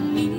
En 0.00 0.14
mí. 0.14 0.30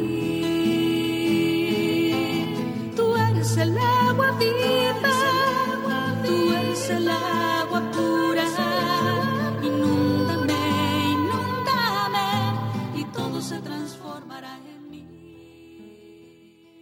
Tú 2.95 3.15
eres 3.15 3.51
el 3.57 3.77
agua 3.77 4.31
viva, 4.39 4.80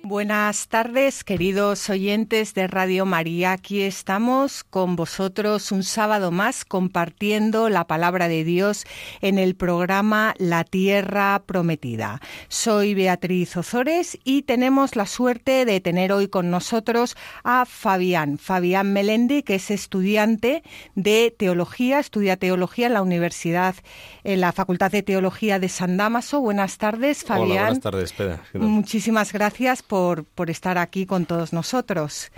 Buenas 0.09 0.69
tardes, 0.69 1.23
queridos 1.23 1.87
oyentes 1.87 2.55
de 2.55 2.65
Radio 2.65 3.05
María. 3.05 3.51
Aquí 3.51 3.83
estamos 3.83 4.63
con 4.63 4.95
vosotros 4.95 5.71
un 5.71 5.83
sábado 5.83 6.31
más 6.31 6.65
compartiendo 6.65 7.69
la 7.69 7.85
palabra 7.85 8.27
de 8.27 8.43
Dios 8.43 8.87
en 9.21 9.37
el 9.37 9.53
programa 9.53 10.33
La 10.39 10.63
Tierra 10.63 11.43
Prometida. 11.45 12.21
Soy 12.47 12.95
Beatriz 12.95 13.55
Ozores 13.55 14.17
y 14.23 14.41
tenemos 14.41 14.95
la 14.95 15.05
suerte 15.05 15.63
de 15.63 15.79
tener 15.79 16.11
hoy 16.11 16.27
con 16.27 16.49
nosotros 16.49 17.15
a 17.43 17.67
Fabián, 17.67 18.39
Fabián 18.39 18.91
Melendi, 18.91 19.43
que 19.43 19.55
es 19.55 19.69
estudiante 19.69 20.63
de 20.95 21.31
teología, 21.37 21.99
estudia 21.99 22.35
teología 22.35 22.87
en 22.87 22.93
la 22.93 23.03
Universidad, 23.03 23.75
en 24.23 24.41
la 24.41 24.53
Facultad 24.53 24.89
de 24.91 25.03
Teología 25.03 25.59
de 25.59 25.69
San 25.69 25.97
Damaso. 25.97 26.41
Buenas 26.41 26.79
tardes, 26.79 27.23
Fabián. 27.23 27.77
Hola, 27.81 27.91
buenas 27.91 28.13
tardes. 28.13 28.15
Muchísimas 28.55 29.33
gracias 29.33 29.83
por, 29.83 29.98
por 30.35 30.49
estar 30.49 30.77
aquí 30.77 31.05
con 31.05 31.25
todos 31.25 31.53
nosotros. 31.53 32.31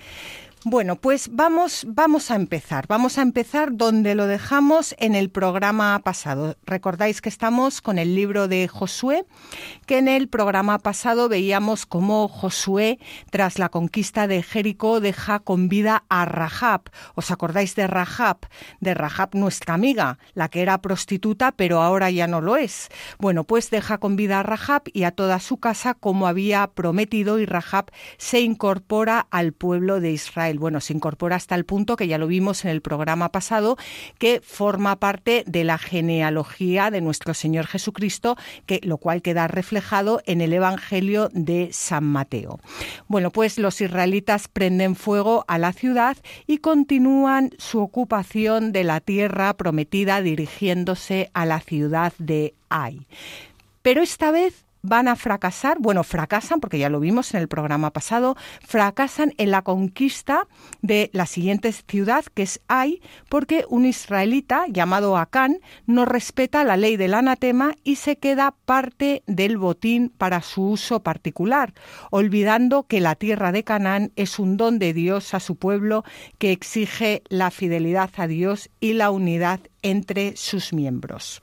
Bueno, 0.63 0.95
pues 0.95 1.31
vamos, 1.31 1.87
vamos 1.87 2.29
a 2.29 2.35
empezar. 2.35 2.85
Vamos 2.87 3.17
a 3.17 3.23
empezar 3.23 3.75
donde 3.75 4.13
lo 4.13 4.27
dejamos 4.27 4.93
en 4.99 5.15
el 5.15 5.31
programa 5.31 5.99
pasado. 6.03 6.55
Recordáis 6.67 7.19
que 7.19 7.29
estamos 7.29 7.81
con 7.81 7.97
el 7.97 8.13
libro 8.13 8.47
de 8.47 8.67
Josué, 8.67 9.25
que 9.87 9.97
en 9.97 10.07
el 10.07 10.27
programa 10.29 10.77
pasado 10.77 11.29
veíamos 11.29 11.87
cómo 11.87 12.27
Josué, 12.27 12.99
tras 13.31 13.57
la 13.57 13.69
conquista 13.69 14.27
de 14.27 14.43
Jericó, 14.43 14.99
deja 14.99 15.39
con 15.39 15.67
vida 15.67 16.03
a 16.09 16.25
Rahab. 16.25 16.91
¿Os 17.15 17.31
acordáis 17.31 17.73
de 17.73 17.87
Rahab? 17.87 18.37
De 18.79 18.93
Rahab, 18.93 19.29
nuestra 19.33 19.73
amiga, 19.73 20.19
la 20.35 20.47
que 20.47 20.61
era 20.61 20.79
prostituta, 20.79 21.53
pero 21.53 21.81
ahora 21.81 22.11
ya 22.11 22.27
no 22.27 22.39
lo 22.39 22.55
es. 22.55 22.89
Bueno, 23.17 23.45
pues 23.45 23.71
deja 23.71 23.97
con 23.97 24.15
vida 24.15 24.41
a 24.41 24.43
Rahab 24.43 24.83
y 24.93 25.05
a 25.05 25.11
toda 25.11 25.39
su 25.39 25.57
casa 25.57 25.95
como 25.95 26.27
había 26.27 26.67
prometido 26.67 27.39
y 27.39 27.47
Rahab 27.47 27.85
se 28.19 28.41
incorpora 28.41 29.25
al 29.31 29.53
pueblo 29.53 29.99
de 29.99 30.11
Israel. 30.11 30.50
Bueno, 30.59 30.79
se 30.81 30.93
incorpora 30.93 31.35
hasta 31.35 31.55
el 31.55 31.65
punto 31.65 31.95
que 31.95 32.07
ya 32.07 32.17
lo 32.17 32.27
vimos 32.27 32.65
en 32.65 32.71
el 32.71 32.81
programa 32.81 33.29
pasado, 33.29 33.77
que 34.17 34.41
forma 34.43 34.97
parte 34.97 35.43
de 35.47 35.63
la 35.63 35.77
genealogía 35.77 36.91
de 36.91 37.01
nuestro 37.01 37.33
Señor 37.33 37.67
Jesucristo, 37.67 38.37
que, 38.65 38.79
lo 38.83 38.97
cual 38.97 39.21
queda 39.21 39.47
reflejado 39.47 40.21
en 40.25 40.41
el 40.41 40.53
Evangelio 40.53 41.29
de 41.33 41.69
San 41.71 42.03
Mateo. 42.03 42.59
Bueno, 43.07 43.31
pues 43.31 43.57
los 43.57 43.81
israelitas 43.81 44.47
prenden 44.47 44.95
fuego 44.95 45.45
a 45.47 45.57
la 45.57 45.73
ciudad 45.73 46.17
y 46.47 46.57
continúan 46.57 47.51
su 47.57 47.79
ocupación 47.79 48.71
de 48.71 48.83
la 48.83 48.99
tierra 48.99 49.53
prometida 49.53 50.21
dirigiéndose 50.21 51.29
a 51.33 51.45
la 51.45 51.59
ciudad 51.59 52.13
de 52.17 52.53
Ai. 52.69 53.07
Pero 53.81 54.01
esta 54.01 54.31
vez 54.31 54.65
van 54.81 55.07
a 55.07 55.15
fracasar, 55.15 55.77
bueno, 55.79 56.03
fracasan, 56.03 56.59
porque 56.59 56.79
ya 56.79 56.89
lo 56.89 56.99
vimos 56.99 57.33
en 57.33 57.41
el 57.41 57.47
programa 57.47 57.91
pasado, 57.91 58.35
fracasan 58.65 59.33
en 59.37 59.51
la 59.51 59.61
conquista 59.61 60.47
de 60.81 61.09
la 61.13 61.25
siguiente 61.25 61.71
ciudad, 61.71 62.25
que 62.33 62.43
es 62.43 62.61
Ai, 62.67 63.01
porque 63.29 63.65
un 63.69 63.85
israelita 63.85 64.65
llamado 64.67 65.17
Acán 65.17 65.59
no 65.85 66.05
respeta 66.05 66.63
la 66.63 66.77
ley 66.77 66.97
del 66.97 67.13
anatema 67.13 67.75
y 67.83 67.95
se 67.95 68.17
queda 68.17 68.55
parte 68.65 69.23
del 69.27 69.57
botín 69.57 70.09
para 70.09 70.41
su 70.41 70.69
uso 70.69 71.01
particular, 71.01 71.73
olvidando 72.09 72.83
que 72.83 73.01
la 73.01 73.15
tierra 73.15 73.51
de 73.51 73.63
Canaán 73.63 74.11
es 74.15 74.39
un 74.39 74.57
don 74.57 74.79
de 74.79 74.93
Dios 74.93 75.33
a 75.33 75.39
su 75.39 75.55
pueblo 75.55 76.03
que 76.37 76.51
exige 76.51 77.23
la 77.29 77.51
fidelidad 77.51 78.09
a 78.17 78.27
Dios 78.27 78.69
y 78.79 78.93
la 78.93 79.11
unidad 79.11 79.59
entre 79.81 80.35
sus 80.35 80.73
miembros. 80.73 81.41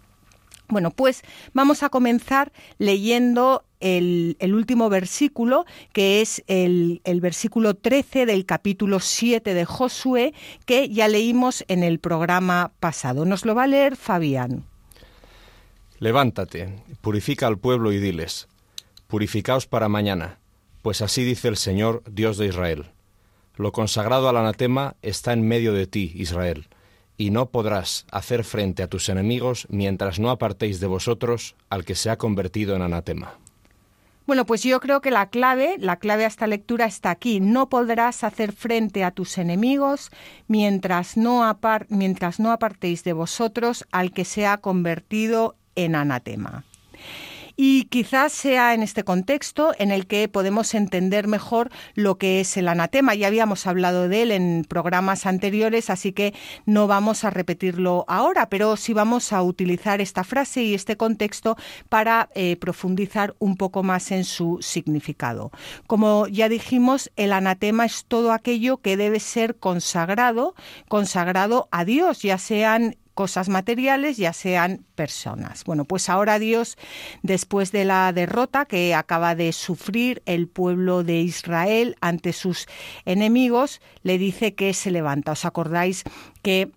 Bueno, 0.69 0.91
pues 0.91 1.23
vamos 1.55 1.83
a 1.83 1.89
comenzar 1.89 2.53
leyendo 2.77 3.65
el, 3.81 4.37
último 4.43 4.91
versículo, 4.91 5.65
que 5.95 6.21
es 6.21 6.45
el, 6.47 7.01
el, 7.05 7.23
versículo 7.23 7.75
13 7.75 8.27
del 8.27 8.45
capítulo 8.45 9.01
7 9.01 9.55
de 9.55 9.65
Josué, 9.65 10.35
que 10.67 10.91
ya 10.91 11.09
leímos 11.09 11.65
en 11.69 11.83
el 11.83 12.01
programa 12.01 12.73
pasado. 12.81 13.25
Nos 13.25 13.47
lo 13.47 13.55
va 13.55 13.63
a 13.63 13.67
leer 13.67 13.97
Fabián. 13.97 14.65
Levántate, 16.01 16.83
purifica 17.01 17.47
al 17.47 17.57
pueblo 17.57 17.91
y 17.91 17.99
diles, 17.99 18.47
purificaos 19.07 19.67
para 19.67 19.89
mañana, 19.89 20.39
pues 20.83 21.01
así 21.01 21.25
dice 21.25 21.49
el 21.49 21.57
Señor, 21.57 22.03
Dios 22.11 22.37
de 22.37 22.47
Israel. 22.47 22.91
Lo 23.57 23.73
consagrado 23.73 24.29
al 24.29 24.37
anatema 24.37 24.97
está 25.01 25.33
en 25.33 25.49
medio 25.49 25.73
de 25.73 25.87
ti, 25.87 26.13
Israel 26.15 26.69
y 27.19 27.31
no 27.31 27.51
podrás 27.51 28.07
hacer 28.11 28.45
frente 28.45 28.83
a 28.83 28.87
tus 28.87 29.11
enemigos 29.11 29.67
mientras 29.69 30.19
no 30.19 30.31
apartéis 30.31 30.81
de 30.81 30.87
vosotros 30.87 31.57
al 31.69 31.85
que 31.85 31.95
se 31.95 32.09
ha 32.09 32.17
convertido 32.17 32.75
en 32.75 32.83
anatema. 32.83 33.35
Bueno, 34.29 34.45
pues 34.45 34.63
yo 34.63 34.79
creo 34.79 35.01
que 35.01 35.11
la 35.11 35.31
clave, 35.31 35.77
la 35.79 35.97
clave 35.97 36.25
a 36.25 36.29
esta 36.29 36.47
lectura 36.47 36.85
está 36.85 37.11
aquí. 37.11 37.41
No 37.41 37.71
podrás 37.71 38.25
hacer 38.25 38.53
frente 38.53 39.03
a 39.03 39.11
tus 39.11 39.39
enemigos 39.39 40.11
mientras 40.49 41.17
no, 41.17 41.43
mientras 41.89 42.39
no 42.39 42.53
apartéis 42.53 43.05
de 43.05 43.15
vosotros 43.15 43.87
al 43.91 44.13
que 44.13 44.27
se 44.27 44.47
ha 44.47 44.59
convertido 44.59 45.57
en 45.77 45.95
anatema. 45.95 46.65
Y 47.61 47.87
quizás 47.87 48.33
sea 48.33 48.73
en 48.73 48.85
este 48.85 49.03
contexto 49.03 49.75
en 49.81 49.91
el 49.91 50.07
que 50.07 50.29
podemos 50.29 50.75
entender 50.75 51.27
mejor 51.27 51.73
lo 51.97 52.17
que 52.17 52.39
es 52.39 52.57
el 52.57 52.69
anatema. 52.69 53.17
Ya 53.17 53.27
habíamos 53.27 53.67
hablado 53.67 54.09
de 54.09 54.23
él 54.23 54.31
en 54.31 54.65
programas 54.65 55.27
anteriores, 55.27 55.91
así 55.91 56.13
que 56.13 56.35
no 56.67 56.87
vamos 56.87 57.25
a 57.25 57.31
repetirlo 57.31 58.05
ahora, 58.07 58.49
pero 58.49 58.77
sí 58.77 58.93
vamos 58.93 59.33
a 59.33 59.43
utilizar 59.43 60.01
esta 60.01 60.23
frase 60.23 60.63
y 60.63 60.75
este 60.75 60.97
contexto 60.97 61.57
para 61.89 62.29
eh, 62.37 62.55
profundizar 62.59 63.35
un 63.41 63.57
poco 63.57 63.83
más 63.83 64.13
en 64.13 64.23
su 64.23 64.59
significado. 64.61 65.51
Como 65.89 66.29
ya 66.29 66.49
dijimos, 66.49 67.11
el 67.17 67.33
anatema 67.33 67.87
es 67.87 68.05
todo 68.05 68.31
aquello 68.31 68.77
que 68.77 68.97
debe 68.97 69.19
ser 69.19 69.57
consagrado, 69.57 70.55
consagrado 70.87 71.67
a 71.73 71.85
Dios, 71.85 72.23
ya 72.23 72.39
sean 72.39 72.95
cosas 73.19 73.49
materiales, 73.49 74.17
ya 74.17 74.33
sean 74.33 74.85
personas. 74.95 75.65
Bueno, 75.65 75.85
pues 75.85 76.09
ahora 76.09 76.39
Dios, 76.39 76.77
después 77.25 77.73
de 77.73 77.85
la 77.85 78.13
derrota 78.13 78.65
que 78.65 78.95
acaba 78.95 79.35
de 79.35 79.53
sufrir 79.53 80.23
el 80.25 80.47
pueblo 80.47 81.03
de 81.03 81.19
Israel 81.23 81.97
ante 82.01 82.33
sus 82.33 82.69
enemigos, 83.07 83.81
le 84.05 84.19
dice 84.19 84.55
que 84.55 84.73
se 84.73 84.93
levanta. 84.93 85.33
¿Os 85.33 85.45
acordáis 85.45 86.05
que 86.43 86.71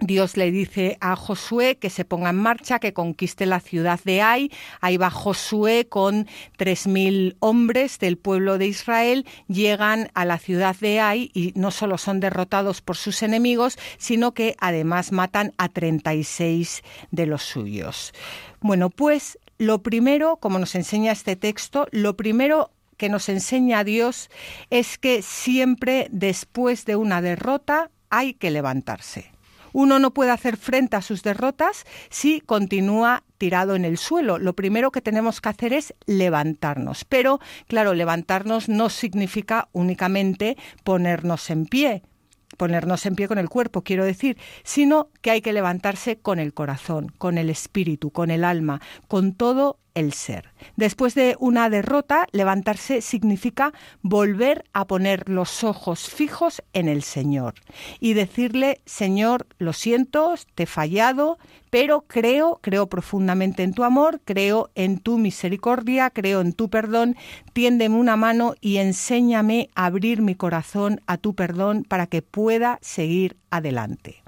Dios 0.00 0.36
le 0.36 0.50
dice 0.50 0.96
a 1.00 1.14
Josué 1.14 1.76
que 1.76 1.90
se 1.90 2.04
ponga 2.04 2.30
en 2.30 2.36
marcha, 2.36 2.78
que 2.78 2.94
conquiste 2.94 3.44
la 3.44 3.60
ciudad 3.60 4.00
de 4.04 4.22
Ai. 4.22 4.50
Ahí 4.80 4.96
va 4.96 5.10
Josué 5.10 5.86
con 5.88 6.26
tres 6.56 6.86
mil 6.86 7.36
hombres 7.40 7.98
del 7.98 8.16
pueblo 8.16 8.56
de 8.56 8.66
Israel, 8.66 9.26
llegan 9.46 10.10
a 10.14 10.24
la 10.24 10.38
ciudad 10.38 10.74
de 10.76 11.00
Ai 11.00 11.30
y 11.34 11.52
no 11.54 11.70
solo 11.70 11.98
son 11.98 12.18
derrotados 12.18 12.80
por 12.80 12.96
sus 12.96 13.22
enemigos, 13.22 13.78
sino 13.98 14.32
que 14.32 14.56
además 14.58 15.12
matan 15.12 15.52
a 15.58 15.68
36 15.68 16.82
de 17.10 17.26
los 17.26 17.42
suyos. 17.42 18.14
Bueno, 18.60 18.90
pues 18.90 19.38
lo 19.58 19.82
primero, 19.82 20.36
como 20.36 20.58
nos 20.58 20.74
enseña 20.74 21.12
este 21.12 21.36
texto, 21.36 21.86
lo 21.90 22.16
primero 22.16 22.70
que 22.96 23.10
nos 23.10 23.28
enseña 23.28 23.84
Dios 23.84 24.30
es 24.70 24.98
que 24.98 25.22
siempre 25.22 26.08
después 26.10 26.86
de 26.86 26.96
una 26.96 27.20
derrota 27.20 27.90
hay 28.08 28.34
que 28.34 28.50
levantarse. 28.50 29.29
Uno 29.72 29.98
no 29.98 30.12
puede 30.12 30.30
hacer 30.30 30.56
frente 30.56 30.96
a 30.96 31.02
sus 31.02 31.22
derrotas 31.22 31.84
si 32.08 32.40
continúa 32.40 33.24
tirado 33.38 33.74
en 33.74 33.84
el 33.84 33.98
suelo. 33.98 34.38
Lo 34.38 34.54
primero 34.54 34.90
que 34.90 35.00
tenemos 35.00 35.40
que 35.40 35.48
hacer 35.48 35.72
es 35.72 35.94
levantarnos. 36.06 37.04
Pero, 37.04 37.40
claro, 37.66 37.94
levantarnos 37.94 38.68
no 38.68 38.90
significa 38.90 39.68
únicamente 39.72 40.56
ponernos 40.84 41.50
en 41.50 41.66
pie 41.66 42.02
ponernos 42.56 43.06
en 43.06 43.14
pie 43.14 43.26
con 43.26 43.38
el 43.38 43.48
cuerpo, 43.48 43.80
quiero 43.80 44.04
decir, 44.04 44.36
sino 44.64 45.08
que 45.22 45.30
hay 45.30 45.40
que 45.40 45.54
levantarse 45.54 46.18
con 46.18 46.38
el 46.38 46.52
corazón, 46.52 47.10
con 47.16 47.38
el 47.38 47.48
espíritu, 47.48 48.10
con 48.10 48.30
el 48.30 48.44
alma, 48.44 48.82
con 49.08 49.32
todo 49.32 49.78
el 50.00 50.12
ser. 50.12 50.52
Después 50.76 51.14
de 51.14 51.36
una 51.38 51.70
derrota, 51.70 52.26
levantarse 52.32 53.00
significa 53.00 53.72
volver 54.02 54.64
a 54.72 54.86
poner 54.86 55.28
los 55.28 55.62
ojos 55.62 56.08
fijos 56.08 56.62
en 56.72 56.88
el 56.88 57.02
Señor 57.02 57.54
y 58.00 58.14
decirle, 58.14 58.80
Señor, 58.84 59.46
lo 59.58 59.72
siento, 59.72 60.34
te 60.54 60.64
he 60.64 60.66
fallado, 60.66 61.38
pero 61.70 62.02
creo, 62.06 62.58
creo 62.62 62.88
profundamente 62.88 63.62
en 63.62 63.72
tu 63.72 63.84
amor, 63.84 64.20
creo 64.24 64.70
en 64.74 64.98
tu 64.98 65.18
misericordia, 65.18 66.10
creo 66.10 66.40
en 66.40 66.52
tu 66.52 66.68
perdón, 66.68 67.16
tiéndeme 67.52 67.96
una 67.96 68.16
mano 68.16 68.54
y 68.60 68.78
enséñame 68.78 69.70
a 69.74 69.86
abrir 69.86 70.22
mi 70.22 70.34
corazón 70.34 71.00
a 71.06 71.16
tu 71.16 71.34
perdón 71.34 71.84
para 71.84 72.06
que 72.06 72.22
pueda 72.22 72.78
seguir 72.82 73.36
adelante. 73.50 74.22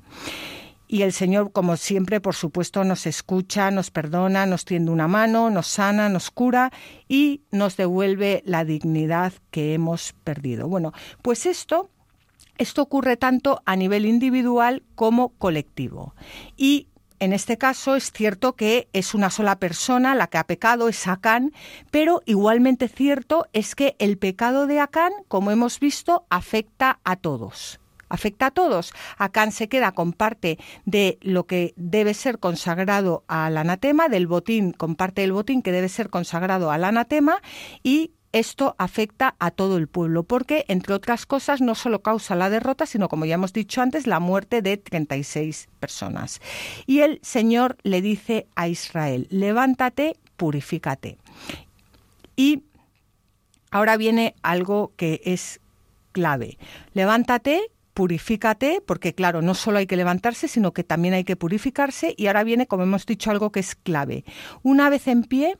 Y 0.92 1.04
el 1.04 1.14
Señor, 1.14 1.52
como 1.52 1.78
siempre, 1.78 2.20
por 2.20 2.34
supuesto, 2.34 2.84
nos 2.84 3.06
escucha, 3.06 3.70
nos 3.70 3.90
perdona, 3.90 4.44
nos 4.44 4.66
tiende 4.66 4.90
una 4.90 5.08
mano, 5.08 5.48
nos 5.48 5.66
sana, 5.66 6.10
nos 6.10 6.30
cura 6.30 6.70
y 7.08 7.40
nos 7.50 7.78
devuelve 7.78 8.42
la 8.44 8.66
dignidad 8.66 9.32
que 9.50 9.72
hemos 9.72 10.12
perdido. 10.22 10.68
Bueno, 10.68 10.92
pues 11.22 11.46
esto 11.46 11.88
esto 12.58 12.82
ocurre 12.82 13.16
tanto 13.16 13.62
a 13.64 13.74
nivel 13.74 14.04
individual 14.04 14.82
como 14.94 15.30
colectivo. 15.30 16.14
Y 16.58 16.88
en 17.20 17.32
este 17.32 17.56
caso 17.56 17.96
es 17.96 18.12
cierto 18.12 18.54
que 18.54 18.90
es 18.92 19.14
una 19.14 19.30
sola 19.30 19.58
persona 19.58 20.14
la 20.14 20.26
que 20.26 20.36
ha 20.36 20.44
pecado, 20.44 20.90
es 20.90 21.06
Acán, 21.06 21.54
pero 21.90 22.20
igualmente 22.26 22.88
cierto 22.88 23.46
es 23.54 23.74
que 23.74 23.96
el 23.98 24.18
pecado 24.18 24.66
de 24.66 24.78
Acán, 24.78 25.12
como 25.28 25.52
hemos 25.52 25.80
visto, 25.80 26.26
afecta 26.28 27.00
a 27.02 27.16
todos 27.16 27.80
afecta 28.12 28.46
a 28.46 28.50
todos. 28.50 28.92
Acán 29.16 29.52
se 29.52 29.68
queda 29.68 29.92
con 29.92 30.12
parte 30.12 30.58
de 30.84 31.18
lo 31.22 31.46
que 31.46 31.72
debe 31.76 32.14
ser 32.14 32.38
consagrado 32.38 33.24
al 33.26 33.56
anatema, 33.56 34.08
del 34.08 34.26
botín, 34.26 34.72
con 34.72 34.94
parte 34.96 35.22
del 35.22 35.32
botín 35.32 35.62
que 35.62 35.72
debe 35.72 35.88
ser 35.88 36.10
consagrado 36.10 36.70
al 36.70 36.84
anatema 36.84 37.40
y 37.82 38.12
esto 38.32 38.74
afecta 38.78 39.34
a 39.38 39.50
todo 39.50 39.76
el 39.76 39.88
pueblo, 39.88 40.22
porque, 40.22 40.64
entre 40.68 40.94
otras 40.94 41.26
cosas, 41.26 41.60
no 41.60 41.74
solo 41.74 42.00
causa 42.00 42.34
la 42.34 42.48
derrota, 42.48 42.86
sino, 42.86 43.08
como 43.08 43.26
ya 43.26 43.34
hemos 43.34 43.52
dicho 43.52 43.82
antes, 43.82 44.06
la 44.06 44.20
muerte 44.20 44.62
de 44.62 44.78
36 44.78 45.68
personas. 45.78 46.40
Y 46.86 47.00
el 47.00 47.18
Señor 47.22 47.76
le 47.82 48.00
dice 48.00 48.46
a 48.56 48.68
Israel, 48.68 49.26
levántate, 49.28 50.16
purifícate. 50.36 51.18
Y 52.34 52.62
ahora 53.70 53.98
viene 53.98 54.34
algo 54.42 54.92
que 54.96 55.20
es 55.24 55.60
clave. 56.12 56.56
Levántate 56.94 57.70
purifícate, 57.94 58.82
porque 58.84 59.14
claro, 59.14 59.42
no 59.42 59.54
solo 59.54 59.78
hay 59.78 59.86
que 59.86 59.96
levantarse, 59.96 60.48
sino 60.48 60.72
que 60.72 60.84
también 60.84 61.14
hay 61.14 61.24
que 61.24 61.36
purificarse. 61.36 62.14
Y 62.16 62.26
ahora 62.26 62.44
viene, 62.44 62.66
como 62.66 62.82
hemos 62.82 63.06
dicho, 63.06 63.30
algo 63.30 63.52
que 63.52 63.60
es 63.60 63.74
clave. 63.74 64.24
Una 64.62 64.88
vez 64.90 65.08
en 65.08 65.24
pie, 65.24 65.58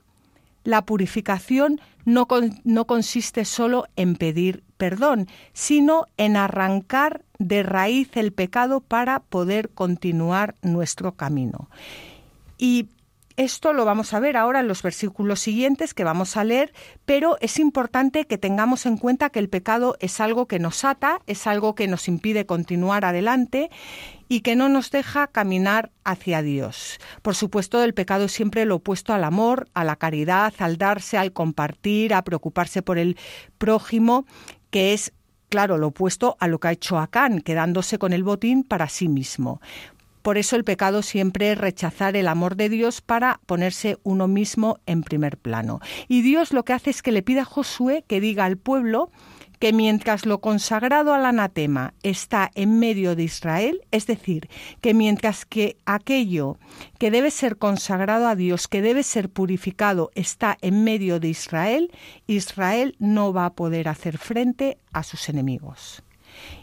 la 0.64 0.84
purificación 0.84 1.80
no, 2.04 2.26
no 2.64 2.86
consiste 2.86 3.44
solo 3.44 3.86
en 3.96 4.16
pedir 4.16 4.64
perdón, 4.76 5.28
sino 5.52 6.06
en 6.16 6.36
arrancar 6.36 7.24
de 7.38 7.62
raíz 7.62 8.08
el 8.16 8.32
pecado 8.32 8.80
para 8.80 9.20
poder 9.20 9.70
continuar 9.70 10.56
nuestro 10.60 11.12
camino. 11.12 11.68
Y 12.58 12.88
esto 13.36 13.72
lo 13.72 13.84
vamos 13.84 14.14
a 14.14 14.20
ver 14.20 14.36
ahora 14.36 14.60
en 14.60 14.68
los 14.68 14.82
versículos 14.82 15.40
siguientes 15.40 15.94
que 15.94 16.04
vamos 16.04 16.36
a 16.36 16.44
leer, 16.44 16.72
pero 17.04 17.36
es 17.40 17.58
importante 17.58 18.26
que 18.26 18.38
tengamos 18.38 18.86
en 18.86 18.96
cuenta 18.96 19.30
que 19.30 19.38
el 19.38 19.48
pecado 19.48 19.96
es 20.00 20.20
algo 20.20 20.46
que 20.46 20.58
nos 20.58 20.84
ata, 20.84 21.20
es 21.26 21.46
algo 21.46 21.74
que 21.74 21.88
nos 21.88 22.08
impide 22.08 22.46
continuar 22.46 23.04
adelante 23.04 23.70
y 24.28 24.40
que 24.40 24.56
no 24.56 24.68
nos 24.68 24.90
deja 24.90 25.26
caminar 25.26 25.90
hacia 26.04 26.42
Dios. 26.42 26.98
Por 27.22 27.34
supuesto, 27.34 27.82
el 27.82 27.94
pecado 27.94 28.24
es 28.24 28.32
siempre 28.32 28.64
lo 28.64 28.76
opuesto 28.76 29.12
al 29.12 29.24
amor, 29.24 29.68
a 29.74 29.84
la 29.84 29.96
caridad, 29.96 30.54
al 30.58 30.78
darse, 30.78 31.18
al 31.18 31.32
compartir, 31.32 32.14
a 32.14 32.22
preocuparse 32.22 32.82
por 32.82 32.98
el 32.98 33.16
prójimo, 33.58 34.24
que 34.70 34.94
es 34.94 35.12
claro, 35.52 35.76
lo 35.76 35.88
opuesto 35.88 36.38
a 36.40 36.48
lo 36.48 36.58
que 36.58 36.68
ha 36.68 36.72
hecho 36.72 36.98
Acán, 36.98 37.42
quedándose 37.42 37.98
con 37.98 38.14
el 38.14 38.24
botín 38.24 38.64
para 38.64 38.88
sí 38.88 39.06
mismo. 39.06 39.60
Por 40.22 40.38
eso 40.38 40.56
el 40.56 40.64
pecado 40.64 41.02
siempre 41.02 41.52
es 41.52 41.58
rechazar 41.58 42.16
el 42.16 42.28
amor 42.28 42.56
de 42.56 42.68
Dios 42.68 43.00
para 43.00 43.40
ponerse 43.46 43.98
uno 44.02 44.28
mismo 44.28 44.78
en 44.86 45.02
primer 45.02 45.36
plano. 45.36 45.80
Y 46.08 46.22
Dios 46.22 46.52
lo 46.52 46.64
que 46.64 46.72
hace 46.72 46.90
es 46.90 47.02
que 47.02 47.12
le 47.12 47.22
pida 47.22 47.42
a 47.42 47.44
Josué 47.44 48.04
que 48.06 48.20
diga 48.20 48.44
al 48.44 48.56
pueblo 48.56 49.10
que 49.62 49.72
mientras 49.72 50.26
lo 50.26 50.40
consagrado 50.40 51.14
al 51.14 51.24
anatema 51.24 51.94
está 52.02 52.50
en 52.56 52.80
medio 52.80 53.14
de 53.14 53.22
Israel, 53.22 53.80
es 53.92 54.08
decir, 54.08 54.48
que 54.80 54.92
mientras 54.92 55.46
que 55.46 55.76
aquello 55.86 56.58
que 56.98 57.12
debe 57.12 57.30
ser 57.30 57.58
consagrado 57.58 58.26
a 58.26 58.34
Dios, 58.34 58.66
que 58.66 58.82
debe 58.82 59.04
ser 59.04 59.28
purificado, 59.28 60.10
está 60.16 60.58
en 60.62 60.82
medio 60.82 61.20
de 61.20 61.28
Israel, 61.28 61.92
Israel 62.26 62.96
no 62.98 63.32
va 63.32 63.46
a 63.46 63.52
poder 63.52 63.86
hacer 63.86 64.18
frente 64.18 64.78
a 64.92 65.04
sus 65.04 65.28
enemigos. 65.28 66.02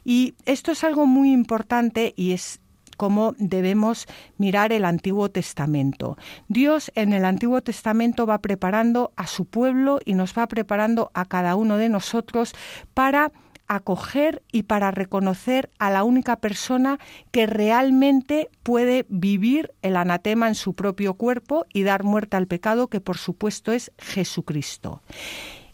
Y 0.04 0.36
esto 0.46 0.74
es 0.74 0.84
algo 0.84 1.06
muy 1.06 1.32
importante 1.32 2.14
y 2.18 2.34
es 2.34 2.60
cómo 3.00 3.34
debemos 3.38 4.08
mirar 4.38 4.74
el 4.74 4.84
Antiguo 4.84 5.30
Testamento. 5.30 6.18
Dios 6.50 6.92
en 6.96 7.14
el 7.14 7.24
Antiguo 7.24 7.62
Testamento 7.62 8.26
va 8.26 8.40
preparando 8.40 9.14
a 9.16 9.26
su 9.26 9.46
pueblo 9.46 10.00
y 10.04 10.16
nos 10.16 10.38
va 10.38 10.46
preparando 10.48 11.10
a 11.14 11.24
cada 11.24 11.56
uno 11.56 11.78
de 11.78 11.88
nosotros 11.88 12.54
para 12.94 13.32
acoger 13.70 14.44
y 14.52 14.64
para 14.64 14.92
reconocer 14.92 15.70
a 15.80 15.90
la 15.90 16.04
única 16.04 16.42
persona 16.42 17.00
que 17.32 17.46
realmente 17.46 18.50
puede 18.64 19.06
vivir 19.08 19.72
el 19.82 19.96
anatema 19.96 20.50
en 20.50 20.56
su 20.56 20.74
propio 20.74 21.14
cuerpo 21.14 21.66
y 21.72 21.84
dar 21.84 22.04
muerte 22.04 22.36
al 22.36 22.48
pecado, 22.48 22.90
que 22.90 23.00
por 23.00 23.18
supuesto 23.18 23.72
es 23.72 23.94
Jesucristo. 23.98 25.02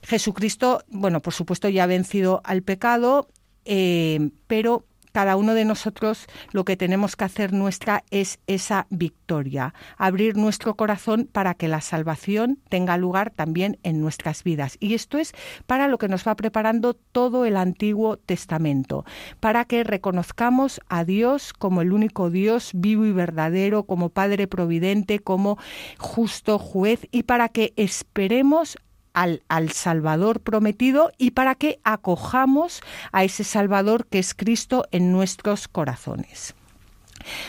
Jesucristo, 0.04 0.83
bueno, 0.89 1.24
por 1.24 1.33
supuesto 1.33 1.69
ya 1.69 1.86
ha 1.86 1.88
vencido 1.88 2.42
al 2.44 2.62
pecado, 2.62 3.30
eh, 3.66 4.30
pero 4.45 4.86
cada 5.16 5.38
uno 5.38 5.54
de 5.54 5.64
nosotros 5.64 6.28
lo 6.52 6.66
que 6.66 6.76
tenemos 6.76 7.16
que 7.16 7.24
hacer 7.24 7.54
nuestra 7.54 8.04
es 8.12 8.40
esa 8.48 8.86
victoria, 8.90 9.74
abrir 9.96 10.36
nuestro 10.36 10.76
corazón 10.76 11.30
para 11.32 11.54
que 11.54 11.70
la 11.70 11.80
salvación 11.80 12.60
tenga 12.68 12.98
lugar 12.98 13.32
también 13.32 13.80
en 13.84 14.02
nuestras 14.02 14.44
vidas. 14.44 14.76
Y 14.82 14.94
esto 14.94 15.18
es 15.18 15.32
para 15.68 15.88
lo 15.88 16.00
que 16.00 16.10
nos 16.10 16.28
va 16.28 16.36
preparando 16.36 16.96
todo 16.96 17.46
el 17.46 17.56
Antiguo 17.56 18.18
Testamento, 18.18 19.06
para 19.40 19.64
que 19.64 19.86
reconozcamos 19.86 20.82
a 20.90 21.06
Dios 21.06 21.54
como 21.54 21.82
el 21.82 21.94
único 21.94 22.30
Dios 22.30 22.72
vivo 22.74 23.06
y 23.06 23.14
verdadero, 23.14 23.84
como 23.84 24.10
Padre 24.10 24.50
Providente, 24.50 25.20
como 25.20 25.58
justo 25.98 26.60
juez, 26.60 27.08
y 27.12 27.24
para 27.24 27.48
que 27.48 27.72
esperemos 27.78 28.78
al, 29.16 29.72
Salvador 29.72 30.42
prometido 30.42 31.12
y 31.18 31.31
para 31.31 31.56
que 31.56 31.80
acojamos 31.84 32.81
a 33.12 33.24
ese 33.24 33.44
Salvador 33.44 34.06
que 34.06 34.19
es 34.19 34.34
Cristo 34.36 34.86
en 34.92 35.12
nuestros 35.12 35.68
corazones. 35.68 36.54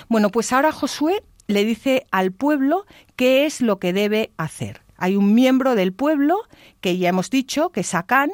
Bueno, 0.08 0.30
pues 0.30 0.52
ahora 0.52 0.72
Josué 0.72 1.22
le 1.48 1.64
dice 1.64 2.06
al 2.10 2.32
pueblo 2.32 2.86
qué 3.16 3.44
es 3.44 3.60
lo 3.60 3.78
que 3.78 3.92
debe 3.92 4.30
hacer. 4.36 4.85
Hay 4.96 5.16
un 5.16 5.34
miembro 5.34 5.74
del 5.74 5.92
pueblo, 5.92 6.38
que 6.80 6.98
ya 6.98 7.08
hemos 7.08 7.30
dicho, 7.30 7.70
que 7.70 7.80
es 7.80 7.94
Acán, 7.94 8.30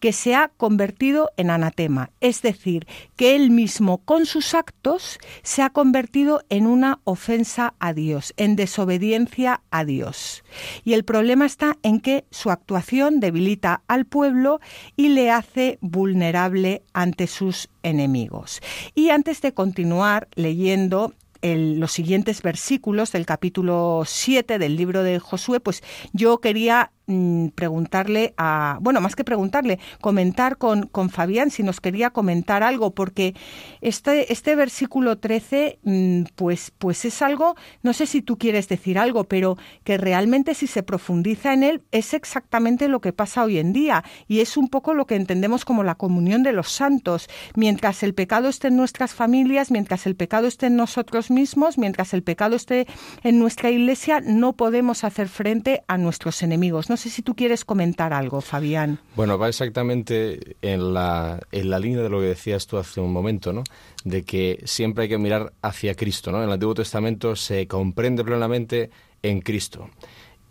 que 0.00 0.12
se 0.12 0.34
ha 0.34 0.48
convertido 0.56 1.30
en 1.36 1.50
anatema, 1.50 2.10
es 2.20 2.42
decir, 2.42 2.86
que 3.16 3.34
él 3.34 3.50
mismo 3.50 3.98
con 3.98 4.26
sus 4.26 4.54
actos 4.54 5.18
se 5.42 5.62
ha 5.62 5.70
convertido 5.70 6.42
en 6.48 6.66
una 6.66 7.00
ofensa 7.04 7.74
a 7.78 7.92
Dios, 7.92 8.34
en 8.36 8.56
desobediencia 8.56 9.62
a 9.70 9.84
Dios. 9.84 10.44
Y 10.84 10.94
el 10.94 11.04
problema 11.04 11.46
está 11.46 11.76
en 11.82 12.00
que 12.00 12.24
su 12.30 12.50
actuación 12.50 13.20
debilita 13.20 13.82
al 13.88 14.06
pueblo 14.06 14.60
y 14.96 15.08
le 15.08 15.30
hace 15.30 15.78
vulnerable 15.80 16.82
ante 16.92 17.26
sus 17.26 17.68
enemigos. 17.82 18.60
Y 18.94 19.10
antes 19.10 19.40
de 19.40 19.52
continuar 19.52 20.28
leyendo 20.34 21.14
los 21.42 21.92
siguientes 21.92 22.42
versículos 22.42 23.12
del 23.12 23.26
capítulo 23.26 24.02
7 24.06 24.58
del 24.58 24.76
libro 24.76 25.02
de 25.02 25.18
Josué, 25.18 25.60
pues 25.60 25.82
yo 26.12 26.38
quería 26.38 26.92
Mm, 27.08 27.50
preguntarle 27.50 28.34
a, 28.36 28.78
bueno, 28.80 29.00
más 29.00 29.14
que 29.14 29.22
preguntarle, 29.22 29.78
comentar 30.00 30.58
con, 30.58 30.88
con, 30.88 31.08
Fabián 31.08 31.52
si 31.52 31.62
nos 31.62 31.80
quería 31.80 32.10
comentar 32.10 32.64
algo, 32.64 32.96
porque 32.96 33.32
este, 33.80 34.32
este 34.32 34.56
versículo 34.56 35.16
13, 35.16 35.78
mm, 35.84 36.22
pues, 36.34 36.72
pues 36.76 37.04
es 37.04 37.22
algo, 37.22 37.54
no 37.84 37.92
sé 37.92 38.06
si 38.06 38.22
tú 38.22 38.38
quieres 38.38 38.68
decir 38.68 38.98
algo, 38.98 39.22
pero 39.22 39.56
que 39.84 39.98
realmente 39.98 40.52
si 40.54 40.66
se 40.66 40.82
profundiza 40.82 41.54
en 41.54 41.62
él 41.62 41.82
es 41.92 42.12
exactamente 42.12 42.88
lo 42.88 43.00
que 43.00 43.12
pasa 43.12 43.44
hoy 43.44 43.58
en 43.58 43.72
día 43.72 44.02
y 44.26 44.40
es 44.40 44.56
un 44.56 44.68
poco 44.68 44.92
lo 44.92 45.06
que 45.06 45.14
entendemos 45.14 45.64
como 45.64 45.84
la 45.84 45.94
comunión 45.94 46.42
de 46.42 46.50
los 46.50 46.72
santos. 46.72 47.28
Mientras 47.54 48.02
el 48.02 48.14
pecado 48.14 48.48
esté 48.48 48.66
en 48.66 48.76
nuestras 48.76 49.14
familias, 49.14 49.70
mientras 49.70 50.06
el 50.06 50.16
pecado 50.16 50.48
esté 50.48 50.66
en 50.66 50.74
nosotros 50.74 51.30
mismos, 51.30 51.78
mientras 51.78 52.14
el 52.14 52.24
pecado 52.24 52.56
esté 52.56 52.88
en 53.22 53.38
nuestra 53.38 53.70
iglesia, 53.70 54.20
no 54.20 54.54
podemos 54.54 55.04
hacer 55.04 55.28
frente 55.28 55.84
a 55.86 55.98
nuestros 55.98 56.42
enemigos. 56.42 56.90
No 56.90 56.95
sé 56.96 57.10
si 57.10 57.22
tú 57.22 57.34
quieres 57.34 57.64
comentar 57.64 58.12
algo, 58.12 58.40
Fabián. 58.40 58.98
Bueno, 59.14 59.38
va 59.38 59.48
exactamente 59.48 60.56
en 60.62 60.94
la, 60.94 61.40
en 61.52 61.70
la 61.70 61.78
línea 61.78 62.02
de 62.02 62.08
lo 62.08 62.20
que 62.20 62.26
decías 62.26 62.66
tú 62.66 62.78
hace 62.78 63.00
un 63.00 63.12
momento, 63.12 63.52
¿no? 63.52 63.64
De 64.04 64.22
que 64.24 64.62
siempre 64.64 65.04
hay 65.04 65.08
que 65.08 65.18
mirar 65.18 65.52
hacia 65.62 65.94
Cristo, 65.94 66.30
¿no? 66.30 66.38
En 66.38 66.44
el 66.44 66.52
Antiguo 66.52 66.74
Testamento 66.74 67.36
se 67.36 67.66
comprende 67.66 68.24
plenamente 68.24 68.90
en 69.22 69.40
Cristo. 69.40 69.90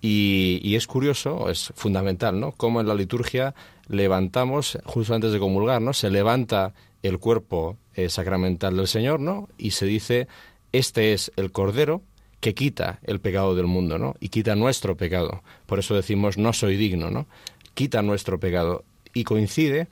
Y, 0.01 0.75
es 0.75 0.85
curioso, 0.85 1.49
es 1.49 1.73
fundamental, 1.75 2.39
¿no? 2.39 2.51
Cómo 2.51 2.79
en 2.79 2.87
la 2.87 2.93
liturgia 2.93 3.55
levantamos, 3.87 4.77
justo 4.85 5.15
antes 5.15 5.31
de 5.31 5.39
comulgar, 5.39 5.81
¿no? 5.81 5.93
Se 5.93 6.11
levanta 6.11 6.73
el 7.01 7.17
cuerpo 7.17 7.77
eh, 7.95 8.09
sacramental 8.09 8.77
del 8.77 8.87
Señor, 8.87 9.19
¿no? 9.19 9.49
Y 9.57 9.71
se 9.71 9.87
dice, 9.87 10.27
este 10.73 11.13
es 11.13 11.31
el 11.37 11.51
Cordero 11.51 12.03
que 12.45 12.53
quita 12.53 12.99
el 13.01 13.19
pecado 13.19 13.55
del 13.55 13.65
mundo, 13.65 13.97
¿no? 13.97 14.13
Y 14.19 14.29
quita 14.29 14.55
nuestro 14.55 14.95
pecado. 14.95 15.41
Por 15.65 15.79
eso 15.79 15.95
decimos, 15.95 16.37
no 16.37 16.53
soy 16.53 16.77
digno, 16.77 17.09
¿no? 17.09 17.25
Quita 17.73 18.03
nuestro 18.03 18.39
pecado. 18.39 18.85
Y 19.15 19.23
coincide, 19.23 19.87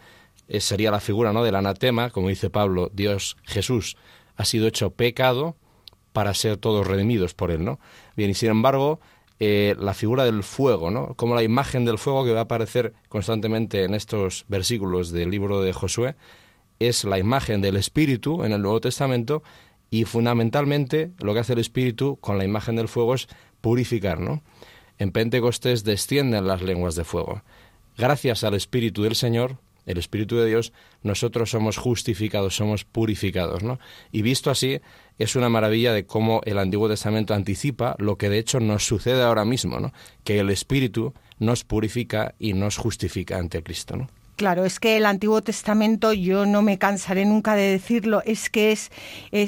eh, 0.48 0.60
sería 0.60 0.92
la 0.92 1.00
figura, 1.00 1.34
¿no? 1.34 1.44
Del 1.44 1.56
anatema, 1.56 2.12
como 2.12 2.30
dice 2.30 2.52
Pablo, 2.52 2.92
Dios, 2.94 3.38
Jesús, 3.42 3.98
ha 4.36 4.46
sido 4.46 4.68
hecho 4.68 4.92
pecado 4.92 5.56
para 6.12 6.36
ser 6.36 6.58
todos 6.58 6.86
redimidos 6.86 7.34
por 7.34 7.50
él, 7.50 7.66
¿no? 7.66 7.80
Bien, 8.16 8.30
y 8.30 8.36
sin 8.36 8.52
embargo, 8.52 9.00
eh, 9.40 9.76
la 9.80 9.96
figura 9.96 10.24
del 10.24 10.44
fuego, 10.44 10.92
¿no? 10.92 11.16
Como 11.16 11.34
la 11.34 11.42
imagen 11.42 11.86
del 11.86 11.98
fuego 11.98 12.24
que 12.24 12.34
va 12.34 12.42
a 12.42 12.44
aparecer 12.44 12.94
constantemente 13.10 13.84
en 13.84 13.96
estos 13.96 14.46
versículos 14.48 15.10
del 15.10 15.32
libro 15.32 15.64
de 15.64 15.74
Josué, 15.74 16.16
es 16.78 17.04
la 17.04 17.18
imagen 17.18 17.62
del 17.62 17.78
Espíritu 17.78 18.44
en 18.44 18.52
el 18.52 18.62
Nuevo 18.62 18.80
Testamento 18.80 19.42
y 19.94 20.06
fundamentalmente 20.06 21.12
lo 21.20 21.36
que 21.36 21.42
hace 21.42 21.54
el 21.54 21.60
Espíritu 21.60 22.18
con 22.20 22.40
la 22.40 22.44
imagen 22.44 22.76
del 22.76 22.88
fuego 22.88 23.14
es 23.14 23.28
purificar, 23.62 24.20
¿no? 24.20 24.42
En 24.98 25.12
Pentecostés 25.12 25.84
descienden 25.84 26.48
las 26.48 26.64
lenguas 26.64 26.96
de 26.96 27.04
fuego. 27.04 27.44
Gracias 27.96 28.44
al 28.44 28.56
Espíritu 28.56 29.04
del 29.04 29.14
Señor, 29.14 29.60
el 29.86 30.00
Espíritu 30.00 30.36
de 30.36 30.48
Dios, 30.48 30.74
nosotros 31.04 31.52
somos 31.52 31.78
justificados, 31.78 32.56
somos 32.56 32.86
purificados, 32.86 33.62
¿no? 33.62 33.78
Y 34.12 34.24
visto 34.24 34.50
así, 34.50 34.82
es 35.20 35.36
una 35.36 35.50
maravilla 35.50 35.94
de 35.94 36.08
cómo 36.08 36.42
el 36.46 36.58
Antiguo 36.58 36.90
Testamento 36.90 37.36
anticipa 37.36 37.96
lo 38.00 38.18
que 38.18 38.30
de 38.30 38.40
hecho 38.40 38.60
nos 38.60 38.88
sucede 38.88 39.22
ahora 39.22 39.46
mismo, 39.46 39.80
¿no? 39.80 39.94
Que 40.24 40.40
el 40.40 40.50
Espíritu 40.50 41.14
nos 41.38 41.66
purifica 41.66 42.34
y 42.40 42.54
nos 42.54 42.78
justifica 42.78 43.38
ante 43.38 43.62
Cristo, 43.62 43.96
¿no? 43.96 44.10
Claro, 44.36 44.66
es 44.66 44.80
que 44.80 44.98
el 44.98 45.06
Antiguo 45.06 45.44
Testamento, 45.44 46.12
yo 46.12 46.48
no 46.48 46.64
me 46.64 46.80
cansaré 46.80 47.24
nunca 47.24 47.54
de 47.56 47.70
decirlo, 47.70 48.24
es 48.26 48.50
que 48.50 48.72
es, 48.72 48.90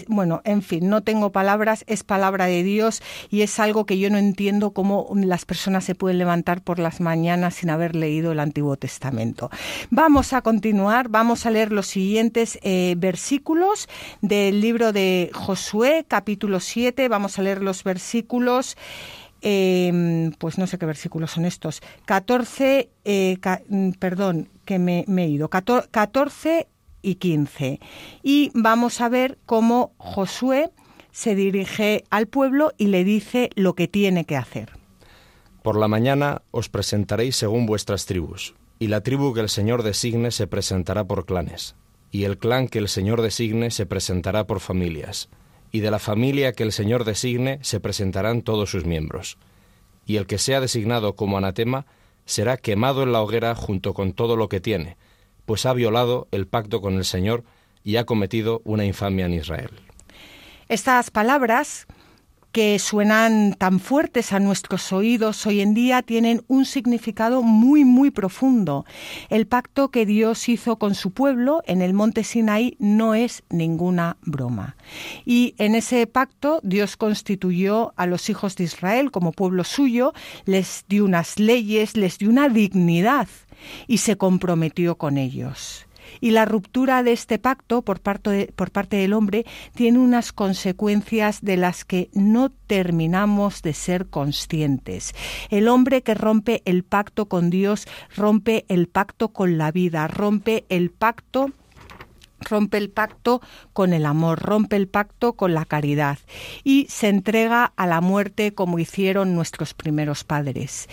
bueno, 0.07 0.41
en 0.45 0.61
fin, 0.61 0.89
no 0.89 1.01
tengo 1.01 1.31
palabras, 1.31 1.83
es 1.87 2.03
palabra 2.03 2.45
de 2.45 2.61
Dios 2.61 3.01
y 3.31 3.41
es 3.41 3.59
algo 3.59 3.87
que 3.87 3.97
yo 3.97 4.11
no 4.11 4.19
entiendo 4.19 4.71
cómo 4.71 5.09
las 5.15 5.45
personas 5.45 5.85
se 5.85 5.95
pueden 5.95 6.19
levantar 6.19 6.61
por 6.61 6.77
las 6.77 7.01
mañanas 7.01 7.55
sin 7.55 7.71
haber 7.71 7.95
leído 7.95 8.31
el 8.31 8.39
Antiguo 8.39 8.77
Testamento. 8.77 9.49
Vamos 9.89 10.33
a 10.33 10.41
continuar, 10.43 11.09
vamos 11.09 11.47
a 11.47 11.51
leer 11.51 11.71
los 11.71 11.87
siguientes 11.87 12.59
eh, 12.61 12.93
versículos 12.97 13.89
del 14.21 14.61
libro 14.61 14.93
de 14.93 15.31
Josué, 15.33 16.05
capítulo 16.07 16.59
7, 16.59 17.07
vamos 17.09 17.39
a 17.39 17.41
leer 17.41 17.63
los 17.63 17.83
versículos. 17.83 18.77
Em, 19.47 20.31
pues 20.31 20.57
no 20.57 20.65
sé 20.65 20.79
qué 20.79 20.87
versículos 20.87 21.29
son 21.29 21.45
estos, 21.45 21.83
14, 22.05 22.89
eh, 23.05 23.37
mm, 23.69 23.91
perdón, 23.91 24.49
que 24.65 24.79
me, 24.79 25.05
he 25.07 25.27
ido, 25.27 25.49
14 25.49 26.67
y 27.03 27.15
15. 27.15 27.79
Y 28.23 28.49
vamos 28.55 29.01
a 29.01 29.09
ver 29.09 29.37
cómo 29.45 29.91
Josué 29.99 30.71
se 31.11 31.35
dirige 31.35 32.05
al 32.09 32.25
pueblo 32.25 32.71
y 32.79 32.87
le 32.87 33.03
dice 33.03 33.51
lo 33.53 33.75
que 33.75 33.87
tiene 33.87 34.25
que 34.25 34.35
hacer. 34.35 34.71
Por 35.61 35.77
la 35.77 35.87
mañana 35.87 36.41
os 36.49 36.67
presentaréis 36.67 37.35
según 37.35 37.67
vuestras 37.67 38.07
tribus, 38.07 38.55
y 38.79 38.87
la 38.87 39.01
tribu 39.01 39.35
que 39.35 39.41
el 39.41 39.49
Señor 39.49 39.83
designe 39.83 40.31
se 40.31 40.47
presentará 40.47 41.03
por 41.03 41.27
clanes, 41.27 41.75
y 42.09 42.23
el 42.23 42.39
clan 42.39 42.67
que 42.67 42.79
el 42.79 42.87
Señor 42.87 43.21
designe 43.21 43.69
se 43.69 43.85
presentará 43.85 44.47
por 44.47 44.59
familias 44.59 45.29
y 45.75 45.81
de 45.81 45.91
la 45.91 45.99
familia 45.99 46.53
que 46.53 46.63
el 46.63 46.71
Señor 46.71 47.03
designe 47.03 47.59
se 47.61 47.81
presentarán 47.81 48.43
todos 48.43 48.69
sus 48.69 48.85
miembros. 48.85 49.37
Y 50.05 50.15
el 50.15 50.25
que 50.25 50.37
sea 50.37 50.61
designado 50.61 51.17
como 51.17 51.37
anatema 51.37 51.85
será 52.23 52.55
quemado 52.55 53.03
en 53.03 53.11
la 53.11 53.21
hoguera 53.21 53.55
junto 53.55 53.93
con 53.93 54.13
todo 54.13 54.37
lo 54.37 54.47
que 54.47 54.61
tiene, 54.61 54.95
pues 55.45 55.65
ha 55.65 55.73
violado 55.73 56.29
el 56.31 56.47
pacto 56.47 56.79
con 56.79 56.93
el 56.93 57.03
Señor 57.03 57.43
y 57.83 57.97
ha 57.97 58.05
cometido 58.05 58.61
una 58.63 58.85
infamia 58.85 59.25
en 59.25 59.33
Israel. 59.33 59.69
Estas 60.69 61.11
palabras 61.11 61.87
que 62.55 62.79
suenan 62.79 63.53
tan 63.57 63.81
fuertes 63.81 64.31
a 64.31 64.39
nuestros 64.39 64.93
oídos 64.93 65.45
hoy 65.45 65.59
en 65.59 65.73
día 65.73 66.01
tienen 66.03 66.41
un 66.47 66.63
significado 66.63 67.43
muy, 67.43 67.83
muy 67.83 68.11
profundo. 68.11 68.85
El 69.27 69.45
pacto 69.45 69.91
que 69.91 70.05
Dios 70.05 70.47
hizo 70.47 70.77
con 70.77 70.95
su 70.95 71.11
pueblo 71.11 71.63
en 71.65 71.81
el 71.81 71.93
monte 71.93 72.23
Sinaí 72.23 72.77
no 72.79 73.13
es 73.13 73.43
ninguna 73.49 74.15
broma. 74.21 74.77
Y 75.25 75.53
en 75.57 75.75
ese 75.75 76.07
pacto 76.07 76.61
Dios 76.63 76.95
constituyó 76.95 77.91
a 77.97 78.05
los 78.05 78.29
hijos 78.29 78.55
de 78.55 78.63
Israel 78.63 79.11
como 79.11 79.33
pueblo 79.33 79.65
suyo, 79.65 80.13
les 80.45 80.85
dio 80.87 81.03
unas 81.03 81.37
leyes, 81.39 81.97
les 81.97 82.19
dio 82.19 82.29
una 82.29 82.47
dignidad 82.47 83.27
y 83.85 83.97
se 83.97 84.15
comprometió 84.15 84.95
con 84.95 85.17
ellos. 85.17 85.84
Y 86.21 86.31
la 86.31 86.45
ruptura 86.45 87.03
de 87.03 87.11
este 87.11 87.39
pacto 87.39 87.81
por 87.81 87.99
parte, 87.99 88.97
del 88.97 89.13
hombre 89.13 89.45
tiene 89.73 89.99
unas 89.99 90.31
consecuencias 90.31 91.41
de 91.41 91.57
las 91.57 91.85
que 91.85 92.09
no 92.13 92.49
terminamos 92.49 93.61
de 93.61 93.73
ser 93.73 94.07
conscientes. 94.07 95.13
El 95.49 95.67
hombre 95.67 96.01
que 96.01 96.13
rompe 96.13 96.61
el 96.65 96.83
pacto 96.83 97.27
con 97.27 97.49
Dios 97.49 97.87
rompe 98.15 98.65
el 98.67 98.87
pacto 98.87 99.29
con 99.29 99.57
la 99.57 99.71
vida, 99.71 100.07
rompe 100.07 100.65
el 100.69 100.91
pacto 100.91 101.51
rompe 102.49 102.77
el 102.77 102.89
pacto 102.89 103.41
con 103.73 103.93
el 103.93 104.05
amor, 104.05 104.39
rompe 104.39 104.75
el 104.75 104.87
pacto 104.87 105.33
con 105.33 105.53
la 105.53 105.65
caridad 105.65 106.17
y 106.63 106.87
se 106.89 107.09
entrega 107.09 107.73
a 107.75 107.87
la 107.87 108.01
muerte 108.01 108.53
como 108.53 108.79
hicieron 108.79 109.35
nuestros 109.35 109.73
primeros 109.73 110.23
padres. 110.23 110.87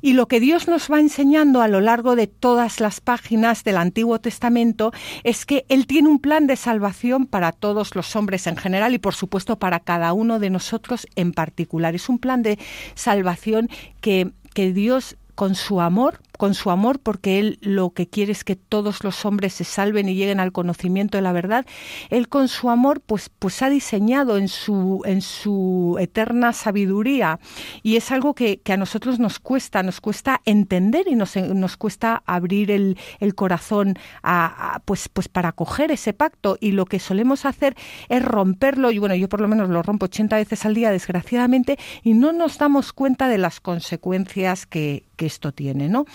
Y 0.00 0.12
lo 0.14 0.28
que 0.28 0.40
Dios 0.40 0.68
nos 0.68 0.90
va 0.90 1.00
enseñando 1.00 1.62
a 1.62 1.68
lo 1.68 1.80
largo 1.80 2.16
de 2.16 2.26
todas 2.26 2.80
las 2.80 3.00
páginas 3.00 3.64
del 3.64 3.76
Antiguo 3.76 4.20
Testamento 4.20 4.92
es 5.24 5.46
que 5.46 5.64
Él 5.68 5.86
tiene 5.86 6.08
un 6.08 6.20
plan 6.20 6.46
de 6.46 6.56
salvación 6.56 7.26
para 7.26 7.52
todos 7.52 7.94
los 7.94 8.14
hombres 8.16 8.46
en 8.46 8.56
general 8.56 8.94
y 8.94 8.98
por 8.98 9.14
supuesto 9.14 9.58
para 9.58 9.80
cada 9.80 10.12
uno 10.12 10.38
de 10.38 10.50
nosotros 10.50 11.06
en 11.16 11.32
particular. 11.32 11.94
Es 11.94 12.08
un 12.08 12.18
plan 12.18 12.42
de 12.42 12.58
salvación 12.94 13.68
que, 14.00 14.32
que 14.54 14.72
Dios 14.72 15.16
con 15.34 15.54
su 15.54 15.80
amor 15.80 16.20
con 16.40 16.54
su 16.54 16.70
amor, 16.70 17.00
porque 17.00 17.38
Él 17.38 17.58
lo 17.60 17.90
que 17.90 18.08
quiere 18.08 18.32
es 18.32 18.44
que 18.44 18.56
todos 18.56 19.04
los 19.04 19.26
hombres 19.26 19.52
se 19.52 19.64
salven 19.64 20.08
y 20.08 20.14
lleguen 20.14 20.40
al 20.40 20.52
conocimiento 20.52 21.18
de 21.18 21.22
la 21.22 21.32
verdad. 21.32 21.66
Él 22.08 22.30
con 22.30 22.48
su 22.48 22.70
amor, 22.70 23.02
pues, 23.02 23.28
pues 23.28 23.60
ha 23.60 23.68
diseñado 23.68 24.38
en 24.38 24.48
su, 24.48 25.02
en 25.04 25.20
su 25.20 25.98
eterna 26.00 26.54
sabiduría. 26.54 27.40
Y 27.82 27.96
es 27.96 28.10
algo 28.10 28.34
que, 28.34 28.62
a 28.70 28.76
nosotros 28.78 29.18
nos 29.18 29.38
cuesta, 29.38 29.82
nos 29.82 30.00
cuesta 30.00 30.40
entender 30.46 31.08
y 31.08 31.14
nos, 31.14 31.36
nos 31.36 31.76
cuesta 31.76 32.22
abrir 32.24 32.70
el, 32.70 32.96
corazón 33.34 33.98
a, 34.22 34.80
pues, 34.86 35.10
pues 35.10 35.28
para 35.28 35.52
coger 35.52 35.90
ese 35.90 36.14
pacto. 36.14 36.56
Y 36.58 36.72
lo 36.72 36.86
que 36.86 37.00
solemos 37.00 37.44
hacer 37.44 37.76
es 38.08 38.24
romperlo, 38.24 38.90
y 38.92 38.98
bueno, 38.98 39.14
yo 39.14 39.28
por 39.28 39.42
lo 39.42 39.48
menos 39.48 39.68
lo 39.68 39.82
rompo 39.82 40.06
80 40.06 40.36
veces 40.36 40.64
al 40.64 40.72
día, 40.72 40.90
desgraciadamente, 40.90 41.78
y 42.02 42.14
no 42.14 42.32
nos 42.32 42.56
damos 42.56 42.94
cuenta 42.94 43.28
de 43.28 43.36
las 43.36 43.60
consecuencias 43.60 44.64
que, 44.64 45.04
que 45.16 45.26
esto 45.26 45.52
tiene, 45.52 45.90
¿no? 45.90 46.06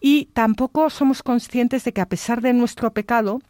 Y 0.00 0.26
tampoco 0.26 0.90
somos 0.90 1.22
conscientes 1.22 1.84
de 1.84 1.92
que 1.92 2.00
a 2.00 2.08
pesar 2.08 2.40
de 2.40 2.52
nuestro 2.52 2.92
pecado, 2.92 3.40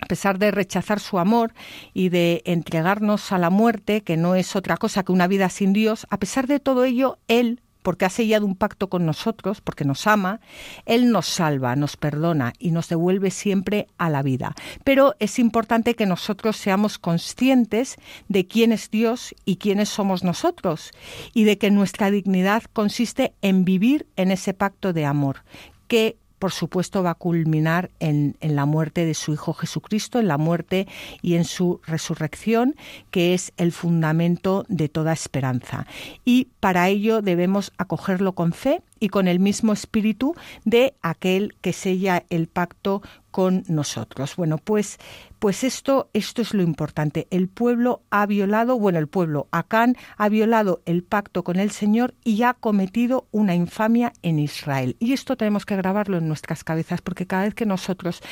a 0.00 0.06
pesar 0.06 0.38
de 0.38 0.50
rechazar 0.50 1.00
su 1.00 1.18
amor 1.18 1.52
y 1.92 2.08
de 2.08 2.42
entregarnos 2.44 3.32
a 3.32 3.38
la 3.38 3.50
muerte, 3.50 4.02
que 4.02 4.16
no 4.16 4.34
es 4.34 4.54
otra 4.56 4.76
cosa 4.76 5.02
que 5.02 5.12
una 5.12 5.26
vida 5.26 5.48
sin 5.48 5.72
Dios, 5.72 6.06
a 6.10 6.18
pesar 6.18 6.46
de 6.46 6.60
todo 6.60 6.84
ello, 6.84 7.18
Él 7.28 7.60
porque 7.82 8.04
ha 8.04 8.10
sellado 8.10 8.46
un 8.46 8.56
pacto 8.56 8.88
con 8.88 9.06
nosotros, 9.06 9.60
porque 9.60 9.84
nos 9.84 10.06
ama, 10.06 10.40
Él 10.86 11.10
nos 11.10 11.26
salva, 11.26 11.76
nos 11.76 11.96
perdona 11.96 12.52
y 12.58 12.70
nos 12.70 12.88
devuelve 12.88 13.30
siempre 13.30 13.88
a 13.98 14.10
la 14.10 14.22
vida. 14.22 14.54
Pero 14.84 15.14
es 15.18 15.38
importante 15.38 15.94
que 15.94 16.06
nosotros 16.06 16.56
seamos 16.56 16.98
conscientes 16.98 17.96
de 18.28 18.46
quién 18.46 18.72
es 18.72 18.90
Dios 18.90 19.34
y 19.44 19.56
quiénes 19.56 19.88
somos 19.88 20.24
nosotros, 20.24 20.90
y 21.34 21.44
de 21.44 21.58
que 21.58 21.70
nuestra 21.70 22.10
dignidad 22.10 22.62
consiste 22.72 23.34
en 23.42 23.64
vivir 23.64 24.06
en 24.16 24.30
ese 24.30 24.54
pacto 24.54 24.92
de 24.92 25.04
amor, 25.04 25.44
que 25.86 26.16
por 26.38 26.52
supuesto, 26.52 27.02
va 27.02 27.10
a 27.10 27.14
culminar 27.14 27.90
en, 28.00 28.36
la 28.40 28.66
muerte 28.66 29.04
de 29.04 29.14
su 29.14 29.32
Hijo 29.32 29.52
Jesucristo, 29.52 30.18
en 30.18 30.28
la 30.28 30.38
muerte 30.38 30.86
y 31.22 31.34
en 31.34 31.44
su 31.44 31.80
resurrección, 31.86 32.76
que 33.10 33.34
es 33.34 33.52
el 33.56 33.72
fundamento 33.72 34.64
de 34.68 34.88
toda 34.88 35.12
esperanza. 35.12 35.86
Y 36.24 36.48
para 36.60 36.88
ello 36.88 37.22
debemos 37.22 37.72
acogerlo 37.78 38.32
con 38.32 38.52
fe 38.52 38.82
y 39.00 39.08
con 39.08 39.28
el 39.28 39.40
mismo 39.40 39.72
espíritu 39.72 40.34
de 40.64 40.94
aquel 41.02 41.54
que 41.60 41.72
sella 41.72 42.24
el 42.30 42.48
pacto 42.48 43.02
con 43.30 43.64
nosotros. 43.68 44.36
Bueno, 44.36 44.58
pues, 44.58 44.98
pues 45.38 45.62
esto, 45.62 46.10
esto 46.12 46.42
es 46.42 46.54
lo 46.54 46.62
importante. 46.62 47.26
El 47.30 47.48
pueblo 47.48 48.02
ha 48.10 48.26
violado, 48.26 48.78
bueno, 48.78 48.98
el 48.98 49.06
pueblo, 49.06 49.46
Acán, 49.50 49.96
ha 50.16 50.28
violado 50.28 50.82
el 50.86 51.04
pacto 51.04 51.44
con 51.44 51.56
el 51.56 51.70
Señor 51.70 52.14
y 52.24 52.42
ha 52.42 52.54
cometido 52.54 53.26
una 53.30 53.54
infamia 53.54 54.12
en 54.22 54.38
Israel. 54.38 54.96
Y 54.98 55.12
esto 55.12 55.36
tenemos 55.36 55.66
que 55.66 55.76
grabarlo 55.76 56.18
en 56.18 56.26
nuestras 56.28 56.64
cabezas, 56.64 57.00
porque 57.00 57.26
cada 57.26 57.44
vez 57.44 57.54
que 57.54 57.66
nosotros 57.66 58.22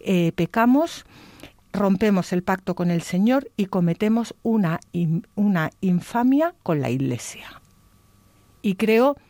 eh, 0.00 0.32
pecamos, 0.34 1.04
rompemos 1.74 2.32
el 2.32 2.42
pacto 2.42 2.74
con 2.74 2.90
el 2.90 3.02
Señor 3.02 3.50
y 3.56 3.66
cometemos 3.66 4.34
una, 4.42 4.80
una 5.34 5.70
infamia 5.80 6.54
con 6.62 6.80
la 6.80 6.88
Iglesia. 6.88 7.60
Y 8.62 8.76
creo 8.76 9.16
que 9.16 9.20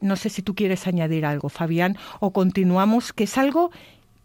no 0.00 0.16
sé 0.16 0.28
si 0.28 0.42
tú 0.42 0.54
quieres 0.54 0.86
añadir 0.86 1.24
algo, 1.26 1.48
Fabián, 1.48 1.96
o 2.20 2.32
continuamos, 2.32 3.12
que 3.12 3.24
es 3.24 3.38
algo 3.38 3.70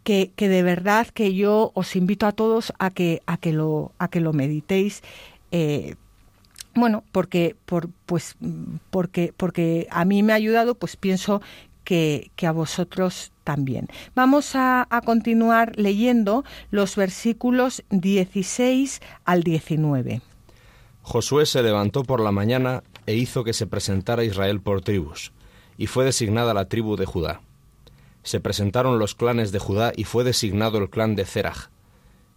que, 0.04 0.32
que, 0.36 0.50
de 0.50 0.64
verdad 0.64 1.08
que 1.08 1.34
yo 1.34 1.72
os 1.74 1.96
invito 1.96 2.26
a 2.26 2.32
todos 2.32 2.74
a 2.80 2.90
que, 2.90 3.22
a 3.26 3.38
que, 3.38 3.54
lo, 3.54 3.92
a 4.00 4.08
que 4.08 4.20
lo 4.20 4.34
meditéis. 4.34 5.04
Eh, 5.52 5.96
bueno, 6.74 7.04
porque, 7.12 7.56
por, 7.66 7.90
pues, 8.06 8.36
porque, 8.90 9.34
porque 9.36 9.88
a 9.92 10.06
mí 10.06 10.24
me 10.24 10.34
ha 10.34 10.38
ayudado, 10.38 10.76
pues 10.76 10.96
pienso 10.96 11.42
que, 11.84 12.32
que 12.36 12.48
a 12.48 12.52
vosotros 12.52 13.32
también. 13.44 13.88
Vamos 14.16 14.56
a, 14.56 14.88
a, 14.90 15.02
continuar 15.02 15.74
leyendo 15.78 16.46
los 16.70 16.96
versículos 16.96 17.84
16 17.90 19.02
al 19.26 19.44
19. 19.44 20.22
Josué 21.02 21.46
se 21.46 21.64
levantó 21.64 22.04
por 22.04 22.22
la 22.22 22.32
mañana 22.32 22.84
e 23.06 23.16
hizo 23.16 23.44
que 23.44 23.54
se 23.54 23.68
presentara 23.68 24.24
Israel 24.24 24.62
por 24.62 24.82
tribus, 24.82 25.34
y 25.82 25.88
fue 25.88 26.06
designada 26.06 26.54
la 26.54 26.66
tribu 26.66 26.96
de 26.96 27.08
Judá. 27.08 27.42
Se 28.22 28.40
presentaron 28.40 29.00
los 29.00 29.16
clanes 29.16 29.52
de 29.52 29.58
Judá 29.58 29.94
y 29.96 30.04
fue 30.04 30.24
designado 30.24 30.78
el 30.78 30.92
clan 30.92 31.16
de 31.16 31.26
Zerach. 31.26 31.72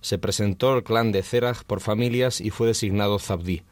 Se 0.00 0.16
presentó 0.16 0.74
el 0.74 0.82
clan 0.82 1.12
de 1.12 1.22
Zerach 1.22 1.62
por 1.64 1.80
familias 1.80 2.40
y 2.40 2.48
fue 2.48 2.68
designado 2.68 3.18
Zabdí. 3.18 3.62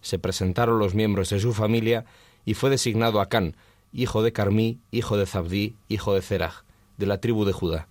Se 0.00 0.20
presentaron 0.20 0.78
los 0.78 0.94
miembros 0.94 1.30
de 1.30 1.40
su 1.40 1.54
familia 1.54 2.04
y 2.44 2.54
fue 2.54 2.70
designado 2.70 3.20
Acán, 3.20 3.56
hijo 3.92 4.22
de 4.22 4.32
Carmí, 4.32 4.78
hijo 4.92 5.16
de 5.16 5.26
Zabdí, 5.26 5.74
hijo 5.88 6.14
de 6.14 6.22
Zerach, 6.22 6.62
de 6.96 7.06
la 7.06 7.20
tribu 7.20 7.44
de 7.44 7.52
Judá. 7.52 7.88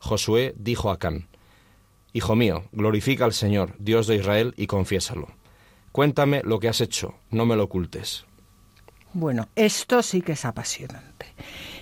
Josué 0.00 0.52
dijo 0.58 0.90
a 0.90 0.94
Acán, 0.94 1.28
Hijo 2.12 2.34
mío, 2.34 2.64
glorifica 2.72 3.24
al 3.24 3.34
Señor, 3.34 3.76
Dios 3.78 4.08
de 4.08 4.16
Israel, 4.16 4.52
y 4.56 4.66
confiésalo. 4.66 5.28
Cuéntame 5.92 6.42
lo 6.42 6.58
que 6.58 6.68
has 6.68 6.80
hecho, 6.80 7.14
no 7.30 7.46
me 7.46 7.54
lo 7.54 7.62
ocultes. 7.62 8.24
Bueno, 9.14 9.48
esto 9.56 10.02
sí 10.02 10.22
que 10.22 10.32
es 10.32 10.44
apasionante. 10.44 11.26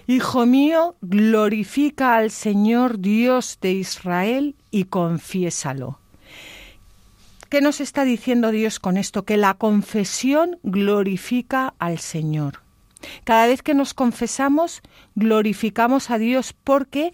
Hijo 0.06 0.46
mío, 0.46 0.96
glorifica 1.00 2.16
al 2.16 2.30
Señor 2.30 2.98
Dios 2.98 3.58
de 3.60 3.72
Israel 3.72 4.56
y 4.70 4.84
confiésalo. 4.84 6.00
¿Qué 7.48 7.60
nos 7.60 7.80
está 7.80 8.04
diciendo 8.04 8.50
Dios 8.50 8.80
con 8.80 8.96
esto? 8.96 9.24
Que 9.24 9.36
la 9.36 9.54
confesión 9.54 10.58
glorifica 10.62 11.74
al 11.78 11.98
Señor. 11.98 12.60
Cada 13.24 13.46
vez 13.46 13.62
que 13.62 13.74
nos 13.74 13.94
confesamos, 13.94 14.82
glorificamos 15.14 16.10
a 16.10 16.18
Dios 16.18 16.52
porque 16.52 17.12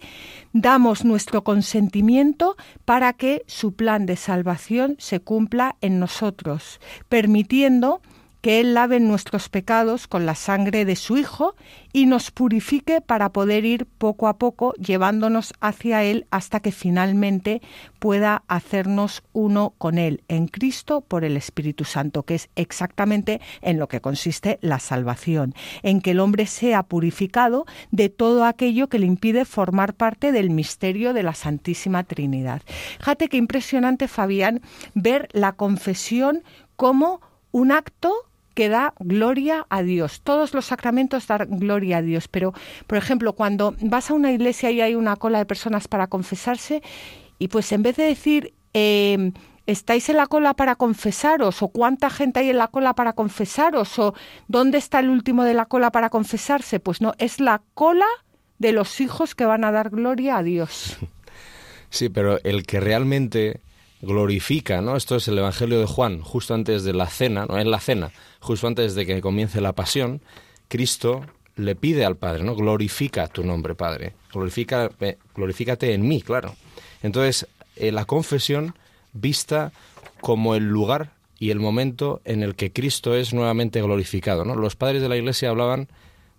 damos 0.53 1.05
nuestro 1.05 1.43
consentimiento 1.43 2.57
para 2.85 3.13
que 3.13 3.43
su 3.47 3.73
plan 3.73 4.05
de 4.05 4.15
salvación 4.15 4.95
se 4.99 5.19
cumpla 5.19 5.75
en 5.81 5.99
nosotros, 5.99 6.79
permitiendo 7.09 8.01
que 8.47 8.61
Él 8.61 8.75
lave 8.75 9.01
nuestros 9.01 9.49
pecados 9.49 10.07
con 10.07 10.25
la 10.25 10.33
sangre 10.33 10.85
de 10.85 10.95
su 10.95 11.17
Hijo 11.17 11.57
y 11.91 12.05
nos 12.05 12.31
purifique 12.31 13.01
para 13.01 13.33
poder 13.33 13.65
ir 13.65 13.85
poco 13.85 14.29
a 14.29 14.37
poco 14.37 14.73
llevándonos 14.75 15.53
hacia 15.59 16.05
Él 16.05 16.27
hasta 16.31 16.61
que 16.61 16.71
finalmente 16.71 17.61
pueda 17.99 18.43
hacernos 18.47 19.21
uno 19.33 19.73
con 19.77 19.97
Él 19.97 20.23
en 20.29 20.47
Cristo 20.47 21.01
por 21.01 21.25
el 21.25 21.35
Espíritu 21.35 21.83
Santo, 21.83 22.23
que 22.23 22.35
es 22.35 22.47
exactamente 22.55 23.41
en 23.61 23.79
lo 23.79 23.89
que 23.89 23.99
consiste 23.99 24.59
la 24.61 24.79
salvación, 24.79 25.53
en 25.83 25.99
que 25.99 26.11
el 26.11 26.21
hombre 26.21 26.45
sea 26.45 26.83
purificado 26.83 27.65
de 27.91 28.07
todo 28.07 28.45
aquello 28.45 28.87
que 28.87 28.99
le 28.99 29.07
impide 29.07 29.43
formar 29.43 29.93
parte 29.93 30.31
del 30.31 30.51
misterio 30.51 31.11
de 31.11 31.23
la 31.23 31.33
Santísima 31.33 32.05
Trinidad. 32.05 32.61
Fíjate 32.99 33.27
qué 33.27 33.35
impresionante, 33.35 34.07
Fabián, 34.07 34.61
ver 34.93 35.27
la 35.33 35.51
confesión 35.51 36.45
como 36.77 37.19
un 37.51 37.73
acto 37.73 38.26
que 38.57 38.69
da 38.69 38.95
gloria 38.97 39.67
a 39.69 39.83
Dios. 39.83 40.21
Todos 40.21 40.55
los 40.55 40.65
sacramentos 40.65 41.27
dan 41.27 41.59
gloria 41.59 41.97
a 41.97 42.01
Dios, 42.01 42.27
pero, 42.27 42.55
por 42.87 42.97
ejemplo, 42.97 43.33
cuando 43.33 43.75
vas 43.81 44.09
a 44.09 44.15
una 44.15 44.31
iglesia 44.31 44.71
y 44.71 44.81
hay 44.81 44.95
una 44.95 45.15
cola 45.15 45.37
de 45.37 45.45
personas 45.45 45.87
para 45.87 46.07
confesarse, 46.07 46.81
y 47.37 47.49
pues 47.49 47.71
en 47.71 47.83
vez 47.83 47.97
de 47.97 48.05
decir, 48.05 48.55
eh, 48.73 49.31
¿estáis 49.67 50.09
en 50.09 50.17
la 50.17 50.25
cola 50.25 50.55
para 50.55 50.73
confesaros? 50.73 51.61
¿O 51.61 51.67
cuánta 51.67 52.09
gente 52.09 52.39
hay 52.39 52.49
en 52.49 52.57
la 52.57 52.69
cola 52.69 52.95
para 52.95 53.13
confesaros? 53.13 53.99
¿O 53.99 54.15
dónde 54.47 54.79
está 54.79 55.01
el 55.01 55.11
último 55.11 55.43
de 55.43 55.53
la 55.53 55.67
cola 55.67 55.91
para 55.91 56.09
confesarse? 56.09 56.79
Pues 56.79 56.99
no, 56.99 57.13
es 57.19 57.39
la 57.39 57.61
cola 57.75 58.07
de 58.57 58.71
los 58.71 59.01
hijos 59.01 59.35
que 59.35 59.45
van 59.45 59.65
a 59.65 59.71
dar 59.71 59.91
gloria 59.91 60.37
a 60.37 60.41
Dios. 60.41 60.97
Sí, 61.91 62.09
pero 62.09 62.39
el 62.43 62.65
que 62.65 62.79
realmente 62.79 63.61
glorifica, 64.01 64.81
¿no? 64.81 64.95
Esto 64.95 65.15
es 65.15 65.27
el 65.27 65.37
Evangelio 65.37 65.79
de 65.79 65.85
Juan, 65.85 66.21
justo 66.21 66.53
antes 66.53 66.83
de 66.83 66.93
la 66.93 67.07
cena, 67.07 67.45
no 67.45 67.57
en 67.57 67.71
la 67.71 67.79
cena, 67.79 68.11
justo 68.47 68.65
antes 68.65 68.95
de 68.95 69.05
que 69.05 69.19
comience 69.19 69.59
la 69.59 69.73
pasión, 69.73 70.21
Cristo 70.69 71.25
le 71.57 71.75
pide 71.75 72.05
al 72.05 72.15
Padre, 72.15 72.43
¿no? 72.43 72.55
Glorifica 72.55 73.27
tu 73.27 73.43
nombre, 73.43 73.75
Padre. 73.75 74.13
Glorifica, 74.31 74.89
eh, 75.01 75.17
glorifícate 75.35 75.93
en 75.93 76.07
mí, 76.07 76.21
claro. 76.21 76.55
Entonces, 77.03 77.45
eh, 77.75 77.91
la 77.91 78.05
confesión 78.05 78.73
vista 79.11 79.73
como 80.21 80.55
el 80.55 80.63
lugar 80.63 81.11
y 81.39 81.51
el 81.51 81.59
momento 81.59 82.21
en 82.23 82.41
el 82.41 82.55
que 82.55 82.71
Cristo 82.71 83.15
es 83.15 83.33
nuevamente 83.33 83.81
glorificado, 83.81 84.45
¿no? 84.45 84.55
Los 84.55 84.77
padres 84.77 85.01
de 85.01 85.09
la 85.09 85.17
Iglesia 85.17 85.49
hablaban 85.49 85.89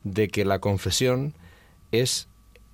de 0.03 0.29
que 0.29 0.47
la 0.47 0.61
confesión 0.61 1.35
es 1.93 2.27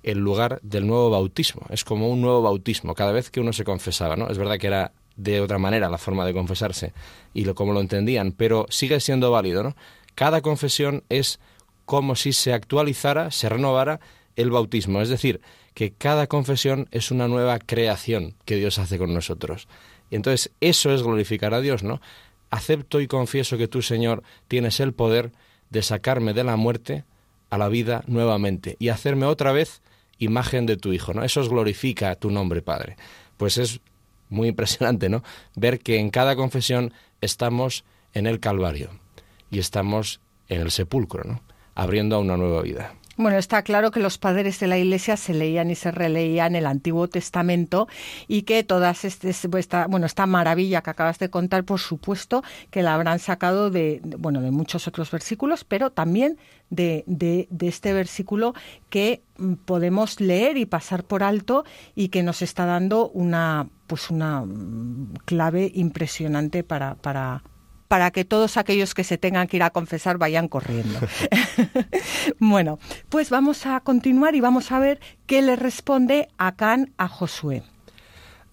el 0.03 0.19
lugar 0.19 0.59
del 0.63 0.87
nuevo 0.87 1.09
bautismo. 1.09 1.63
Es 1.69 1.83
como 1.83 2.09
un 2.09 2.21
nuevo 2.21 2.41
bautismo 2.41 2.95
cada 2.95 3.11
vez 3.11 3.29
que 3.31 3.41
uno 3.41 3.51
se 3.51 3.65
confesaba, 3.65 4.15
¿no? 4.15 4.29
Es 4.29 4.37
verdad 4.37 4.57
que 4.59 4.67
era 4.67 4.93
de 5.15 5.41
otra 5.41 5.57
manera 5.57 5.89
la 5.89 5.97
forma 5.97 6.25
de 6.25 6.33
confesarse 6.33 6.93
y 7.33 7.45
lo 7.45 7.55
como 7.55 7.73
lo 7.73 7.81
entendían, 7.81 8.31
pero 8.31 8.65
sigue 8.69 8.99
siendo 8.99 9.31
válido, 9.31 9.63
¿no? 9.63 9.75
Cada 10.15 10.41
confesión 10.41 11.03
es 11.09 11.39
como 11.85 12.15
si 12.15 12.33
se 12.33 12.53
actualizara, 12.53 13.31
se 13.31 13.49
renovara 13.49 13.99
el 14.35 14.51
bautismo, 14.51 15.01
es 15.01 15.09
decir, 15.09 15.41
que 15.73 15.91
cada 15.91 16.27
confesión 16.27 16.87
es 16.91 17.11
una 17.11 17.27
nueva 17.27 17.59
creación 17.59 18.33
que 18.45 18.55
Dios 18.55 18.79
hace 18.79 18.97
con 18.97 19.13
nosotros. 19.13 19.67
Y 20.09 20.15
entonces 20.15 20.51
eso 20.61 20.91
es 20.93 21.03
glorificar 21.03 21.53
a 21.53 21.61
Dios, 21.61 21.83
¿no? 21.83 22.01
Acepto 22.49 23.01
y 23.01 23.07
confieso 23.07 23.57
que 23.57 23.67
tú, 23.67 23.81
Señor, 23.81 24.23
tienes 24.47 24.79
el 24.79 24.93
poder 24.93 25.31
de 25.69 25.81
sacarme 25.81 26.33
de 26.33 26.43
la 26.43 26.55
muerte 26.55 27.03
a 27.49 27.57
la 27.57 27.69
vida 27.69 28.03
nuevamente 28.07 28.77
y 28.79 28.89
hacerme 28.89 29.25
otra 29.25 29.51
vez 29.51 29.81
imagen 30.17 30.65
de 30.65 30.77
tu 30.77 30.93
Hijo, 30.93 31.13
¿no? 31.13 31.23
Eso 31.23 31.41
es 31.41 31.49
glorifica 31.49 32.15
tu 32.15 32.31
nombre, 32.31 32.61
Padre. 32.61 32.95
Pues 33.37 33.57
es 33.57 33.81
muy 34.29 34.49
impresionante, 34.49 35.09
¿no? 35.09 35.23
Ver 35.55 35.79
que 35.79 35.99
en 35.99 36.09
cada 36.09 36.35
confesión 36.35 36.93
estamos 37.21 37.85
en 38.13 38.27
el 38.27 38.39
Calvario 38.39 38.89
y 39.51 39.59
estamos 39.59 40.21
en 40.47 40.61
el 40.61 40.71
sepulcro, 40.71 41.23
¿no? 41.23 41.41
Abriendo 41.75 42.15
a 42.15 42.19
una 42.19 42.37
nueva 42.37 42.61
vida. 42.61 42.93
Bueno, 43.17 43.37
está 43.37 43.61
claro 43.61 43.91
que 43.91 44.01
los 44.01 44.17
padres 44.17 44.59
de 44.59 44.67
la 44.67 44.77
Iglesia 44.77 45.15
se 45.15 45.33
leían 45.33 45.71
y 45.71 45.75
se 45.75 45.89
releían 45.89 46.53
el 46.53 46.65
Antiguo 46.65 47.07
Testamento 47.07 47.87
y 48.27 48.41
que 48.41 48.65
todas 48.65 49.05
este, 49.05 49.29
esta, 49.29 49.87
bueno, 49.87 50.05
esta 50.05 50.25
maravilla 50.25 50.81
que 50.81 50.89
acabas 50.89 51.17
de 51.19 51.29
contar, 51.29 51.63
por 51.63 51.79
supuesto, 51.79 52.43
que 52.71 52.83
la 52.83 52.93
habrán 52.93 53.19
sacado 53.19 53.69
de, 53.69 54.01
bueno, 54.03 54.41
de 54.41 54.51
muchos 54.51 54.89
otros 54.89 55.11
versículos, 55.11 55.63
pero 55.63 55.91
también 55.91 56.37
de, 56.69 57.05
de, 57.07 57.47
de, 57.51 57.67
este 57.69 57.93
versículo 57.93 58.53
que 58.89 59.21
mm, 59.37 59.53
podemos 59.63 60.19
leer 60.19 60.57
y 60.57 60.65
pasar 60.65 61.05
por 61.05 61.23
alto 61.23 61.63
y 61.95 62.09
que 62.09 62.21
nos 62.21 62.41
está 62.41 62.65
dando 62.65 63.07
una, 63.09 63.69
pues 63.87 64.09
una 64.09 64.41
mm, 64.41 65.13
clave 65.25 65.71
impresionante 65.73 66.63
para, 66.63 66.95
para, 66.95 67.43
para 67.87 68.11
que 68.11 68.25
todos 68.25 68.57
aquellos 68.57 68.93
que 68.93 69.03
se 69.03 69.17
tengan 69.17 69.47
que 69.47 69.57
ir 69.57 69.63
a 69.63 69.69
confesar 69.69 70.17
vayan 70.17 70.47
corriendo. 70.47 70.99
bueno, 72.39 72.79
pues 73.09 73.29
vamos 73.29 73.65
a 73.65 73.79
continuar 73.81 74.35
y 74.35 74.41
vamos 74.41 74.71
a 74.71 74.79
ver 74.79 74.99
qué 75.25 75.41
le 75.41 75.55
responde 75.55 76.27
Acán 76.37 76.93
a 76.97 77.07
Josué. 77.07 77.63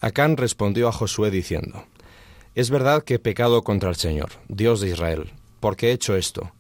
Acán 0.01 0.37
respondió 0.37 0.89
a 0.89 0.93
Josué 0.93 1.31
diciendo, 1.31 1.85
Es 2.55 2.71
verdad 2.71 3.05
que 3.05 3.15
he 3.15 3.19
pecado 3.19 3.63
contra 3.63 3.89
el 3.89 3.97
Señor, 3.97 4.31
Dios 4.49 4.81
de 4.81 4.91
Israel, 4.91 5.31
porque 5.61 5.89
he 5.89 5.93
hecho 5.93 6.17
esto. 6.17 6.53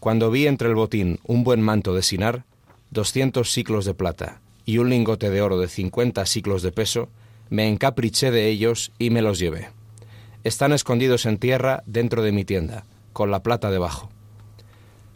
Cuando 0.00 0.30
vi 0.30 0.46
entre 0.46 0.68
el 0.68 0.74
botín 0.74 1.18
un 1.24 1.44
buen 1.44 1.62
manto 1.62 1.94
de 1.94 2.02
Sinar, 2.02 2.44
doscientos 2.90 3.50
ciclos 3.52 3.86
de 3.86 3.94
plata 3.94 4.42
y 4.66 4.76
un 4.76 4.90
lingote 4.90 5.30
de 5.30 5.40
oro 5.40 5.58
de 5.58 5.68
cincuenta 5.68 6.26
ciclos 6.26 6.62
de 6.62 6.72
peso, 6.72 7.08
me 7.50 7.68
encapriché 7.68 8.30
de 8.30 8.48
ellos 8.48 8.92
y 8.98 9.10
me 9.10 9.22
los 9.22 9.38
llevé 9.38 9.68
están 10.44 10.72
escondidos 10.72 11.24
en 11.24 11.38
tierra 11.38 11.82
dentro 11.86 12.22
de 12.22 12.30
mi 12.30 12.44
tienda, 12.44 12.84
con 13.14 13.30
la 13.30 13.42
plata 13.42 13.70
debajo. 13.70 14.10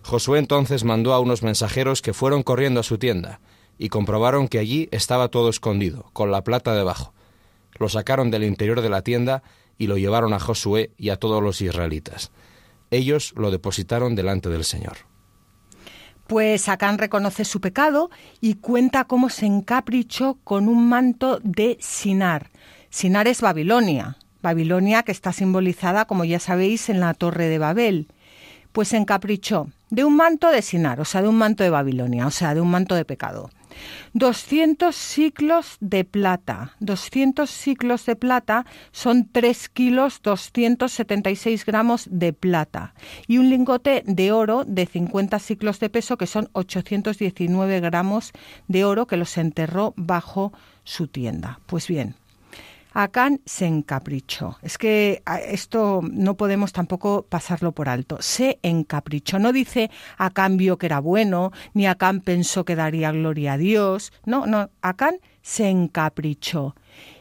Josué 0.03 0.39
entonces 0.39 0.85
mandó 0.85 1.13
a 1.13 1.21
unos 1.21 1.43
mensajeros 1.43 2.01
que 2.01 2.15
fueron 2.15 2.43
corriendo 2.43 2.81
a 2.81 2.83
su 2.83 2.97
tienda, 2.97 3.41
y 3.79 3.91
comprobaron 3.91 4.49
que 4.49 4.59
allí 4.59 4.89
estaba 4.91 5.29
todo 5.29 5.51
escondido, 5.51 6.09
con 6.15 6.31
la 6.33 6.43
plata 6.43 6.75
debajo. 6.75 7.13
Lo 7.79 7.91
sacaron 7.91 8.31
del 8.31 8.43
interior 8.43 8.81
de 8.81 8.89
la 8.89 9.03
tienda 9.03 9.43
y 9.77 9.87
lo 9.87 9.99
llevaron 9.99 10.33
a 10.33 10.41
Josué 10.41 10.91
y 10.97 11.11
a 11.11 11.17
todos 11.17 11.43
los 11.43 11.61
israelitas. 11.61 12.33
Ellos 12.91 13.35
lo 13.37 13.51
depositaron 13.51 14.17
delante 14.17 14.49
del 14.49 14.65
Señor. 14.65 15.08
Pues 16.29 16.69
Acán 16.69 16.99
reconoce 16.99 17.47
su 17.47 17.63
pecado 17.63 18.11
y 18.43 18.57
cuenta 18.57 19.05
cómo 19.05 19.31
se 19.31 19.47
encaprichó 19.47 20.37
con 20.45 20.69
un 20.69 20.87
manto 20.87 21.41
de 21.43 21.79
Sinar. 21.81 22.51
Sinar 22.91 23.27
es 23.27 23.41
Babilonia, 23.41 24.19
Babilonia 24.43 25.03
que 25.05 25.13
está 25.13 25.33
simbolizada, 25.33 26.05
como 26.05 26.27
ya 26.27 26.39
sabéis, 26.39 26.91
en 26.91 27.01
la 27.01 27.15
Torre 27.15 27.49
de 27.49 27.57
Babel. 27.57 28.09
Pues 28.73 28.89
se 28.89 28.99
encaprichó 28.99 29.69
de 29.89 30.05
un 30.05 30.17
manto 30.17 30.51
de 30.51 30.61
Sinar, 30.61 31.01
o 31.01 31.07
sea, 31.07 31.23
de 31.23 31.29
un 31.29 31.39
manto 31.39 31.65
de 31.65 31.71
Babilonia, 31.71 32.27
o 32.27 32.31
sea, 32.31 32.53
de 32.53 32.61
un 32.61 32.71
manto 32.71 32.95
de 32.95 33.07
pecado. 33.07 33.49
200 34.13 34.95
ciclos 34.95 35.77
de 35.81 36.05
plata. 36.05 36.77
200 36.81 37.49
ciclos 37.49 38.07
de 38.07 38.17
plata 38.17 38.67
son 38.93 39.29
3 39.31 39.69
kilos 39.69 40.21
276 40.23 41.65
gramos 41.65 42.09
de 42.11 42.33
plata. 42.33 42.95
Y 43.27 43.39
un 43.39 43.51
lingote 43.51 44.03
de 44.07 44.33
oro 44.33 44.65
de 44.65 44.87
50 44.87 45.39
ciclos 45.39 45.81
de 45.81 45.91
peso, 45.91 46.17
que 46.17 46.27
son 46.27 46.49
819 46.53 47.81
gramos 47.81 48.33
de 48.67 48.85
oro, 48.85 49.07
que 49.07 49.17
los 49.17 49.37
enterró 49.39 49.95
bajo 49.97 50.53
su 50.85 51.07
tienda. 51.09 51.61
Pues 51.67 51.89
bien, 51.89 52.15
Acán 53.01 53.41
se 53.47 53.65
encaprichó. 53.67 54.59
Es 54.61 54.77
que 54.77 55.23
esto 55.47 56.01
no 56.03 56.37
podemos 56.37 56.73
tampoco 56.73 57.25
pasarlo 57.29 57.71
por 57.71 57.89
alto. 57.89 58.17
Se 58.19 58.59
encaprichó. 58.65 59.39
No 59.39 59.53
dice 59.53 59.89
a 60.17 60.31
cambio 60.31 60.79
que 60.79 60.87
era 60.87 60.99
bueno, 60.99 61.53
ni 61.75 61.87
Acán 61.87 62.21
pensó 62.21 62.65
que 62.65 62.75
daría 62.75 63.13
gloria 63.13 63.53
a 63.53 63.57
Dios. 63.57 64.13
No, 64.27 64.47
no. 64.47 64.71
Acán 64.83 65.21
se 65.43 65.69
encaprichó. 65.69 66.75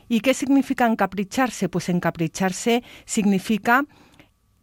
¿Y 0.09 0.21
qué 0.21 0.33
significa 0.33 0.87
encapricharse? 0.87 1.69
Pues 1.69 1.89
encapricharse 1.89 2.83
significa 3.05 3.85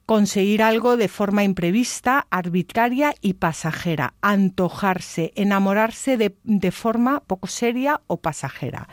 conseguir 0.06 0.62
algo 0.62 0.96
de 0.96 1.08
forma 1.08 1.44
imprevista, 1.44 2.26
arbitraria 2.30 3.14
y 3.20 3.34
pasajera, 3.34 4.14
antojarse, 4.20 5.32
enamorarse 5.34 6.16
de, 6.16 6.36
de 6.44 6.70
forma 6.70 7.20
poco 7.20 7.46
seria 7.46 8.00
o 8.06 8.18
pasajera. 8.18 8.88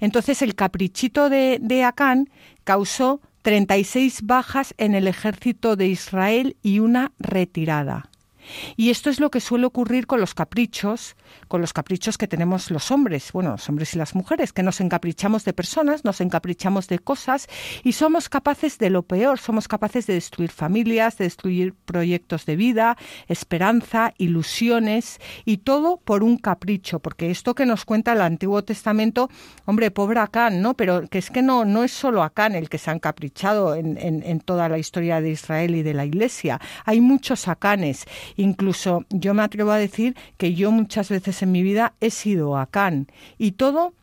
Entonces 0.00 0.42
el 0.42 0.54
caprichito 0.54 1.30
de, 1.30 1.58
de 1.60 1.84
Acán 1.84 2.30
causó 2.64 3.20
36 3.42 4.22
bajas 4.22 4.74
en 4.78 4.94
el 4.94 5.08
ejército 5.08 5.74
de 5.76 5.88
Israel 5.88 6.56
y 6.62 6.78
una 6.78 7.12
retirada. 7.18 8.11
Y 8.76 8.90
esto 8.90 9.10
es 9.10 9.20
lo 9.20 9.30
que 9.30 9.40
suele 9.40 9.66
ocurrir 9.66 10.06
con 10.06 10.20
los 10.20 10.34
caprichos, 10.34 11.16
con 11.48 11.60
los 11.60 11.72
caprichos 11.72 12.18
que 12.18 12.28
tenemos 12.28 12.70
los 12.70 12.90
hombres, 12.90 13.32
bueno, 13.32 13.52
los 13.52 13.68
hombres 13.68 13.94
y 13.94 13.98
las 13.98 14.14
mujeres, 14.14 14.52
que 14.52 14.62
nos 14.62 14.80
encaprichamos 14.80 15.44
de 15.44 15.52
personas, 15.52 16.04
nos 16.04 16.20
encaprichamos 16.20 16.88
de 16.88 16.98
cosas 16.98 17.48
y 17.82 17.92
somos 17.92 18.28
capaces 18.28 18.78
de 18.78 18.90
lo 18.90 19.02
peor, 19.02 19.38
somos 19.38 19.68
capaces 19.68 20.06
de 20.06 20.14
destruir 20.14 20.50
familias, 20.50 21.18
de 21.18 21.24
destruir 21.24 21.74
proyectos 21.74 22.46
de 22.46 22.56
vida, 22.56 22.96
esperanza, 23.28 24.14
ilusiones 24.18 25.20
y 25.44 25.58
todo 25.58 25.98
por 25.98 26.22
un 26.22 26.36
capricho, 26.36 27.00
porque 27.00 27.30
esto 27.30 27.54
que 27.54 27.66
nos 27.66 27.84
cuenta 27.84 28.12
el 28.12 28.20
Antiguo 28.20 28.62
Testamento, 28.62 29.28
hombre, 29.64 29.90
pobre 29.90 30.20
Acán, 30.20 30.62
¿no? 30.62 30.74
Pero 30.74 31.08
que 31.08 31.18
es 31.18 31.30
que 31.30 31.42
no, 31.42 31.64
no 31.64 31.84
es 31.84 31.92
solo 31.92 32.22
Acán 32.22 32.54
el 32.54 32.68
que 32.68 32.78
se 32.78 32.90
ha 32.90 32.94
encaprichado 32.94 33.74
en, 33.74 33.96
en 33.98 34.40
toda 34.40 34.68
la 34.68 34.78
historia 34.78 35.20
de 35.20 35.30
Israel 35.30 35.74
y 35.74 35.82
de 35.82 35.94
la 35.94 36.04
Iglesia, 36.04 36.60
hay 36.84 37.00
muchos 37.00 37.48
Acanes 37.48 38.06
Incluso 38.42 39.04
yo 39.08 39.34
me 39.34 39.42
atrevo 39.42 39.70
a 39.70 39.76
decir 39.76 40.16
que 40.36 40.52
yo 40.52 40.72
muchas 40.72 41.10
veces 41.10 41.42
en 41.44 41.52
mi 41.52 41.62
vida 41.62 41.94
he 42.00 42.10
sido 42.10 42.56
Acán 42.58 43.06
y 43.38 43.52
todo 43.52 43.94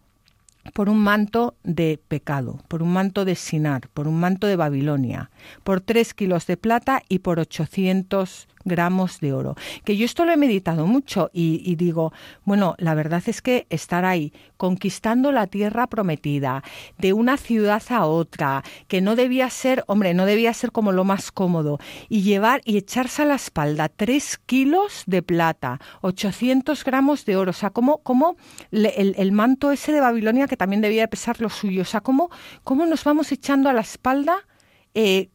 por 0.74 0.88
un 0.88 1.00
manto 1.00 1.56
de 1.64 2.00
pecado, 2.08 2.62
por 2.70 2.82
un 2.82 2.94
manto 2.94 3.26
de 3.26 3.36
Sinar, 3.36 3.90
por 3.90 4.08
un 4.08 4.18
manto 4.18 4.48
de 4.48 4.56
Babilonia, 4.56 5.30
por 5.66 5.82
tres 5.82 6.14
kilos 6.14 6.48
de 6.48 6.56
plata 6.56 7.04
y 7.10 7.20
por 7.20 7.38
ochocientos 7.38 8.48
gramos 8.66 9.20
de 9.20 9.34
oro. 9.34 9.56
Que 9.84 9.98
yo 9.98 10.06
esto 10.06 10.26
lo 10.26 10.32
he 10.32 10.38
meditado 10.38 10.88
mucho 10.88 11.30
y, 11.34 11.76
digo, 11.76 12.14
bueno, 12.44 12.76
la 12.78 12.94
verdad 12.94 13.24
es 13.26 13.42
que 13.42 13.68
estar 13.70 14.06
ahí 14.06 14.34
conquistando 14.58 15.32
la 15.32 15.48
tierra 15.48 15.88
prometida, 15.88 16.64
de 16.98 17.14
una 17.14 17.38
ciudad 17.38 17.82
a 17.90 18.06
otra, 18.06 18.64
que 18.88 19.02
no 19.02 19.16
debía 19.16 19.50
ser, 19.50 19.84
hombre, 19.88 20.14
no 20.14 20.26
debía 20.26 20.54
ser 20.54 20.72
como 20.72 20.92
lo 20.92 21.04
más 21.04 21.32
cómodo, 21.32 21.80
y 22.10 22.22
llevar 22.22 22.62
y 22.66 22.78
echarse 22.78 23.22
a 23.22 23.26
la 23.26 23.36
espalda 23.36 23.90
tres 23.90 24.38
kilos 24.46 25.04
de 25.06 25.22
plata, 25.22 25.80
800 26.02 26.84
gramos 26.84 27.26
de 27.26 27.38
oro, 27.38 27.52
o 27.52 27.54
sea, 27.54 27.70
como, 27.70 28.00
como 28.00 28.36
el, 28.72 29.32
manto 29.32 29.72
ese 29.72 29.92
de 29.92 30.02
Babilonia 30.02 30.48
que 30.48 30.58
también 30.58 30.82
debía 30.82 31.08
pesar 31.08 31.40
lo 31.40 31.50
suyo, 31.50 31.84
o 31.84 31.86
sea, 31.86 32.02
cómo, 32.02 32.30
cómo 32.64 32.86
nos 32.86 33.04
vamos 33.04 33.32
echando 33.32 33.70
a 33.70 33.74
la 33.74 33.82
espalda 33.82 34.46
eh, 34.94 35.30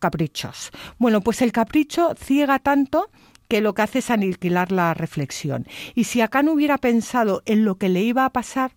caprichos. 0.00 0.70
Bueno, 0.98 1.20
pues 1.20 1.42
el 1.42 1.52
capricho 1.52 2.14
ciega 2.16 2.58
tanto 2.58 3.10
que 3.48 3.60
lo 3.60 3.74
que 3.74 3.82
hace 3.82 3.98
es 3.98 4.10
aniquilar 4.10 4.72
la 4.72 4.94
reflexión. 4.94 5.66
Y 5.94 6.04
si 6.04 6.20
acá 6.20 6.42
no 6.42 6.52
hubiera 6.52 6.78
pensado 6.78 7.42
en 7.46 7.64
lo 7.64 7.76
que 7.76 7.88
le 7.88 8.02
iba 8.02 8.24
a 8.24 8.30
pasar, 8.30 8.72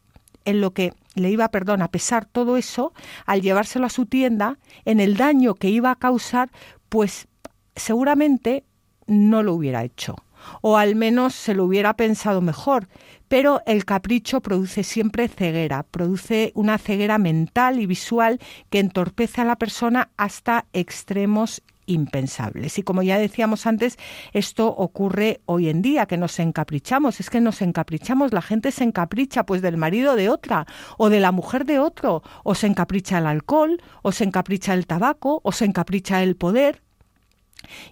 en 0.45 0.61
lo 0.61 0.71
que 0.71 0.93
le 1.15 1.29
iba, 1.29 1.49
perdón, 1.49 1.81
a 1.81 1.91
pesar 1.91 2.25
todo 2.25 2.57
eso, 2.57 2.93
al 3.25 3.41
llevárselo 3.41 3.85
a 3.85 3.89
su 3.89 4.05
tienda, 4.05 4.59
en 4.85 4.99
el 4.99 5.17
daño 5.17 5.55
que 5.55 5.69
iba 5.69 5.91
a 5.91 5.95
causar, 5.95 6.49
pues 6.89 7.27
seguramente 7.75 8.63
no 9.07 9.43
lo 9.43 9.53
hubiera 9.53 9.83
hecho. 9.83 10.15
O 10.61 10.77
al 10.77 10.95
menos 10.95 11.35
se 11.35 11.53
lo 11.53 11.65
hubiera 11.65 11.95
pensado 11.95 12.41
mejor, 12.41 12.87
pero 13.27 13.61
el 13.65 13.85
capricho 13.85 14.41
produce 14.41 14.83
siempre 14.83 15.27
ceguera, 15.27 15.83
produce 15.83 16.51
una 16.55 16.77
ceguera 16.77 17.17
mental 17.17 17.79
y 17.79 17.85
visual 17.85 18.39
que 18.69 18.79
entorpece 18.79 19.41
a 19.41 19.45
la 19.45 19.57
persona 19.57 20.09
hasta 20.17 20.65
extremos 20.73 21.61
impensables. 21.87 22.77
Y 22.77 22.83
como 22.83 23.01
ya 23.01 23.17
decíamos 23.17 23.65
antes, 23.65 23.97
esto 24.33 24.67
ocurre 24.67 25.41
hoy 25.45 25.69
en 25.69 25.81
día, 25.81 26.05
que 26.05 26.17
nos 26.17 26.37
encaprichamos, 26.39 27.19
es 27.19 27.29
que 27.29 27.41
nos 27.41 27.61
encaprichamos, 27.61 28.33
la 28.33 28.41
gente 28.41 28.71
se 28.71 28.83
encapricha 28.83 29.45
pues 29.45 29.61
del 29.61 29.77
marido 29.77 30.15
de 30.15 30.29
otra 30.29 30.67
o 30.97 31.09
de 31.09 31.19
la 31.19 31.31
mujer 31.31 31.65
de 31.65 31.79
otro, 31.79 32.21
o 32.43 32.55
se 32.55 32.67
encapricha 32.67 33.17
el 33.17 33.25
alcohol, 33.25 33.81
o 34.03 34.11
se 34.11 34.25
encapricha 34.25 34.73
el 34.73 34.85
tabaco, 34.85 35.41
o 35.43 35.51
se 35.51 35.65
encapricha 35.65 36.21
el 36.21 36.35
poder. 36.35 36.83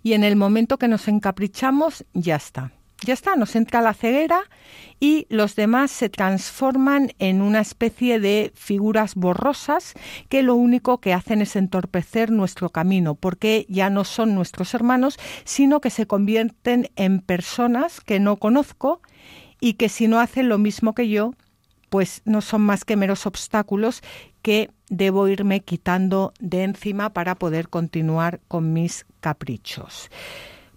Y 0.03 0.13
en 0.13 0.23
el 0.23 0.35
momento 0.35 0.77
que 0.77 0.87
nos 0.87 1.07
encaprichamos, 1.07 2.05
ya 2.13 2.35
está 2.35 2.71
ya 3.03 3.13
está, 3.13 3.35
nos 3.35 3.55
entra 3.55 3.81
la 3.81 3.93
ceguera 3.93 4.41
y 4.99 5.27
los 5.29 5.55
demás 5.55 5.91
se 5.91 6.09
transforman 6.09 7.11
en 7.19 7.41
una 7.41 7.59
especie 7.59 8.19
de 8.19 8.51
figuras 8.55 9.15
borrosas 9.15 9.93
que 10.29 10.43
lo 10.43 10.55
único 10.55 10.99
que 10.99 11.13
hacen 11.13 11.41
es 11.41 11.55
entorpecer 11.55 12.31
nuestro 12.31 12.69
camino, 12.69 13.15
porque 13.15 13.65
ya 13.69 13.89
no 13.89 14.03
son 14.03 14.33
nuestros 14.33 14.73
hermanos, 14.73 15.17
sino 15.43 15.81
que 15.81 15.89
se 15.89 16.07
convierten 16.07 16.89
en 16.95 17.19
personas 17.19 18.01
que 18.01 18.19
no 18.19 18.37
conozco 18.37 19.01
y 19.59 19.73
que 19.73 19.89
si 19.89 20.07
no 20.07 20.19
hacen 20.19 20.49
lo 20.49 20.57
mismo 20.57 20.95
que 20.95 21.09
yo, 21.09 21.33
pues 21.89 22.21
no 22.25 22.41
son 22.41 22.61
más 22.61 22.85
que 22.85 22.95
meros 22.95 23.25
obstáculos 23.25 24.01
que 24.41 24.69
debo 24.89 25.27
irme 25.27 25.61
quitando 25.61 26.33
de 26.39 26.63
encima 26.63 27.11
para 27.11 27.35
poder 27.35 27.69
continuar 27.69 28.39
con 28.47 28.73
mis 28.73 29.05
caprichos. 29.19 30.09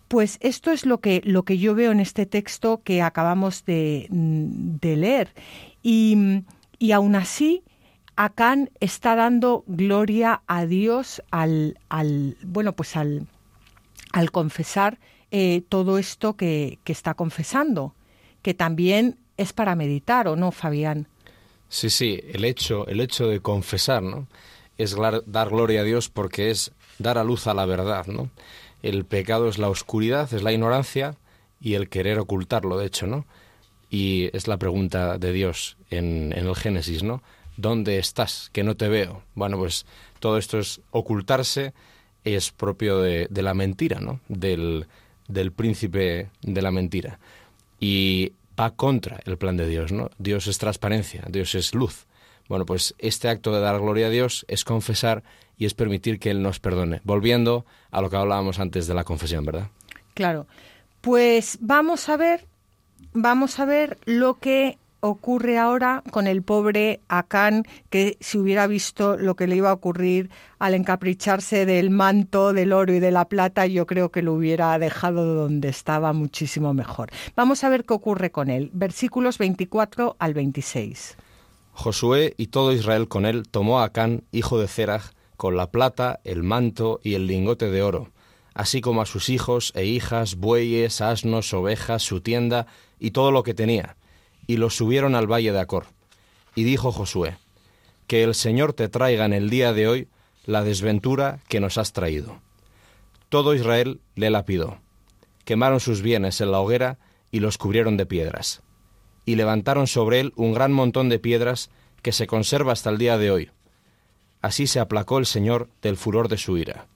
Pues 0.08 0.38
esto 0.40 0.70
es 0.70 0.86
lo 0.86 1.00
que, 1.00 1.20
lo 1.24 1.44
que 1.44 1.58
yo 1.58 1.74
veo 1.74 1.92
en 1.92 2.00
este 2.00 2.26
texto 2.26 2.80
que 2.82 3.02
acabamos 3.02 3.64
de, 3.64 4.06
de 4.10 4.96
leer. 4.96 5.34
Y, 5.82 6.42
y 6.78 6.92
aún 6.92 7.14
así, 7.14 7.62
Acán 8.16 8.70
está 8.80 9.14
dando 9.14 9.62
gloria 9.68 10.42
a 10.48 10.66
Dios 10.66 11.22
al, 11.30 11.78
al 11.88 12.36
bueno, 12.42 12.72
pues 12.72 12.96
al, 12.96 13.28
al 14.12 14.32
confesar 14.32 14.98
eh, 15.30 15.62
todo 15.68 15.98
esto 15.98 16.36
que, 16.36 16.80
que, 16.82 16.92
está 16.92 17.14
confesando, 17.14 17.94
que 18.42 18.54
también 18.54 19.18
es 19.36 19.52
para 19.52 19.76
meditar, 19.76 20.26
¿o 20.26 20.34
no, 20.34 20.50
Fabián? 20.50 21.06
Sí, 21.68 21.90
sí, 21.90 22.20
el 22.32 22.44
hecho, 22.44 22.88
el 22.88 23.00
hecho 23.00 23.28
de 23.28 23.40
confesar, 23.40 24.02
¿no? 24.02 24.26
Es 24.78 24.96
dar 25.26 25.48
gloria 25.50 25.82
a 25.82 25.84
Dios 25.84 26.08
porque 26.08 26.50
es 26.50 26.72
dar 26.98 27.18
a 27.18 27.24
luz 27.24 27.46
a 27.46 27.54
la 27.54 27.66
verdad, 27.66 28.06
¿no? 28.06 28.30
El 28.82 29.04
pecado 29.04 29.48
es 29.48 29.58
la 29.58 29.68
oscuridad, 29.68 30.32
es 30.32 30.42
la 30.42 30.52
ignorancia 30.52 31.16
y 31.60 31.74
el 31.74 31.88
querer 31.88 32.18
ocultarlo, 32.18 32.78
de 32.78 32.86
hecho, 32.86 33.06
¿no? 33.06 33.26
Y 33.90 34.30
es 34.36 34.48
la 34.48 34.58
pregunta 34.58 35.18
de 35.18 35.32
Dios 35.32 35.76
en, 35.90 36.32
el 36.32 36.54
Génesis, 36.54 37.02
¿no? 37.02 37.22
¿Dónde 37.56 37.98
estás? 37.98 38.50
Que 38.52 38.62
no 38.62 38.76
te 38.76 38.88
veo. 38.88 39.22
Bueno, 39.34 39.56
pues 39.56 39.86
todo 40.20 40.38
esto 40.38 40.58
es 40.58 40.80
ocultarse, 40.90 41.72
es 42.24 42.52
propio 42.52 42.98
de, 42.98 43.28
la 43.30 43.54
mentira, 43.54 44.00
¿no? 44.00 44.20
Del, 44.28 44.86
del 45.26 45.52
príncipe 45.52 46.30
de 46.42 46.62
la 46.62 46.70
mentira. 46.70 47.18
Y 47.80 48.32
va 48.58 48.70
contra 48.70 49.20
el 49.24 49.38
plan 49.38 49.56
de 49.56 49.66
Dios, 49.66 49.90
¿no? 49.90 50.10
Dios 50.18 50.46
es 50.46 50.58
transparencia, 50.58 51.24
Dios 51.28 51.54
es 51.54 51.74
luz. 51.74 52.06
Bueno, 52.48 52.64
pues 52.64 52.94
este 52.98 53.28
acto 53.28 53.52
de 53.52 53.60
dar 53.60 53.78
gloria 53.80 54.06
a 54.06 54.10
Dios 54.10 54.44
es 54.48 54.64
confesar 54.64 55.22
y 55.58 55.66
es 55.66 55.74
permitir 55.74 56.18
que 56.18 56.30
Él 56.30 56.42
nos 56.42 56.60
perdone. 56.60 57.00
Volviendo 57.04 57.66
a 57.90 58.00
lo 58.00 58.08
que 58.08 58.16
hablábamos 58.16 58.60
antes 58.60 58.86
de 58.86 58.94
la 58.94 59.04
confesión, 59.04 59.44
¿verdad? 59.44 59.68
Claro. 60.14 60.46
Pues 61.00 61.58
vamos 61.60 62.08
a 62.08 62.16
ver, 62.16 62.46
vamos 63.12 63.58
a 63.58 63.64
ver 63.64 63.98
lo 64.04 64.34
que 64.38 64.78
ocurre 65.00 65.58
ahora 65.58 66.02
con 66.10 66.26
el 66.26 66.42
pobre 66.42 67.00
Acán, 67.08 67.64
que 67.90 68.16
si 68.20 68.38
hubiera 68.38 68.66
visto 68.66 69.16
lo 69.16 69.36
que 69.36 69.46
le 69.46 69.56
iba 69.56 69.70
a 69.70 69.74
ocurrir 69.74 70.30
al 70.58 70.74
encapricharse 70.74 71.66
del 71.66 71.90
manto, 71.90 72.52
del 72.52 72.72
oro 72.72 72.92
y 72.92 73.00
de 73.00 73.10
la 73.10 73.26
plata, 73.26 73.66
yo 73.66 73.86
creo 73.86 74.10
que 74.10 74.22
lo 74.22 74.34
hubiera 74.34 74.78
dejado 74.78 75.34
donde 75.34 75.68
estaba 75.68 76.12
muchísimo 76.12 76.74
mejor. 76.74 77.10
Vamos 77.36 77.62
a 77.64 77.68
ver 77.68 77.84
qué 77.84 77.94
ocurre 77.94 78.30
con 78.30 78.50
él. 78.50 78.70
Versículos 78.72 79.38
24 79.38 80.16
al 80.18 80.34
26. 80.34 81.16
Josué 81.72 82.34
y 82.36 82.48
todo 82.48 82.72
Israel 82.72 83.06
con 83.06 83.24
él 83.24 83.44
tomó 83.48 83.80
a 83.80 83.84
Acán, 83.84 84.24
hijo 84.32 84.58
de 84.58 84.66
Zerach, 84.66 85.12
con 85.38 85.56
la 85.56 85.70
plata, 85.70 86.20
el 86.24 86.42
manto 86.42 87.00
y 87.02 87.14
el 87.14 87.26
lingote 87.26 87.70
de 87.70 87.80
oro, 87.80 88.10
así 88.52 88.82
como 88.82 89.00
a 89.00 89.06
sus 89.06 89.30
hijos 89.30 89.72
e 89.74 89.86
hijas, 89.86 90.34
bueyes, 90.34 91.00
asnos, 91.00 91.54
ovejas, 91.54 92.02
su 92.02 92.20
tienda 92.20 92.66
y 92.98 93.12
todo 93.12 93.32
lo 93.32 93.42
que 93.42 93.54
tenía 93.54 93.96
y 94.48 94.56
los 94.56 94.74
subieron 94.74 95.14
al 95.14 95.30
valle 95.30 95.52
de 95.52 95.60
Acor. 95.60 95.86
Y 96.56 96.64
dijo 96.64 96.90
Josué, 96.90 97.36
Que 98.08 98.24
el 98.24 98.34
Señor 98.34 98.72
te 98.72 98.88
traiga 98.88 99.26
en 99.26 99.34
el 99.34 99.50
día 99.50 99.72
de 99.72 99.86
hoy 99.86 100.08
la 100.44 100.64
desventura 100.64 101.38
que 101.48 101.60
nos 101.60 101.78
has 101.78 101.92
traído. 101.92 102.40
Todo 103.28 103.54
Israel 103.54 104.00
le 104.16 104.30
lapidó. 104.30 104.78
Quemaron 105.44 105.78
sus 105.78 106.02
bienes 106.02 106.40
en 106.40 106.50
la 106.50 106.60
hoguera 106.60 106.98
y 107.30 107.40
los 107.40 107.58
cubrieron 107.58 107.98
de 107.98 108.06
piedras. 108.06 108.62
Y 109.26 109.36
levantaron 109.36 109.86
sobre 109.86 110.20
él 110.20 110.32
un 110.34 110.54
gran 110.54 110.72
montón 110.72 111.10
de 111.10 111.18
piedras 111.18 111.70
que 112.00 112.12
se 112.12 112.26
conserva 112.26 112.72
hasta 112.72 112.88
el 112.88 112.96
día 112.96 113.18
de 113.18 113.30
hoy. 113.30 113.50
Así 114.40 114.66
se 114.66 114.80
aplacó 114.80 115.18
el 115.18 115.26
Señor 115.26 115.68
del 115.82 115.96
furor 115.96 116.28
de 116.28 116.38
su 116.38 116.56
ira. 116.56 116.86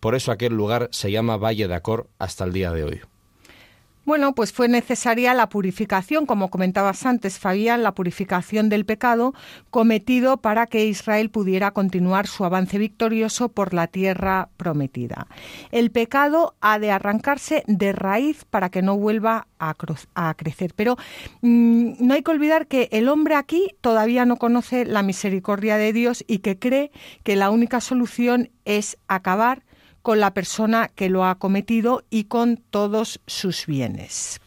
Por 0.00 0.14
eso 0.14 0.32
aquel 0.32 0.54
lugar 0.54 0.88
se 0.90 1.12
llama 1.12 1.36
Valle 1.36 1.68
de 1.68 1.74
Acor 1.74 2.08
hasta 2.18 2.44
el 2.44 2.52
día 2.52 2.72
de 2.72 2.84
hoy. 2.84 3.00
Bueno, 4.04 4.34
pues 4.34 4.52
fue 4.52 4.66
necesaria 4.66 5.32
la 5.32 5.48
purificación, 5.48 6.26
como 6.26 6.50
comentabas 6.50 7.06
antes, 7.06 7.38
Fabián, 7.38 7.84
la 7.84 7.94
purificación 7.94 8.68
del 8.68 8.84
pecado 8.84 9.32
cometido 9.70 10.38
para 10.38 10.66
que 10.66 10.86
Israel 10.86 11.30
pudiera 11.30 11.70
continuar 11.70 12.26
su 12.26 12.44
avance 12.44 12.78
victorioso 12.78 13.48
por 13.48 13.74
la 13.74 13.86
tierra 13.86 14.48
prometida. 14.56 15.28
El 15.70 15.92
pecado 15.92 16.56
ha 16.60 16.80
de 16.80 16.90
arrancarse 16.90 17.62
de 17.68 17.92
raíz 17.92 18.44
para 18.44 18.70
que 18.70 18.82
no 18.82 18.96
vuelva 18.96 19.46
a, 19.60 20.34
crecer. 20.34 20.74
Pero 20.74 20.96
mm, 21.42 21.92
no 22.00 22.14
hay 22.14 22.22
que 22.22 22.30
olvidar 22.32 22.66
que 22.66 22.88
el 22.90 23.08
hombre 23.08 23.36
aquí 23.36 23.76
todavía 23.80 24.24
no 24.24 24.36
conoce 24.36 24.84
la 24.84 25.04
misericordia 25.04 25.76
de 25.76 25.92
Dios 25.92 26.24
y 26.26 26.38
que 26.38 26.58
cree 26.58 26.90
que 27.22 27.36
la 27.36 27.50
única 27.50 27.80
solución 27.80 28.50
es 28.64 28.98
acabar 29.06 29.62
con 30.02 30.20
la 30.20 30.34
persona 30.34 30.90
que 30.94 31.08
lo 31.08 31.24
ha 31.24 31.36
cometido 31.36 32.04
y 32.10 32.24
con 32.24 32.56
todos 32.56 33.20
sus 33.26 33.66
bienes. 33.66 34.40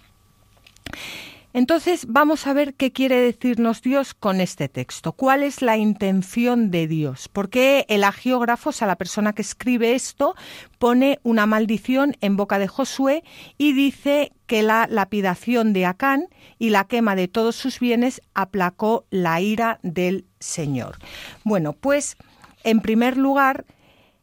Entonces 1.56 2.08
vamos 2.10 2.48
a 2.48 2.54
ver 2.54 2.74
qué 2.74 2.92
quiere 2.92 3.16
decirnos 3.16 3.82
Dios 3.82 4.14
con 4.14 4.42
este 4.42 4.68
texto. 4.68 5.14
¿Cuál 5.14 5.42
es 5.42 5.62
la 5.62 5.78
intención 5.78 6.70
de 6.70 6.86
Dios? 6.86 7.30
¿Por 7.30 7.50
qué 7.50 7.86
el 7.88 8.04
agiógrafo, 8.04 8.72
o 8.72 8.74
sea, 8.74 8.90
la 8.90 8.98
persona 8.98 9.32
que 9.32 9.42
escribe 9.42 9.96
esto, 9.96 10.36
pone 10.80 11.18
una 11.24 11.46
maldición 11.46 12.18
en 12.20 12.36
boca 12.36 12.60
de 12.60 12.68
Josué 12.68 13.24
y 13.58 13.72
dice 13.72 14.34
que 14.48 14.64
la 14.64 14.86
lapidación 14.90 15.72
de 15.72 15.86
Acán 15.86 16.28
y 16.60 16.72
la 16.72 16.88
quema 16.88 17.16
de 17.16 17.30
todos 17.30 17.56
sus 17.56 17.80
bienes 17.80 18.22
aplacó 18.34 19.06
la 19.10 19.40
ira 19.40 19.80
del 19.82 20.26
Señor? 20.42 20.98
Bueno, 21.46 21.72
pues 21.72 22.18
en 22.66 22.82
primer 22.82 23.16
lugar, 23.16 23.64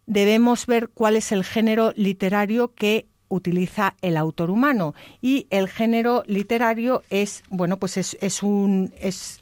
debemos 0.07 0.67
ver 0.67 0.89
cuál 0.89 1.17
es 1.17 1.33
el 1.33 1.45
género 1.45 1.93
literario 1.97 2.75
que 2.75 3.07
utiliza 3.29 3.95
el 4.03 4.17
autor 4.17 4.51
humano. 4.51 4.95
Y 5.21 5.47
el 5.51 5.69
género 5.69 6.23
literario 6.27 7.03
es 7.11 7.43
bueno 7.49 7.79
pues 7.79 7.97
es, 7.97 8.43
un 8.43 8.93
es 9.01 9.41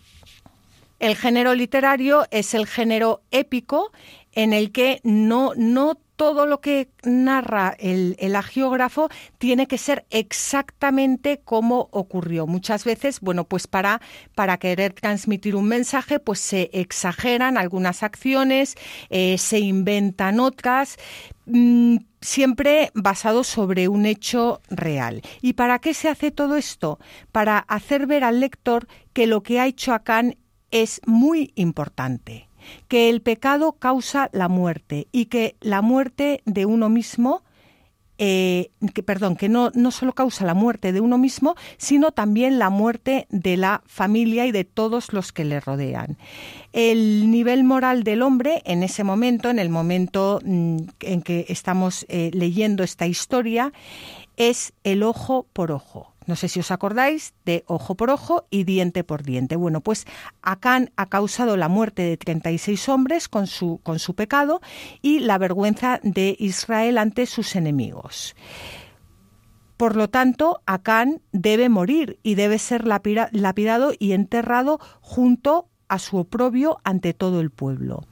el 0.99 1.17
género 1.17 1.55
literario 1.55 2.27
es 2.31 2.55
el 2.55 2.67
género 2.67 3.23
épico 3.31 3.91
en 4.33 4.53
el 4.53 4.71
que 4.71 5.01
no 5.03 5.53
no 5.57 5.99
todo 6.21 6.45
lo 6.45 6.61
que 6.61 6.91
narra 7.03 7.75
el, 7.79 8.15
el, 8.19 8.37
tiene 9.39 9.67
que 9.67 9.79
ser 9.79 10.05
exactamente 10.11 11.41
como 11.43 11.89
ocurrió. 11.93 12.47
Muchas 12.47 12.85
veces, 12.85 13.21
bueno, 13.21 13.45
pues 13.45 13.67
para, 13.67 14.03
para 14.35 14.59
querer 14.59 14.93
transmitir 14.93 15.57
un 15.57 15.67
mensaje, 15.67 16.19
pues 16.19 16.39
se 16.39 16.69
exageran 16.75 17.57
algunas 17.57 18.03
acciones, 18.03 18.77
eh, 19.09 19.39
se 19.39 19.61
inventan 19.61 20.41
otras, 20.41 20.99
mm, 21.47 21.97
siempre 22.21 22.91
basado 22.93 23.43
sobre 23.43 23.89
un 23.89 24.05
hecho 24.05 24.61
real. 24.69 25.23
¿Y 25.41 25.55
para 25.55 25.79
qué 25.79 25.95
se 25.95 26.11
hace 26.11 26.31
todo 26.31 26.57
esto? 26.57 26.99
Para 27.33 27.61
hacer 27.61 28.07
ver 28.07 28.25
al 28.25 28.41
lector 28.41 28.89
que 29.15 29.27
lo 29.27 29.43
que 29.43 29.59
ha 29.59 29.67
hecho 29.67 29.95
Acán 29.95 30.37
es 30.71 31.01
muy 31.07 31.55
importante 31.55 32.50
que 32.89 33.09
el 33.09 33.23
pecado 33.23 33.73
causa 33.73 34.31
la 34.33 34.49
muerte 34.49 35.09
y 35.13 35.27
que 35.27 35.57
la 35.61 35.83
muerte 35.83 36.43
de 36.45 36.67
uno 36.67 36.89
mismo 36.89 37.43
eh, 38.23 38.73
que, 38.93 39.03
perdón, 39.03 39.35
que 39.35 39.49
no, 39.49 39.71
no 39.75 39.91
solo 39.91 40.13
causa 40.13 40.45
la 40.45 40.53
muerte 40.53 40.93
de 40.93 41.01
uno 41.01 41.17
mismo, 41.17 41.55
sino 41.79 42.13
también 42.13 42.59
la 42.59 42.69
muerte 42.69 43.27
de 43.31 43.57
la 43.57 43.83
familia 43.87 44.45
y 44.45 44.53
de 44.53 44.65
todos 44.65 45.15
los 45.15 45.33
que 45.33 45.47
le 45.47 45.59
rodean. 45.59 46.19
El 46.75 47.31
nivel 47.31 47.65
moral 47.65 48.05
del 48.05 48.21
hombre 48.21 48.61
en 48.67 48.83
ese 48.83 49.05
momento, 49.05 49.49
en 49.49 49.59
el 49.59 49.71
momento 49.71 50.39
mm, 50.45 50.77
en 51.01 51.23
que 51.23 51.47
estamos 51.49 52.05
eh, 52.11 52.31
leyendo 52.35 52.85
esta 52.85 53.07
historia, 53.07 53.73
es 54.37 54.73
el 54.85 55.03
ojo 55.03 55.47
por 55.53 55.73
ojo. 55.73 56.15
No 56.27 56.37
sé 56.37 56.49
si 56.49 56.61
os 56.61 56.71
acordáis 56.71 57.35
de 57.45 57.65
ojo 57.67 57.97
por 57.97 58.11
ojo 58.11 58.47
y 58.51 58.65
diente 58.65 59.03
por 59.03 59.23
diente. 59.25 59.57
Bueno, 59.57 59.81
pues 59.81 60.07
Acán 60.43 60.93
ha 60.97 61.07
causado 61.07 61.57
la 61.57 61.69
muerte 61.69 62.03
de 62.03 62.17
36 62.17 62.89
hombres 62.89 63.29
con 63.29 63.47
su, 63.47 63.81
con 63.83 63.99
su 63.99 64.15
pecado 64.15 64.61
y 65.03 65.19
la 65.21 65.39
vergüenza 65.39 65.99
de 66.03 66.37
Israel 66.39 66.99
ante 66.99 67.27
sus 67.27 67.57
enemigos. 67.57 68.37
Por 69.77 69.97
lo 69.97 70.09
tanto, 70.09 70.61
Acán 70.67 71.23
debe 71.33 71.69
morir 71.69 72.19
y 72.23 72.35
debe 72.35 72.59
ser 72.59 72.87
lapidado 72.87 73.93
y 73.99 74.13
enterrado 74.13 74.79
junto 75.01 75.69
a 75.89 75.99
su 75.99 76.19
oprobio 76.19 76.79
ante 76.85 77.15
todo 77.15 77.41
el 77.41 77.51
pueblo. 77.51 78.05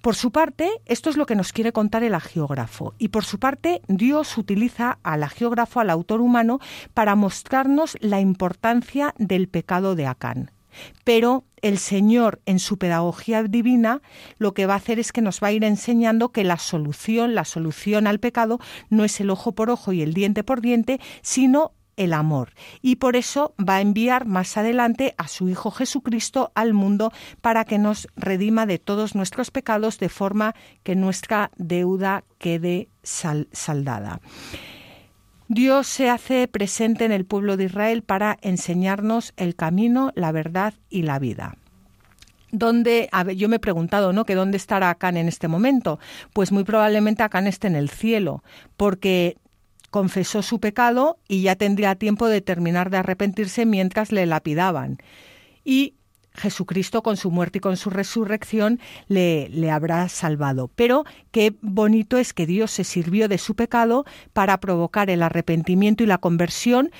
Por 0.00 0.14
su 0.14 0.30
parte, 0.30 0.70
esto 0.86 1.10
es 1.10 1.18
lo 1.18 1.26
que 1.26 1.34
nos 1.34 1.52
quiere 1.52 1.72
contar 1.72 2.02
el 2.02 2.14
agiógrafo, 2.14 2.94
y 2.98 3.08
por 3.08 3.24
su 3.24 3.38
parte, 3.38 3.82
Dios 3.86 4.38
utiliza 4.38 4.98
al 5.02 5.22
agiógrafo, 5.22 5.78
al 5.78 5.90
autor 5.90 6.22
humano, 6.22 6.58
para 6.94 7.16
mostrarnos 7.16 7.98
la 8.00 8.18
importancia 8.18 9.14
del 9.18 9.48
pecado 9.48 9.94
de 9.96 10.06
Acán. 10.06 10.52
Pero 11.04 11.44
el 11.60 11.78
Señor, 11.78 12.40
en 12.46 12.60
su 12.60 12.78
pedagogía 12.78 13.42
divina, 13.42 14.00
lo 14.38 14.54
que 14.54 14.64
va 14.64 14.74
a 14.74 14.78
hacer 14.78 14.98
es 14.98 15.12
que 15.12 15.20
nos 15.20 15.40
va 15.42 15.48
a 15.48 15.52
ir 15.52 15.64
enseñando 15.64 16.30
que 16.30 16.44
la 16.44 16.58
solución, 16.58 17.34
la 17.34 17.44
solución 17.44 18.06
al 18.06 18.20
pecado, 18.20 18.58
no 18.88 19.04
es 19.04 19.20
el 19.20 19.28
ojo 19.28 19.52
por 19.52 19.68
ojo 19.68 19.92
y 19.92 20.00
el 20.00 20.14
diente 20.14 20.44
por 20.44 20.62
diente, 20.62 21.00
sino 21.20 21.72
el 21.96 22.12
amor. 22.12 22.52
Y 22.82 22.96
por 22.96 23.16
eso 23.16 23.54
va 23.58 23.76
a 23.76 23.80
enviar 23.80 24.26
más 24.26 24.56
adelante 24.56 25.14
a 25.18 25.28
su 25.28 25.48
Hijo 25.48 25.70
Jesucristo 25.70 26.52
al 26.54 26.74
mundo 26.74 27.12
para 27.40 27.64
que 27.64 27.78
nos 27.78 28.08
redima 28.16 28.66
de 28.66 28.78
todos 28.78 29.14
nuestros 29.14 29.50
pecados 29.50 29.98
de 29.98 30.08
forma 30.08 30.54
que 30.82 30.96
nuestra 30.96 31.50
deuda 31.56 32.24
quede 32.38 32.88
saldada. 33.02 34.20
Dios 35.48 35.88
se 35.88 36.08
hace 36.08 36.46
presente 36.46 37.04
en 37.04 37.10
el 37.10 37.24
pueblo 37.24 37.56
de 37.56 37.64
Israel 37.64 38.02
para 38.02 38.38
enseñarnos 38.40 39.32
el 39.36 39.56
camino, 39.56 40.12
la 40.14 40.30
verdad 40.30 40.74
y 40.88 41.02
la 41.02 41.18
vida. 41.18 41.56
¿Dónde, 42.52 43.08
yo 43.36 43.48
me 43.48 43.56
he 43.56 43.60
preguntado, 43.60 44.12
¿no? 44.12 44.24
Que 44.24 44.34
dónde 44.34 44.56
estará 44.56 44.90
Acán 44.90 45.16
en 45.16 45.28
este 45.28 45.48
momento. 45.48 45.98
Pues 46.32 46.52
muy 46.52 46.64
probablemente 46.64 47.22
Acán 47.22 47.46
esté 47.46 47.66
en 47.66 47.76
el 47.76 47.90
cielo, 47.90 48.42
porque 48.76 49.38
confesó 49.90 50.42
su 50.42 50.60
pecado 50.60 51.18
y 51.28 51.42
ya 51.42 51.56
tendría 51.56 51.94
tiempo 51.94 52.28
de 52.28 52.40
terminar 52.40 52.90
de 52.90 52.98
arrepentirse 52.98 53.66
mientras 53.66 54.12
le 54.12 54.26
lapidaban. 54.26 54.98
Y 55.64 55.94
Jesucristo 56.34 57.02
con 57.02 57.16
su 57.16 57.30
muerte 57.30 57.58
y 57.58 57.60
con 57.60 57.76
su 57.76 57.90
resurrección 57.90 58.78
le, 59.08 59.48
le, 59.48 59.70
habrá 59.70 60.08
salvado. 60.08 60.70
Pero 60.74 61.04
qué 61.32 61.54
bonito 61.60 62.18
es 62.18 62.32
que 62.32 62.46
Dios 62.46 62.70
se 62.70 62.84
sirvió 62.84 63.28
de 63.28 63.38
su 63.38 63.54
pecado 63.54 64.04
para 64.32 64.58
provocar 64.60 65.10
el 65.10 65.22
arrepentimiento 65.22 66.04
y 66.04 66.06
la 66.06 66.18
conversión 66.18 66.90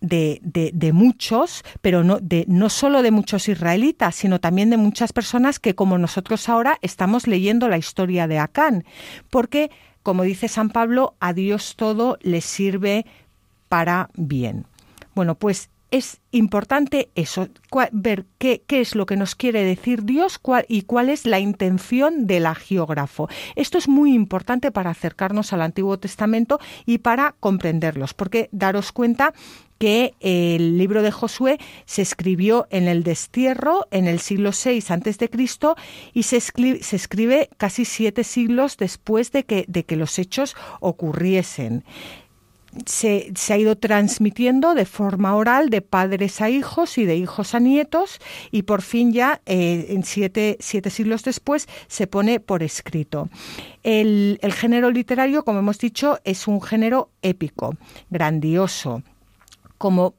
de, 0.00 0.40
de, 0.42 0.70
de, 0.72 0.92
muchos, 0.92 1.64
pero 1.80 2.04
no, 2.04 2.18
de, 2.20 2.44
no 2.48 2.68
solo 2.68 3.02
de 3.02 3.10
muchos 3.10 3.48
israelitas, 3.48 4.14
sino 4.14 4.40
también 4.40 4.70
de 4.70 4.76
muchas 4.76 5.12
personas 5.12 5.58
que 5.58 5.74
como 5.74 5.98
nosotros 5.98 6.48
ahora 6.48 6.78
estamos 6.82 7.26
leyendo 7.26 7.68
la 7.68 7.78
historia 7.78 8.28
de 8.28 8.38
Acán, 8.38 8.84
porque 9.30 9.70
como 10.06 10.22
dice 10.22 10.46
San 10.46 10.70
Pablo, 10.70 11.16
a 11.18 11.32
Dios 11.32 11.74
todo 11.74 12.16
le 12.22 12.40
sirve 12.40 13.06
para 13.68 14.08
bien. 14.14 14.64
Bueno, 15.16 15.34
pues 15.34 15.68
es 15.96 16.20
importante 16.30 17.10
eso, 17.14 17.48
ver 17.92 18.26
qué, 18.38 18.62
es 18.68 18.94
lo 18.94 19.06
que 19.06 19.16
nos 19.16 19.34
quiere 19.34 19.64
decir 19.64 20.04
Dios 20.04 20.38
y 20.68 20.82
cuál 20.82 21.08
es 21.08 21.26
la 21.26 21.40
intención 21.40 22.26
del 22.26 22.46
agiógrafo. 22.46 23.28
Esto 23.54 23.78
es 23.78 23.88
muy 23.88 24.12
importante 24.12 24.70
para 24.70 24.90
acercarnos 24.90 25.52
al 25.52 25.62
Antiguo 25.62 25.98
Testamento 25.98 26.60
y 26.84 26.98
para 26.98 27.34
comprenderlos, 27.40 28.14
porque 28.14 28.48
daros 28.52 28.92
cuenta 28.92 29.32
que 29.78 30.14
el 30.20 30.78
libro 30.78 31.02
de 31.02 31.10
Josué 31.10 31.58
se 31.84 32.02
escribió 32.02 32.66
en 32.70 32.88
el 32.88 33.02
destierro 33.02 33.86
en 33.90 34.06
el 34.06 34.20
siglo 34.20 34.50
VI 34.52 34.82
antes 34.88 35.18
de 35.18 35.28
Cristo 35.28 35.76
y 36.14 36.22
se 36.22 36.38
escribe, 36.38 36.82
se 36.82 36.96
escribe 36.96 37.50
casi 37.56 37.84
siete 37.84 38.24
siglos 38.24 38.76
después 38.78 39.32
de 39.32 39.44
que, 39.44 39.64
de 39.68 39.84
que 39.84 39.96
los 39.96 40.18
hechos 40.18 40.56
ocurriesen 40.80 41.84
se, 42.84 43.32
ha 43.50 43.56
ido 43.56 43.76
transmitiendo 43.76 44.74
de 44.74 44.84
forma 44.84 45.34
oral 45.34 45.70
de 45.70 45.82
padres 45.82 46.40
a 46.40 46.50
hijos 46.50 46.98
y 46.98 47.04
de 47.04 47.16
hijos 47.16 47.54
a 47.54 47.60
nietos 47.60 48.20
y 48.50 48.62
por 48.62 48.82
fin 48.82 49.12
ya 49.12 49.40
eh, 49.46 49.86
en 49.90 50.04
siete, 50.04 50.56
siete, 50.60 50.90
siglos 50.90 51.24
después 51.24 51.68
se 51.88 52.06
pone 52.06 52.40
por 52.40 52.62
escrito. 52.62 53.28
El, 53.82 54.38
el 54.42 54.52
género 54.52 54.90
literario, 54.90 55.44
como 55.44 55.60
hemos 55.60 55.78
dicho, 55.78 56.18
es 56.24 56.46
un 56.48 56.60
género 56.60 57.10
épico, 57.22 57.76
grandioso, 58.10 59.02
como 59.78 60.14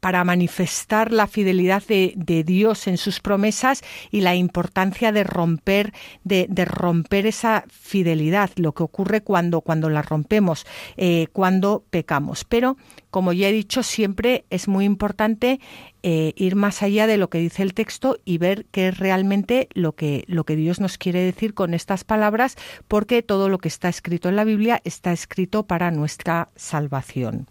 para 0.00 0.24
manifestar 0.24 1.12
la 1.12 1.26
fidelidad 1.26 1.82
de, 1.86 2.14
Dios 2.44 2.86
en 2.86 2.96
sus 2.96 3.20
promesas 3.20 3.82
y 4.10 4.22
la 4.22 4.34
importancia 4.34 5.12
de 5.12 5.24
romper, 5.24 5.92
de, 6.24 6.46
romper 6.64 7.26
esa 7.26 7.64
fidelidad, 7.68 8.50
lo 8.56 8.72
que 8.72 8.82
ocurre 8.82 9.20
cuando, 9.20 9.60
cuando 9.60 9.90
la 9.90 10.02
rompemos, 10.02 10.66
eh, 10.96 11.26
cuando 11.32 11.84
pecamos. 11.90 12.44
Pero, 12.44 12.76
como 13.10 13.32
ya 13.32 13.48
he 13.48 13.52
dicho, 13.52 13.82
siempre 13.82 14.44
es 14.50 14.68
muy 14.68 14.84
importante 14.84 15.60
eh, 16.02 16.32
ir 16.36 16.56
más 16.56 16.82
allá 16.82 17.06
de 17.06 17.18
lo 17.18 17.28
que 17.28 17.38
dice 17.38 17.62
el 17.62 17.74
texto 17.74 18.16
y 18.24 18.38
ver 18.38 18.64
qué 18.70 18.88
es 18.88 18.98
realmente 18.98 19.68
lo 19.74 19.92
que, 19.92 20.24
lo 20.26 20.44
que 20.44 20.56
Dios 20.56 20.80
nos 20.80 20.96
quiere 20.96 21.20
decir 21.20 21.52
con 21.52 21.74
estas 21.74 22.04
palabras, 22.04 22.56
porque 22.88 23.22
todo 23.22 23.50
lo 23.50 23.58
que 23.58 23.68
está 23.68 23.90
escrito 23.90 24.30
en 24.30 24.36
la 24.36 24.44
Biblia 24.44 24.80
está 24.84 25.12
escrito 25.12 25.64
para 25.64 25.90
nuestra 25.90 26.48
salvación. 26.56 27.46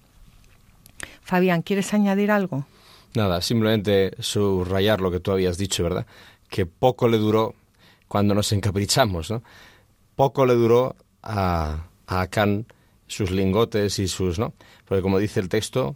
Fabián, 1.29 1.61
¿quieres 1.61 1.93
añadir 1.93 2.31
algo? 2.31 2.65
Nada, 3.13 3.39
simplemente 3.43 4.13
subrayar 4.17 4.99
lo 4.99 5.11
que 5.11 5.19
tú 5.19 5.31
habías 5.31 5.59
dicho, 5.59 5.83
¿verdad? 5.83 6.07
Que 6.49 6.65
poco 6.65 7.07
le 7.07 7.19
duró 7.19 7.53
cuando 8.07 8.33
nos 8.33 8.51
encaprichamos, 8.51 9.29
¿no? 9.29 9.43
Poco 10.15 10.47
le 10.47 10.55
duró 10.55 10.95
a, 11.21 11.85
a 12.07 12.27
sus 13.05 13.29
lingotes 13.29 13.99
y 13.99 14.07
sus, 14.07 14.39
¿no? 14.39 14.53
Porque 14.85 15.03
como 15.03 15.19
dice 15.19 15.39
el 15.39 15.49
texto, 15.49 15.95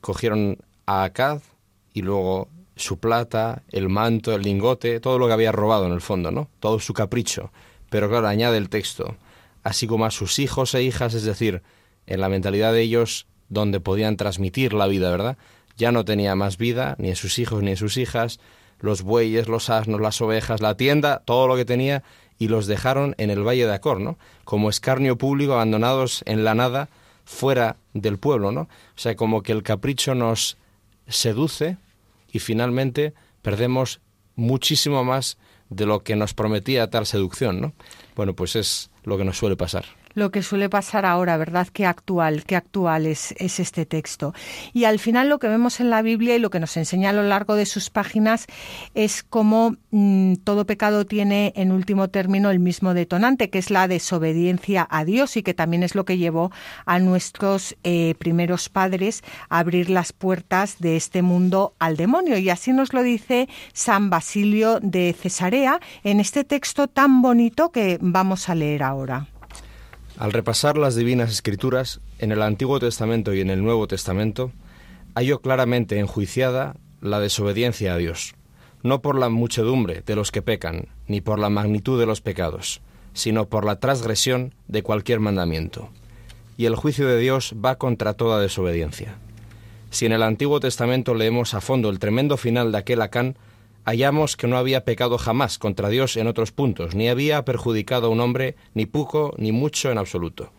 cogieron 0.00 0.58
a 0.86 1.04
Acad 1.04 1.40
y 1.92 2.02
luego 2.02 2.48
su 2.74 2.98
plata, 2.98 3.62
el 3.70 3.88
manto, 3.88 4.34
el 4.34 4.42
lingote, 4.42 4.98
todo 4.98 5.20
lo 5.20 5.28
que 5.28 5.34
había 5.34 5.52
robado 5.52 5.86
en 5.86 5.92
el 5.92 6.00
fondo, 6.00 6.32
¿no? 6.32 6.48
Todo 6.58 6.80
su 6.80 6.94
capricho. 6.94 7.52
Pero 7.90 8.08
claro, 8.08 8.26
añade 8.26 8.56
el 8.56 8.70
texto, 8.70 9.14
así 9.62 9.86
como 9.86 10.04
a 10.04 10.10
sus 10.10 10.40
hijos 10.40 10.74
e 10.74 10.82
hijas, 10.82 11.14
es 11.14 11.22
decir, 11.22 11.62
en 12.08 12.20
la 12.20 12.28
mentalidad 12.28 12.72
de 12.72 12.82
ellos 12.82 13.28
donde 13.48 13.80
podían 13.80 14.16
transmitir 14.16 14.72
la 14.72 14.86
vida, 14.86 15.10
¿verdad? 15.10 15.36
Ya 15.76 15.92
no 15.92 16.04
tenía 16.04 16.34
más 16.34 16.56
vida, 16.58 16.96
ni 16.98 17.10
a 17.10 17.16
sus 17.16 17.38
hijos 17.38 17.62
ni 17.62 17.72
a 17.72 17.76
sus 17.76 17.96
hijas, 17.96 18.40
los 18.80 19.02
bueyes, 19.02 19.48
los 19.48 19.70
asnos, 19.70 20.00
las 20.00 20.20
ovejas, 20.20 20.60
la 20.60 20.76
tienda, 20.76 21.22
todo 21.24 21.48
lo 21.48 21.56
que 21.56 21.64
tenía, 21.64 22.02
y 22.38 22.48
los 22.48 22.66
dejaron 22.66 23.14
en 23.18 23.30
el 23.30 23.46
valle 23.46 23.66
de 23.66 23.74
Acor, 23.74 24.00
¿no? 24.00 24.18
Como 24.44 24.68
escarnio 24.68 25.16
público, 25.16 25.54
abandonados 25.54 26.22
en 26.26 26.44
la 26.44 26.54
nada, 26.54 26.88
fuera 27.24 27.76
del 27.94 28.18
pueblo, 28.18 28.52
¿no? 28.52 28.62
O 28.62 28.68
sea, 28.96 29.16
como 29.16 29.42
que 29.42 29.52
el 29.52 29.62
capricho 29.62 30.14
nos 30.14 30.56
seduce 31.06 31.78
y 32.30 32.38
finalmente 32.40 33.14
perdemos 33.42 34.00
muchísimo 34.36 35.04
más 35.04 35.38
de 35.70 35.86
lo 35.86 36.02
que 36.02 36.16
nos 36.16 36.34
prometía 36.34 36.90
tal 36.90 37.06
seducción, 37.06 37.60
¿no? 37.60 37.72
Bueno, 38.16 38.34
pues 38.34 38.56
es 38.56 38.90
lo 39.04 39.16
que 39.16 39.24
nos 39.24 39.38
suele 39.38 39.56
pasar 39.56 39.84
lo 40.14 40.30
que 40.30 40.42
suele 40.42 40.68
pasar 40.68 41.04
ahora, 41.04 41.36
¿verdad? 41.36 41.68
Qué 41.72 41.86
actual, 41.86 42.44
qué 42.44 42.56
actual 42.56 43.06
es, 43.06 43.34
este 43.38 43.86
texto. 43.86 44.34
Y 44.72 44.84
al 44.84 44.98
final 44.98 45.28
lo 45.28 45.38
que 45.38 45.48
vemos 45.48 45.80
en 45.80 45.90
la 45.90 46.02
Biblia 46.02 46.36
y 46.36 46.38
lo 46.38 46.50
que 46.50 46.60
nos 46.60 46.76
enseña 46.76 47.10
a 47.10 47.12
lo 47.12 47.22
largo 47.22 47.54
de 47.54 47.66
sus 47.66 47.90
páginas 47.90 48.46
es 48.94 49.22
cómo 49.22 49.76
mm, 49.90 50.34
todo 50.44 50.66
pecado 50.66 51.04
tiene 51.04 51.52
en 51.56 51.72
último 51.72 52.08
término 52.08 52.50
el 52.50 52.60
mismo 52.60 52.94
detonante, 52.94 53.50
que 53.50 53.58
es 53.58 53.70
la 53.70 53.88
desobediencia 53.88 54.86
a 54.90 55.04
Dios 55.04 55.36
y 55.36 55.42
que 55.42 55.54
también 55.54 55.82
es 55.82 55.94
lo 55.94 56.04
que 56.04 56.18
llevó 56.18 56.50
a 56.86 56.98
nuestros 56.98 57.76
eh, 57.84 58.14
primeros 58.18 58.68
padres 58.68 59.22
a 59.48 59.58
abrir 59.58 59.90
las 59.90 60.12
puertas 60.12 60.78
de 60.78 60.96
este 60.96 61.22
mundo 61.22 61.74
al 61.78 61.96
demonio. 61.96 62.38
Y 62.38 62.50
así 62.50 62.72
nos 62.72 62.92
lo 62.92 63.02
dice 63.02 63.48
San 63.72 64.10
Basilio 64.10 64.80
de 64.80 65.14
Cesarea 65.18 65.80
en 66.02 66.20
este 66.20 66.44
texto 66.44 66.88
tan 66.88 67.22
bonito 67.22 67.70
que 67.70 67.98
vamos 68.00 68.48
a 68.48 68.54
leer 68.54 68.82
ahora. 68.82 69.28
Al 70.16 70.32
repasar 70.32 70.78
las 70.78 70.94
divinas 70.94 71.32
escrituras, 71.32 72.00
en 72.20 72.30
el 72.30 72.40
Antiguo 72.42 72.78
Testamento 72.78 73.34
y 73.34 73.40
en 73.40 73.50
el 73.50 73.64
Nuevo 73.64 73.88
Testamento, 73.88 74.52
hallo 75.16 75.40
claramente 75.40 75.98
enjuiciada 75.98 76.76
la 77.00 77.18
desobediencia 77.18 77.94
a 77.94 77.96
Dios, 77.96 78.36
no 78.84 79.02
por 79.02 79.18
la 79.18 79.28
muchedumbre 79.28 80.02
de 80.06 80.14
los 80.14 80.30
que 80.30 80.40
pecan, 80.40 80.86
ni 81.08 81.20
por 81.20 81.40
la 81.40 81.50
magnitud 81.50 81.98
de 81.98 82.06
los 82.06 82.20
pecados, 82.20 82.80
sino 83.12 83.48
por 83.48 83.64
la 83.64 83.80
transgresión 83.80 84.54
de 84.68 84.84
cualquier 84.84 85.18
mandamiento. 85.18 85.88
Y 86.56 86.66
el 86.66 86.76
juicio 86.76 87.08
de 87.08 87.18
Dios 87.18 87.52
va 87.62 87.74
contra 87.74 88.14
toda 88.14 88.40
desobediencia. 88.40 89.16
Si 89.90 90.06
en 90.06 90.12
el 90.12 90.22
Antiguo 90.22 90.60
Testamento 90.60 91.14
leemos 91.14 91.54
a 91.54 91.60
fondo 91.60 91.90
el 91.90 91.98
tremendo 91.98 92.36
final 92.36 92.70
de 92.70 92.78
aquel 92.78 93.02
Acán, 93.02 93.36
hallamos 93.84 94.36
que 94.36 94.46
no 94.46 94.56
había 94.56 94.84
pecado 94.84 95.18
jamás 95.18 95.58
contra 95.58 95.88
Dios 95.88 96.16
en 96.16 96.26
otros 96.26 96.52
puntos, 96.52 96.94
ni 96.94 97.08
había 97.08 97.44
perjudicado 97.44 98.06
a 98.06 98.10
un 98.10 98.20
hombre 98.20 98.56
ni 98.74 98.86
poco 98.86 99.34
ni 99.36 99.52
mucho 99.52 99.90
en 99.90 99.98
absoluto. 99.98 100.50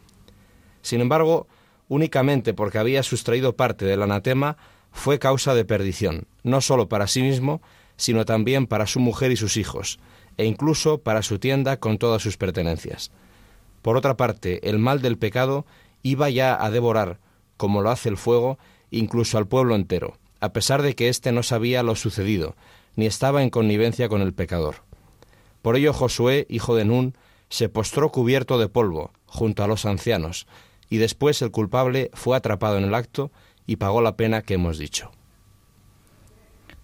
Sin 0.81 1.01
embargo, 1.01 1.47
únicamente 1.87 2.53
porque 2.53 2.77
había 2.77 3.03
sustraído 3.03 3.55
parte 3.55 3.85
del 3.85 4.03
anatema, 4.03 4.57
fue 4.91 5.19
causa 5.19 5.53
de 5.53 5.65
perdición, 5.65 6.27
no 6.43 6.61
sólo 6.61 6.87
para 6.87 7.07
sí 7.07 7.21
mismo, 7.21 7.61
sino 7.97 8.25
también 8.25 8.67
para 8.67 8.87
su 8.87 8.99
mujer 8.99 9.31
y 9.31 9.35
sus 9.35 9.57
hijos, 9.57 9.99
e 10.37 10.45
incluso 10.45 10.99
para 10.99 11.21
su 11.21 11.39
tienda 11.39 11.77
con 11.77 11.97
todas 11.97 12.21
sus 12.21 12.37
pertenencias. 12.37 13.11
Por 13.81 13.97
otra 13.97 14.17
parte, 14.17 14.67
el 14.67 14.79
mal 14.79 15.01
del 15.01 15.17
pecado 15.17 15.65
iba 16.01 16.29
ya 16.29 16.63
a 16.63 16.71
devorar, 16.71 17.19
como 17.57 17.81
lo 17.81 17.89
hace 17.89 18.09
el 18.09 18.17
fuego, 18.17 18.57
incluso 18.91 19.37
al 19.37 19.47
pueblo 19.47 19.75
entero, 19.75 20.17
a 20.39 20.53
pesar 20.53 20.81
de 20.81 20.95
que 20.95 21.09
éste 21.09 21.31
no 21.31 21.43
sabía 21.43 21.83
lo 21.83 21.95
sucedido, 21.95 22.55
ni 22.95 23.05
estaba 23.05 23.43
en 23.43 23.49
connivencia 23.49 24.09
con 24.09 24.21
el 24.21 24.33
pecador. 24.33 24.75
Por 25.61 25.75
ello 25.75 25.93
Josué, 25.93 26.45
hijo 26.49 26.75
de 26.75 26.85
Nun, 26.85 27.15
se 27.49 27.69
postró 27.69 28.11
cubierto 28.11 28.57
de 28.57 28.69
polvo 28.69 29.11
junto 29.25 29.63
a 29.63 29.67
los 29.67 29.85
ancianos, 29.85 30.47
y 30.89 30.97
después 30.97 31.41
el 31.41 31.51
culpable 31.51 32.11
fue 32.13 32.37
atrapado 32.37 32.77
en 32.77 32.83
el 32.83 32.95
acto 32.95 33.31
y 33.65 33.77
pagó 33.77 34.01
la 34.01 34.15
pena 34.15 34.41
que 34.41 34.55
hemos 34.55 34.77
dicho. 34.77 35.11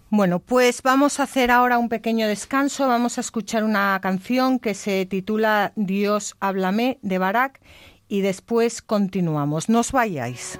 Bueno, 0.09 0.39
pues 0.39 0.81
vamos 0.81 1.19
a 1.19 1.23
hacer 1.23 1.51
ahora 1.51 1.77
un 1.77 1.87
pequeño 1.87 2.27
descanso, 2.27 2.87
vamos 2.87 3.17
a 3.17 3.21
escuchar 3.21 3.63
una 3.63 3.97
canción 4.01 4.59
que 4.59 4.73
se 4.73 5.05
titula 5.05 5.71
Dios 5.77 6.35
háblame 6.41 6.99
de 7.01 7.17
Barak 7.17 7.61
y 8.09 8.19
después 8.19 8.81
continuamos. 8.81 9.69
No 9.69 9.79
os 9.79 9.93
vayáis. 9.93 10.59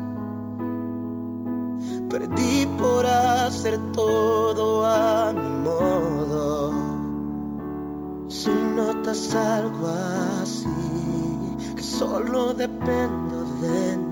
Perdí 2.11 2.65
por 2.77 3.05
hacer 3.05 3.79
todo 3.93 4.85
a 4.85 5.31
mi 5.31 5.49
modo. 5.63 6.71
Si 8.27 8.49
no 8.49 8.91
sientas 8.91 9.33
algo 9.33 9.87
así, 10.41 10.67
que 11.75 11.81
solo 11.81 12.53
dependo 12.53 13.45
de 13.61 13.97
mí. 13.97 14.10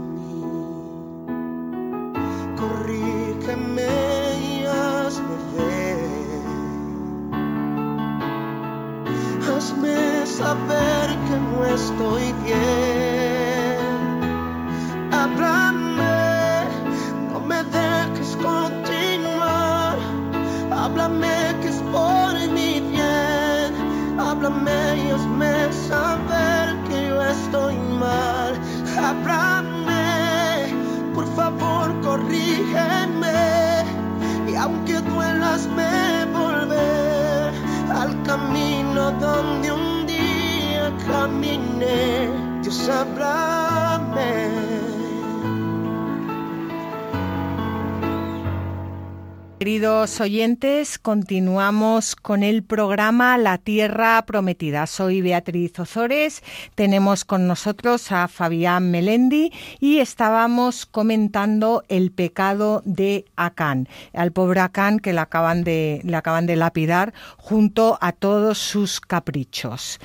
Queridos 49.80 50.19
oyentes, 50.19 50.99
continuamos 50.99 52.17
con 52.17 52.43
el 52.43 52.63
programa 52.63 53.38
La 53.38 53.57
Tierra 53.57 54.21
Prometida. 54.25 54.86
Soy 54.88 55.21
Beatriz 55.21 55.80
Ozores, 55.80 56.43
tenemos 56.75 57.23
con 57.23 57.47
nosotros 57.47 58.11
a 58.11 58.27
Fabián 58.27 58.91
Melendi 58.91 59.53
y 59.80 59.99
estábamos 59.99 60.86
comentando 60.86 61.86
el 61.88 62.11
pecado 62.11 62.82
de 62.84 63.23
Acán, 63.38 63.88
al 64.11 64.34
pobre 64.34 64.59
Acán 64.59 64.99
que 64.99 65.13
le 65.13 65.21
acaban 65.21 65.63
de, 65.63 66.01
le 66.03 66.17
acaban 66.17 66.45
de 66.45 66.57
lapidar 66.57 67.13
junto 67.38 67.97
a 68.01 68.11
todos 68.11 68.57
sus 68.57 68.99
caprichos. 68.99 70.01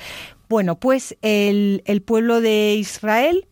Bueno, 0.47 0.79
pues 0.79 1.17
el, 1.21 1.83
el 1.85 2.01
pueblo 2.01 2.39
de 2.39 2.75
Israel 2.75 3.45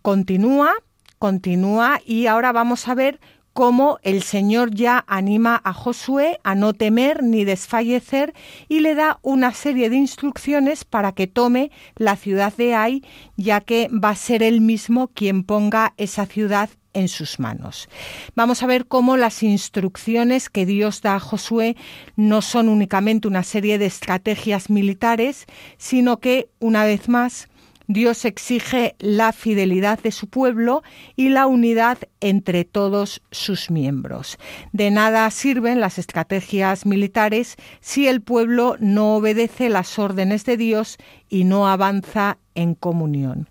continúa, 0.00 0.72
continúa 1.18 2.00
y 2.06 2.24
ahora 2.24 2.52
vamos 2.52 2.88
a 2.88 2.94
ver 2.94 3.20
cómo 3.56 3.98
el 4.02 4.22
Señor 4.22 4.74
ya 4.74 5.02
anima 5.08 5.62
a 5.64 5.72
Josué 5.72 6.38
a 6.44 6.54
no 6.54 6.74
temer 6.74 7.22
ni 7.22 7.46
desfallecer 7.46 8.34
y 8.68 8.80
le 8.80 8.94
da 8.94 9.18
una 9.22 9.54
serie 9.54 9.88
de 9.88 9.96
instrucciones 9.96 10.84
para 10.84 11.12
que 11.12 11.26
tome 11.26 11.70
la 11.96 12.16
ciudad 12.16 12.54
de 12.54 12.74
Ai, 12.74 13.02
ya 13.38 13.62
que 13.62 13.88
va 13.88 14.10
a 14.10 14.14
ser 14.14 14.42
él 14.42 14.60
mismo 14.60 15.08
quien 15.08 15.42
ponga 15.42 15.94
esa 15.96 16.26
ciudad 16.26 16.68
en 16.92 17.08
sus 17.08 17.38
manos. 17.38 17.88
Vamos 18.34 18.62
a 18.62 18.66
ver 18.66 18.84
cómo 18.84 19.16
las 19.16 19.42
instrucciones 19.42 20.50
que 20.50 20.66
Dios 20.66 21.00
da 21.00 21.14
a 21.14 21.20
Josué 21.20 21.76
no 22.14 22.42
son 22.42 22.68
únicamente 22.68 23.26
una 23.26 23.42
serie 23.42 23.78
de 23.78 23.86
estrategias 23.86 24.68
militares, 24.68 25.46
sino 25.78 26.18
que, 26.18 26.50
una 26.58 26.84
vez 26.84 27.08
más, 27.08 27.48
Dios 27.88 28.24
exige 28.24 28.96
la 28.98 29.32
fidelidad 29.32 30.00
de 30.00 30.10
su 30.10 30.28
pueblo 30.28 30.82
y 31.14 31.28
la 31.28 31.46
unidad 31.46 31.98
entre 32.20 32.64
todos 32.64 33.22
sus 33.30 33.70
miembros. 33.70 34.38
De 34.72 34.90
nada 34.90 35.30
sirven 35.30 35.80
las 35.80 35.98
estrategias 35.98 36.86
militares 36.86 37.56
si 37.80 38.08
el 38.08 38.20
pueblo 38.22 38.76
no 38.80 39.16
obedece 39.16 39.68
las 39.68 39.98
órdenes 39.98 40.44
de 40.44 40.56
Dios 40.56 40.98
y 41.28 41.44
no 41.44 41.68
avanza 41.68 42.38
en 42.54 42.74
comunión. 42.74 43.48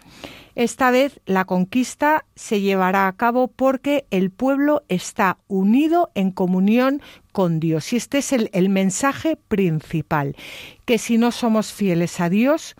Esta 0.56 0.90
vez 0.90 1.20
la 1.26 1.44
conquista 1.44 2.26
se 2.36 2.62
llevará 2.62 3.08
a 3.08 3.14
cabo 3.18 3.50
porque 3.50 4.06
el 4.10 4.32
pueblo 4.32 4.84
está 4.88 5.38
unido 5.48 6.12
en 6.16 6.32
comunión 6.32 7.02
con 7.34 7.60
Dios. 7.60 7.92
Y 7.92 7.98
este 7.98 8.20
es 8.20 8.32
el, 8.32 8.50
el 8.54 8.70
mensaje 8.70 9.36
principal, 9.36 10.36
que 10.86 10.98
si 10.98 11.18
no 11.18 11.32
somos 11.32 11.74
fieles 11.74 12.22
a 12.22 12.30
Dios, 12.30 12.76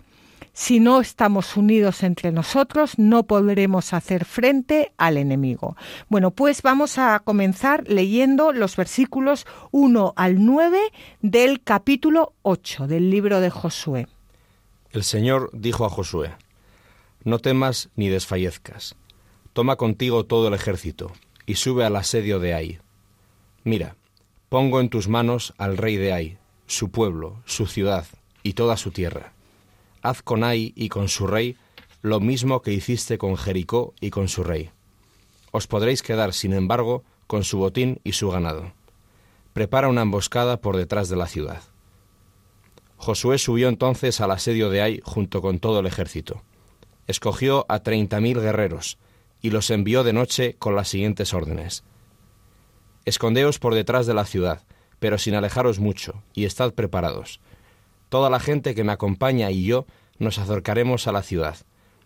si 0.56 0.80
no 0.80 1.02
estamos 1.02 1.58
unidos 1.58 2.02
entre 2.02 2.32
nosotros, 2.32 2.98
no 2.98 3.24
podremos 3.26 3.92
hacer 3.92 4.24
frente 4.24 4.90
al 4.96 5.18
enemigo. 5.18 5.76
Bueno, 6.08 6.30
pues 6.30 6.62
vamos 6.62 6.96
a 6.96 7.20
comenzar 7.20 7.84
leyendo 7.86 8.54
los 8.54 8.74
versículos 8.74 9.44
1 9.72 10.14
al 10.16 10.42
9 10.42 10.80
del 11.20 11.62
capítulo 11.62 12.32
8 12.40 12.86
del 12.86 13.10
libro 13.10 13.40
de 13.40 13.50
Josué. 13.50 14.06
El 14.92 15.04
Señor 15.04 15.50
dijo 15.52 15.84
a 15.84 15.90
Josué, 15.90 16.32
No 17.22 17.38
temas 17.38 17.90
ni 17.94 18.08
desfallezcas. 18.08 18.96
Toma 19.52 19.76
contigo 19.76 20.24
todo 20.24 20.48
el 20.48 20.54
ejército 20.54 21.12
y 21.44 21.56
sube 21.56 21.84
al 21.84 21.96
asedio 21.96 22.40
de 22.40 22.54
Ai. 22.54 22.78
Mira, 23.62 23.94
pongo 24.48 24.80
en 24.80 24.88
tus 24.88 25.06
manos 25.06 25.52
al 25.58 25.76
rey 25.76 25.96
de 25.96 26.14
Ai, 26.14 26.38
su 26.66 26.90
pueblo, 26.90 27.42
su 27.44 27.66
ciudad 27.66 28.06
y 28.42 28.54
toda 28.54 28.78
su 28.78 28.90
tierra 28.90 29.35
haz 30.08 30.22
con 30.22 30.44
Ai 30.44 30.72
y 30.76 30.88
con 30.88 31.08
su 31.08 31.26
rey 31.26 31.56
lo 32.02 32.20
mismo 32.20 32.62
que 32.62 32.72
hiciste 32.72 33.18
con 33.18 33.36
Jericó 33.36 33.92
y 34.00 34.10
con 34.10 34.28
su 34.28 34.44
rey. 34.44 34.70
Os 35.50 35.66
podréis 35.66 36.02
quedar, 36.02 36.32
sin 36.32 36.52
embargo, 36.52 37.02
con 37.26 37.42
su 37.42 37.58
botín 37.58 38.00
y 38.04 38.12
su 38.12 38.30
ganado. 38.30 38.72
Prepara 39.52 39.88
una 39.88 40.02
emboscada 40.02 40.60
por 40.60 40.76
detrás 40.76 41.08
de 41.08 41.16
la 41.16 41.26
ciudad. 41.26 41.62
Josué 42.98 43.38
subió 43.38 43.68
entonces 43.68 44.20
al 44.20 44.30
asedio 44.30 44.70
de 44.70 44.82
Ai 44.82 45.00
junto 45.04 45.42
con 45.42 45.58
todo 45.58 45.80
el 45.80 45.86
ejército. 45.86 46.42
Escogió 47.08 47.66
a 47.68 47.80
treinta 47.80 48.20
mil 48.20 48.40
guerreros 48.40 48.98
y 49.42 49.50
los 49.50 49.70
envió 49.70 50.04
de 50.04 50.12
noche 50.12 50.54
con 50.58 50.76
las 50.76 50.88
siguientes 50.88 51.34
órdenes. 51.34 51.82
Escondeos 53.04 53.58
por 53.58 53.74
detrás 53.74 54.06
de 54.06 54.14
la 54.14 54.24
ciudad, 54.24 54.62
pero 55.00 55.18
sin 55.18 55.34
alejaros 55.34 55.78
mucho, 55.78 56.22
y 56.34 56.44
estad 56.44 56.72
preparados 56.72 57.40
Toda 58.08 58.30
la 58.30 58.38
gente 58.38 58.74
que 58.74 58.84
me 58.84 58.92
acompaña 58.92 59.50
y 59.50 59.64
yo 59.64 59.86
nos 60.18 60.38
acercaremos 60.38 61.08
a 61.08 61.12
la 61.12 61.22
ciudad, 61.22 61.56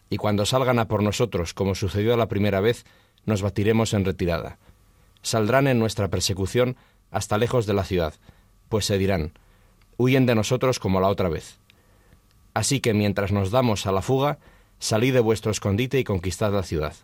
y 0.08 0.16
cuando 0.16 0.46
salgan 0.46 0.78
a 0.78 0.88
por 0.88 1.02
nosotros, 1.02 1.52
como 1.54 1.74
sucedió 1.74 2.16
la 2.16 2.28
primera 2.28 2.60
vez, 2.60 2.84
nos 3.26 3.42
batiremos 3.42 3.92
en 3.92 4.04
retirada. 4.04 4.58
Saldrán 5.22 5.66
en 5.66 5.78
nuestra 5.78 6.08
persecución 6.08 6.76
hasta 7.10 7.38
lejos 7.38 7.66
de 7.66 7.74
la 7.74 7.84
ciudad, 7.84 8.14
pues 8.68 8.86
se 8.86 8.96
dirán, 8.96 9.32
huyen 9.98 10.24
de 10.24 10.34
nosotros 10.34 10.78
como 10.78 11.00
la 11.00 11.08
otra 11.08 11.28
vez. 11.28 11.58
Así 12.54 12.80
que 12.80 12.94
mientras 12.94 13.30
nos 13.30 13.50
damos 13.50 13.86
a 13.86 13.92
la 13.92 14.02
fuga, 14.02 14.38
salid 14.78 15.12
de 15.12 15.20
vuestro 15.20 15.52
escondite 15.52 15.98
y 15.98 16.04
conquistad 16.04 16.52
la 16.52 16.62
ciudad. 16.62 16.94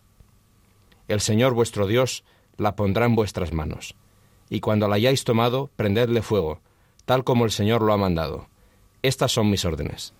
El 1.06 1.20
Señor 1.20 1.52
vuestro 1.52 1.86
Dios 1.86 2.24
la 2.56 2.74
pondrá 2.74 3.04
en 3.04 3.14
vuestras 3.14 3.52
manos, 3.52 3.94
y 4.48 4.60
cuando 4.60 4.88
la 4.88 4.96
hayáis 4.96 5.24
tomado, 5.24 5.70
prendedle 5.76 6.22
fuego, 6.22 6.60
tal 7.04 7.24
como 7.24 7.44
el 7.44 7.50
Señor 7.50 7.82
lo 7.82 7.92
ha 7.92 7.98
mandado 7.98 8.48
estas 9.06 9.32
son 9.32 9.50
mis 9.50 9.64
órdenes. 9.64 10.14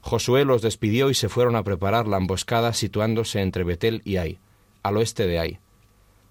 Josué 0.00 0.44
los 0.44 0.62
despidió 0.62 1.10
y 1.10 1.14
se 1.14 1.28
fueron 1.28 1.56
a 1.56 1.64
preparar 1.64 2.06
la 2.06 2.16
emboscada 2.16 2.72
situándose 2.72 3.40
entre 3.40 3.64
Betel 3.64 4.00
y 4.04 4.16
Ai, 4.16 4.38
al 4.82 4.96
oeste 4.96 5.26
de 5.26 5.38
Ai. 5.38 5.60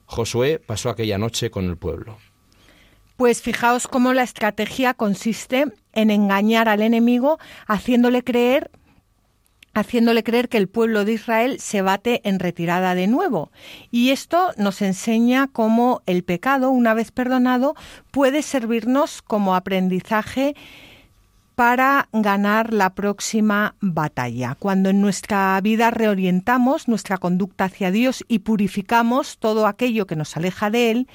Josué 0.05 0.59
pasó 0.65 0.89
aquella 0.89 1.17
noche 1.17 1.51
con 1.51 1.65
el 1.65 1.77
pueblo. 1.77 2.17
Pues 3.17 3.41
fijaos 3.41 3.88
cómo 3.88 4.13
la 4.13 4.23
estrategia 4.23 4.93
consiste 4.93 5.65
en 5.93 6.11
engañar 6.11 6.69
al 6.69 6.81
enemigo 6.81 7.39
haciéndole 7.67 8.23
creer 8.23 8.71
haciéndole 9.73 10.23
creer 10.23 10.49
que 10.49 10.57
el 10.57 10.67
pueblo 10.67 11.05
de 11.05 11.13
Israel 11.13 11.59
se 11.59 11.83
bate 11.83 12.27
en 12.27 12.39
retirada 12.39 12.95
de 12.95 13.05
nuevo. 13.05 13.51
Y 13.91 14.09
esto 14.09 14.51
nos 14.57 14.81
enseña 14.81 15.49
cómo 15.51 16.01
el 16.07 16.23
pecado, 16.23 16.71
una 16.71 16.95
vez 16.95 17.11
perdonado, 17.11 17.75
puede 18.09 18.41
servirnos 18.41 19.21
como 19.21 19.53
aprendizaje 19.53 20.55
para 21.58 22.08
ganar 22.14 22.72
la 22.72 22.93
próxima 22.93 23.74
batalla. 23.82 24.55
Cuando 24.60 24.91
en 24.91 25.01
nuestra 25.01 25.60
vida 25.60 25.89
reorientamos 25.89 26.88
nuestra 26.88 27.18
conducta 27.18 27.64
hacia 27.64 27.89
Dios 27.89 28.24
y 28.28 28.39
purificamos 28.39 29.39
todo 29.39 29.66
aquello 29.66 30.05
que 30.05 30.16
nos 30.16 30.38
aleja 30.38 30.70
de 30.70 30.91
Él, 30.91 31.08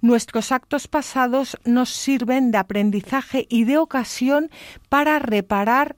nuestros 0.00 0.52
actos 0.52 0.86
pasados 0.86 1.58
nos 1.64 1.88
sirven 1.88 2.52
de 2.52 2.58
aprendizaje 2.58 3.48
y 3.50 3.64
de 3.64 3.78
ocasión 3.78 4.52
para 4.88 5.18
reparar 5.18 5.96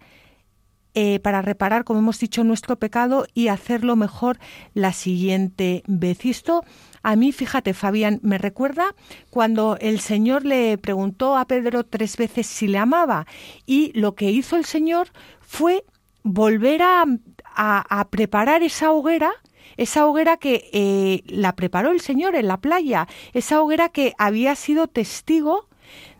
eh, 0.94 1.20
para 1.20 1.42
reparar, 1.42 1.84
como 1.84 2.00
hemos 2.00 2.18
dicho, 2.18 2.42
nuestro 2.42 2.76
pecado 2.76 3.26
y 3.34 3.48
hacerlo 3.48 3.96
mejor 3.96 4.38
la 4.72 4.94
siguiente 4.94 5.82
vez. 5.86 6.24
Esto 6.24 6.64
a 7.02 7.16
mí, 7.16 7.32
fíjate, 7.32 7.72
Fabián, 7.74 8.20
me 8.22 8.38
recuerda 8.38 8.94
cuando 9.30 9.76
el 9.80 10.00
Señor 10.00 10.44
le 10.44 10.76
preguntó 10.78 11.36
a 11.36 11.46
Pedro 11.46 11.84
tres 11.84 12.16
veces 12.16 12.46
si 12.46 12.68
le 12.68 12.78
amaba 12.78 13.26
y 13.66 13.92
lo 13.98 14.14
que 14.14 14.30
hizo 14.30 14.56
el 14.56 14.64
Señor 14.64 15.08
fue 15.40 15.84
volver 16.22 16.82
a, 16.82 17.04
a, 17.54 18.08
preparar 18.10 18.62
esa 18.62 18.92
hoguera 18.92 19.32
esa 19.76 20.06
hoguera 20.06 20.36
que 20.36 20.68
eh, 20.72 21.22
la 21.26 21.54
preparó 21.56 21.90
el 21.90 22.00
Señor 22.00 22.34
en 22.34 22.48
la 22.48 22.58
playa, 22.58 23.08
esa 23.32 23.62
hoguera 23.62 23.88
que 23.88 24.12
había 24.18 24.54
sido 24.54 24.88
testigo 24.88 25.68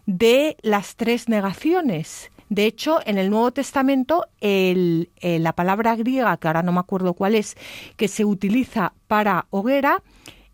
de 0.07 0.57
las 0.62 0.97
tres 0.97 1.28
negaciones. 1.28 2.31
De 2.49 2.64
hecho, 2.64 3.01
en 3.05 3.18
el 3.18 3.28
Nuevo 3.28 3.53
Testamento, 3.53 4.24
el, 4.41 5.11
eh, 5.20 5.39
la 5.39 5.53
palabra 5.53 5.95
griega, 5.95 6.37
que 6.39 6.49
ahora 6.49 6.62
no 6.62 6.72
me 6.72 6.81
acuerdo 6.81 7.14
cuál 7.14 7.35
es, 7.35 7.57
que 7.97 8.09
se 8.09 8.24
utiliza 8.24 8.95
para 9.09 9.47
hoguera, 9.51 10.03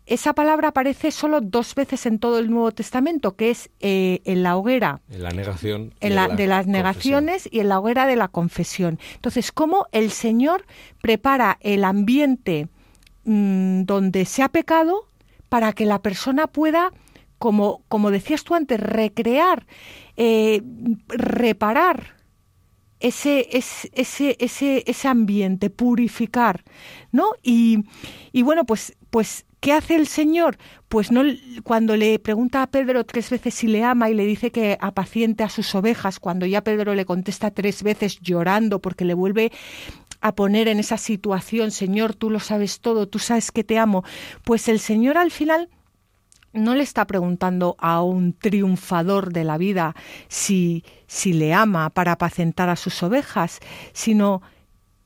esa 0.07 0.33
palabra 0.33 0.69
aparece 0.69 1.11
solo 1.11 1.41
dos 1.41 1.75
veces 1.75 2.05
en 2.05 2.17
todo 2.17 2.39
el 2.39 2.49
Nuevo 2.49 2.71
Testamento, 2.71 3.35
que 3.35 3.49
es 3.49 3.69
eh, 3.81 4.21
en 4.23 4.41
la 4.41 4.55
hoguera. 4.55 5.01
En 5.09 5.21
la 5.21 5.31
negación. 5.31 5.93
En 5.99 6.15
la, 6.15 6.29
de 6.29 6.47
las 6.47 6.65
negaciones 6.65 7.49
y 7.51 7.59
en 7.59 7.67
la 7.67 7.79
hoguera 7.79 8.07
de 8.07 8.15
la 8.15 8.29
confesión. 8.29 8.99
Entonces, 9.15 9.51
¿cómo 9.51 9.87
el 9.91 10.11
Señor 10.11 10.65
prepara 11.01 11.57
el 11.59 11.83
ambiente 11.83 12.69
mm, 13.25 13.83
donde 13.83 14.23
se 14.23 14.43
ha 14.43 14.49
pecado 14.49 15.09
para 15.49 15.73
que 15.73 15.85
la 15.85 16.01
persona 16.01 16.47
pueda, 16.47 16.93
como, 17.37 17.83
como 17.89 18.09
decías 18.09 18.45
tú 18.45 18.55
antes, 18.55 18.79
recrear, 18.79 19.67
eh, 20.15 20.61
reparar 21.09 22.15
ese, 22.99 23.47
ese, 23.51 23.89
ese, 24.39 24.83
ese, 24.85 25.07
ambiente, 25.07 25.69
purificar, 25.69 26.63
¿no? 27.11 27.31
Y, 27.43 27.85
y 28.31 28.41
bueno, 28.41 28.65
pues, 28.65 28.96
pues 29.09 29.45
¿Qué 29.59 29.73
hace 29.73 29.95
el 29.95 30.07
Señor? 30.07 30.57
Pues 30.87 31.11
no 31.11 31.23
cuando 31.63 31.97
le 31.97 32.19
pregunta 32.19 32.61
a 32.61 32.67
Pedro 32.67 33.03
tres 33.05 33.29
veces 33.31 33.55
si 33.55 33.67
le 33.67 33.83
ama 33.83 34.09
y 34.09 34.13
le 34.13 34.25
dice 34.25 34.51
que 34.51 34.77
apaciente 34.79 35.43
a 35.43 35.49
sus 35.49 35.73
ovejas, 35.73 36.19
cuando 36.19 36.45
ya 36.45 36.63
Pedro 36.63 36.93
le 36.93 37.05
contesta 37.05 37.49
tres 37.49 37.81
veces 37.81 38.19
llorando 38.21 38.79
porque 38.79 39.03
le 39.03 39.15
vuelve 39.15 39.51
a 40.21 40.35
poner 40.35 40.67
en 40.67 40.79
esa 40.79 40.97
situación, 40.97 41.71
Señor, 41.71 42.13
tú 42.13 42.29
lo 42.29 42.39
sabes 42.39 42.81
todo, 42.81 43.07
tú 43.07 43.19
sabes 43.19 43.51
que 43.51 43.63
te 43.63 43.79
amo, 43.79 44.03
pues 44.43 44.67
el 44.67 44.79
Señor 44.79 45.17
al 45.17 45.31
final 45.31 45.69
no 46.53 46.75
le 46.75 46.83
está 46.83 47.05
preguntando 47.05 47.75
a 47.79 48.01
un 48.01 48.33
triunfador 48.33 49.33
de 49.33 49.43
la 49.43 49.57
vida 49.57 49.95
si, 50.27 50.83
si 51.07 51.33
le 51.33 51.53
ama 51.53 51.89
para 51.89 52.13
apacentar 52.13 52.69
a 52.69 52.75
sus 52.75 53.01
ovejas, 53.03 53.59
sino 53.93 54.41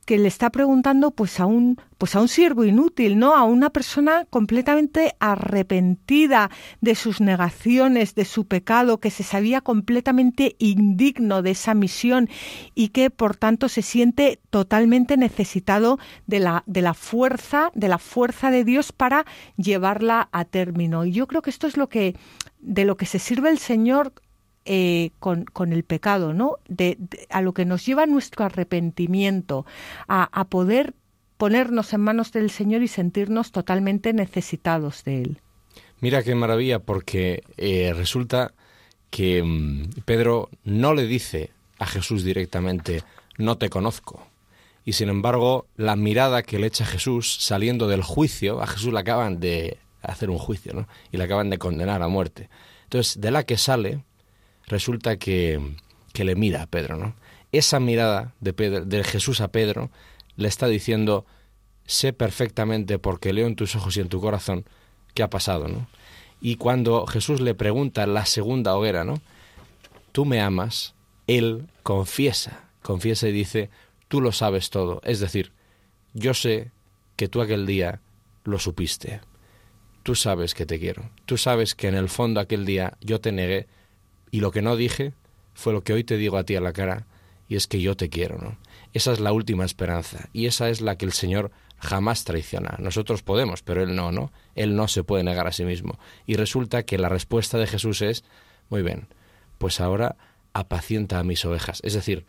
que 0.04 0.18
le 0.18 0.28
está 0.28 0.50
preguntando 0.50 1.12
pues 1.12 1.40
a 1.40 1.46
un 1.46 1.80
pues 1.98 2.16
a 2.16 2.20
un 2.20 2.26
siervo 2.26 2.64
inútil, 2.64 3.16
¿no? 3.16 3.36
A 3.36 3.44
una 3.44 3.70
persona 3.70 4.24
completamente 4.28 5.14
arrepentida 5.20 6.50
de 6.80 6.96
sus 6.96 7.20
negaciones, 7.20 8.16
de 8.16 8.24
su 8.24 8.46
pecado, 8.46 8.98
que 8.98 9.12
se 9.12 9.22
sabía 9.22 9.60
completamente 9.60 10.56
indigno 10.58 11.42
de 11.42 11.52
esa 11.52 11.74
misión 11.74 12.28
y 12.74 12.88
que 12.88 13.10
por 13.10 13.36
tanto 13.36 13.68
se 13.68 13.82
siente 13.82 14.40
totalmente 14.50 15.16
necesitado 15.16 16.00
de 16.26 16.40
la 16.40 16.64
de 16.66 16.82
la 16.82 16.94
fuerza, 16.94 17.70
de 17.74 17.86
la 17.86 17.98
fuerza 17.98 18.50
de 18.50 18.64
Dios 18.64 18.90
para 18.90 19.24
llevarla 19.56 20.28
a 20.32 20.44
término. 20.44 21.04
Y 21.04 21.12
yo 21.12 21.28
creo 21.28 21.42
que 21.42 21.50
esto 21.50 21.68
es 21.68 21.76
lo 21.76 21.88
que 21.88 22.16
de 22.58 22.84
lo 22.84 22.96
que 22.96 23.06
se 23.06 23.20
sirve 23.20 23.50
el 23.50 23.58
Señor 23.58 24.12
eh, 24.64 25.10
con, 25.18 25.72
el 25.72 25.84
pecado, 25.84 26.32
¿no? 26.32 26.56
De, 26.68 26.98
a 27.30 27.40
lo 27.42 27.52
que 27.52 27.64
nos 27.64 27.84
lleva 27.84 28.06
nuestro 28.06 28.44
arrepentimiento, 28.44 29.66
a, 30.08 30.28
a, 30.38 30.44
poder 30.44 30.94
ponernos 31.36 31.92
en 31.92 32.00
manos 32.02 32.32
del 32.32 32.50
Señor 32.50 32.82
y 32.82 32.88
sentirnos 32.88 33.50
totalmente 33.52 34.12
necesitados 34.12 35.04
de 35.04 35.22
Él. 35.22 35.40
Mira 36.00 36.22
qué 36.22 36.34
maravilla, 36.34 36.80
porque 36.80 37.42
eh, 37.56 37.92
resulta 37.94 38.54
que 39.10 39.42
mm, 39.42 40.02
Pedro 40.04 40.48
no 40.64 40.94
le 40.94 41.06
dice 41.06 41.50
a 41.78 41.86
Jesús 41.86 42.24
directamente, 42.24 43.02
no 43.38 43.58
te 43.58 43.70
conozco. 43.70 44.26
Y 44.84 44.94
sin 44.94 45.08
embargo, 45.08 45.66
la 45.76 45.94
mirada 45.94 46.42
que 46.42 46.58
le 46.58 46.66
echa 46.66 46.84
Jesús 46.84 47.36
saliendo 47.40 47.86
del 47.86 48.02
juicio, 48.02 48.60
a 48.60 48.66
Jesús 48.66 48.92
le 48.92 48.98
acaban 48.98 49.38
de 49.38 49.78
hacer 50.02 50.30
un 50.30 50.38
juicio, 50.38 50.74
¿no? 50.74 50.88
Y 51.12 51.18
le 51.18 51.24
acaban 51.24 51.50
de 51.50 51.58
condenar 51.58 52.02
a 52.02 52.08
muerte. 52.08 52.48
Entonces, 52.84 53.20
de 53.20 53.30
la 53.30 53.44
que 53.44 53.56
sale, 53.56 54.04
resulta 54.72 55.18
que, 55.18 55.60
que 56.12 56.24
le 56.24 56.34
mira 56.34 56.62
a 56.62 56.66
Pedro, 56.66 56.96
¿no? 56.96 57.14
Esa 57.52 57.78
mirada 57.78 58.32
de, 58.40 58.54
Pedro, 58.54 59.04
Jesús 59.04 59.42
a 59.42 59.48
Pedro 59.48 59.90
le 60.36 60.48
está 60.48 60.66
diciendo, 60.66 61.26
sé 61.84 62.14
perfectamente 62.14 62.98
porque 62.98 63.34
leo 63.34 63.46
en 63.46 63.54
tus 63.54 63.76
ojos 63.76 63.96
y 63.96 64.00
en 64.00 64.08
tu 64.08 64.20
corazón 64.20 64.64
qué 65.14 65.22
ha 65.22 65.28
pasado, 65.28 65.68
¿no? 65.68 65.86
Y 66.40 66.56
cuando 66.56 67.06
Jesús 67.06 67.40
le 67.40 67.54
pregunta 67.54 68.06
la 68.06 68.24
segunda 68.24 68.74
hoguera, 68.74 69.04
¿no? 69.04 69.20
Tú 70.10 70.24
me 70.24 70.40
amas, 70.40 70.94
él 71.26 71.68
confiesa, 71.82 72.64
confiesa 72.80 73.28
y 73.28 73.32
dice, 73.32 73.68
tú 74.08 74.22
lo 74.22 74.32
sabes 74.32 74.70
todo. 74.70 75.00
Es 75.04 75.20
decir, 75.20 75.52
yo 76.14 76.32
sé 76.32 76.72
que 77.16 77.28
tú 77.28 77.42
aquel 77.42 77.66
día 77.66 78.00
lo 78.44 78.58
supiste. 78.58 79.20
Tú 80.02 80.14
sabes 80.14 80.54
que 80.54 80.66
te 80.66 80.80
quiero. 80.80 81.10
Tú 81.26 81.36
sabes 81.36 81.74
que 81.74 81.88
en 81.88 81.94
el 81.94 82.08
fondo 82.08 82.40
aquel 82.40 82.64
día 82.64 82.96
yo 83.00 83.20
te 83.20 83.30
negué 83.30 83.68
y 84.32 84.40
lo 84.40 84.50
que 84.50 84.62
no 84.62 84.74
dije 84.74 85.12
fue 85.54 85.72
lo 85.72 85.84
que 85.84 85.92
hoy 85.92 86.02
te 86.02 86.16
digo 86.16 86.38
a 86.38 86.44
ti 86.44 86.56
a 86.56 86.60
la 86.60 86.72
cara, 86.72 87.06
y 87.46 87.54
es 87.54 87.66
que 87.66 87.80
yo 87.80 87.96
te 87.96 88.08
quiero, 88.08 88.38
¿no? 88.38 88.56
Esa 88.94 89.12
es 89.12 89.20
la 89.20 89.30
última 89.30 89.64
esperanza, 89.64 90.30
y 90.32 90.46
esa 90.46 90.70
es 90.70 90.80
la 90.80 90.96
que 90.96 91.04
el 91.04 91.12
Señor 91.12 91.52
jamás 91.78 92.24
traiciona. 92.24 92.76
Nosotros 92.78 93.22
podemos, 93.22 93.62
pero 93.62 93.82
Él 93.82 93.94
no, 93.94 94.10
¿no? 94.10 94.32
Él 94.54 94.74
no 94.74 94.88
se 94.88 95.04
puede 95.04 95.22
negar 95.22 95.46
a 95.46 95.52
sí 95.52 95.64
mismo. 95.64 95.98
Y 96.26 96.36
resulta 96.36 96.84
que 96.84 96.96
la 96.96 97.10
respuesta 97.10 97.58
de 97.58 97.66
Jesús 97.66 98.00
es, 98.00 98.24
muy 98.70 98.82
bien, 98.82 99.06
pues 99.58 99.80
ahora 99.80 100.16
apacienta 100.54 101.18
a 101.18 101.24
mis 101.24 101.44
ovejas. 101.44 101.80
Es 101.84 101.92
decir, 101.92 102.24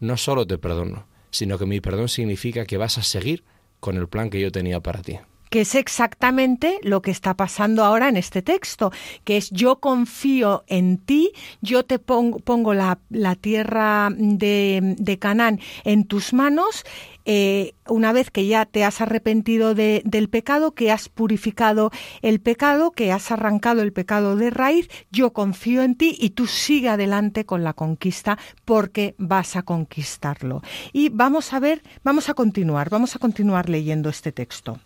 no 0.00 0.16
solo 0.16 0.46
te 0.46 0.58
perdono, 0.58 1.06
sino 1.30 1.56
que 1.56 1.66
mi 1.66 1.80
perdón 1.80 2.08
significa 2.08 2.66
que 2.66 2.78
vas 2.78 2.98
a 2.98 3.02
seguir 3.02 3.44
con 3.78 3.96
el 3.96 4.08
plan 4.08 4.28
que 4.28 4.40
yo 4.40 4.50
tenía 4.50 4.80
para 4.80 5.02
ti 5.02 5.18
que 5.54 5.60
es 5.60 5.76
exactamente 5.76 6.80
lo 6.82 7.00
que 7.00 7.12
está 7.12 7.34
pasando 7.36 7.84
ahora 7.84 8.08
en 8.08 8.16
este 8.16 8.42
texto, 8.42 8.90
que 9.22 9.36
es 9.36 9.50
yo 9.50 9.78
confío 9.78 10.64
en 10.66 10.98
ti, 10.98 11.30
yo 11.62 11.84
te 11.84 12.00
pongo, 12.00 12.74
la, 12.74 12.98
tierra 13.40 14.08
de, 14.10 14.96
de, 14.98 15.18
Canaán 15.20 15.60
en 15.84 16.06
tus 16.06 16.32
manos. 16.32 16.84
Eh, 17.24 17.74
una 17.88 18.12
vez 18.12 18.32
que 18.32 18.48
ya 18.48 18.66
te 18.66 18.82
has 18.82 19.00
arrepentido 19.00 19.76
del 19.76 20.28
pecado, 20.28 20.72
que 20.72 20.90
has 20.90 21.08
purificado 21.08 21.92
el 22.20 22.40
pecado, 22.40 22.90
que 22.90 23.12
has 23.12 23.30
arrancado 23.30 23.80
el 23.82 23.92
pecado 23.92 24.34
de 24.34 24.50
raíz, 24.50 24.88
yo 25.12 25.32
confío 25.32 25.82
en 25.82 25.94
ti 25.94 26.16
y 26.18 26.30
tú 26.30 26.48
sigue 26.48 26.88
adelante 26.88 27.46
con 27.46 27.62
la 27.62 27.74
conquista 27.74 28.38
porque 28.64 29.14
vas 29.18 29.54
a 29.54 29.62
conquistarlo. 29.62 30.62
Y 30.92 31.10
vamos 31.10 31.52
a 31.52 31.60
ver, 31.60 31.80
vamos 32.02 32.28
a 32.28 32.34
continuar, 32.34 32.90
vamos 32.90 33.14
a 33.14 33.20
continuar 33.20 33.68
leyendo 33.68 34.10
este 34.10 34.32
texto. 34.32 34.80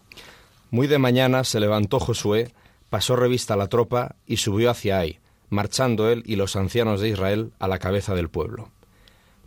Muy 0.71 0.87
de 0.87 0.99
mañana 0.99 1.45
se 1.45 1.61
levantó 1.61 1.99
Josué, 1.99 2.53
pasó 2.91 3.17
revista 3.17 3.55
a 3.55 3.57
la 3.57 3.69
tropa 3.69 4.17
y 4.27 4.37
subió 4.37 4.71
hacia 4.71 4.99
Ai, 4.99 5.19
marchando 5.49 6.11
él 6.11 6.23
y 6.27 6.37
los 6.37 6.57
ancianos 6.57 7.01
de 7.01 7.09
Israel 7.09 7.53
a 7.59 7.69
la 7.69 7.79
cabeza 7.79 8.15
del 8.15 8.29
pueblo. 8.29 8.71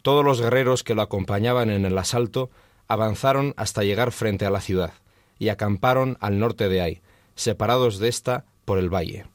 Todos 0.01 0.25
los 0.25 0.41
guerreros 0.41 0.83
que 0.83 0.95
lo 0.95 1.03
acompañaban 1.03 1.69
en 1.69 1.85
el 1.85 1.97
asalto 1.97 2.49
avanzaron 2.87 3.53
hasta 3.55 3.83
llegar 3.83 4.11
frente 4.11 4.47
a 4.47 4.49
la 4.49 4.61
ciudad 4.61 4.93
y 5.37 5.49
acamparon 5.49 6.17
al 6.21 6.39
norte 6.39 6.69
de 6.69 6.81
Ai, 6.81 7.01
separados 7.35 7.99
de 7.99 8.09
ésta 8.09 8.45
por 8.65 8.79
el 8.79 8.93
valle. 8.93 9.25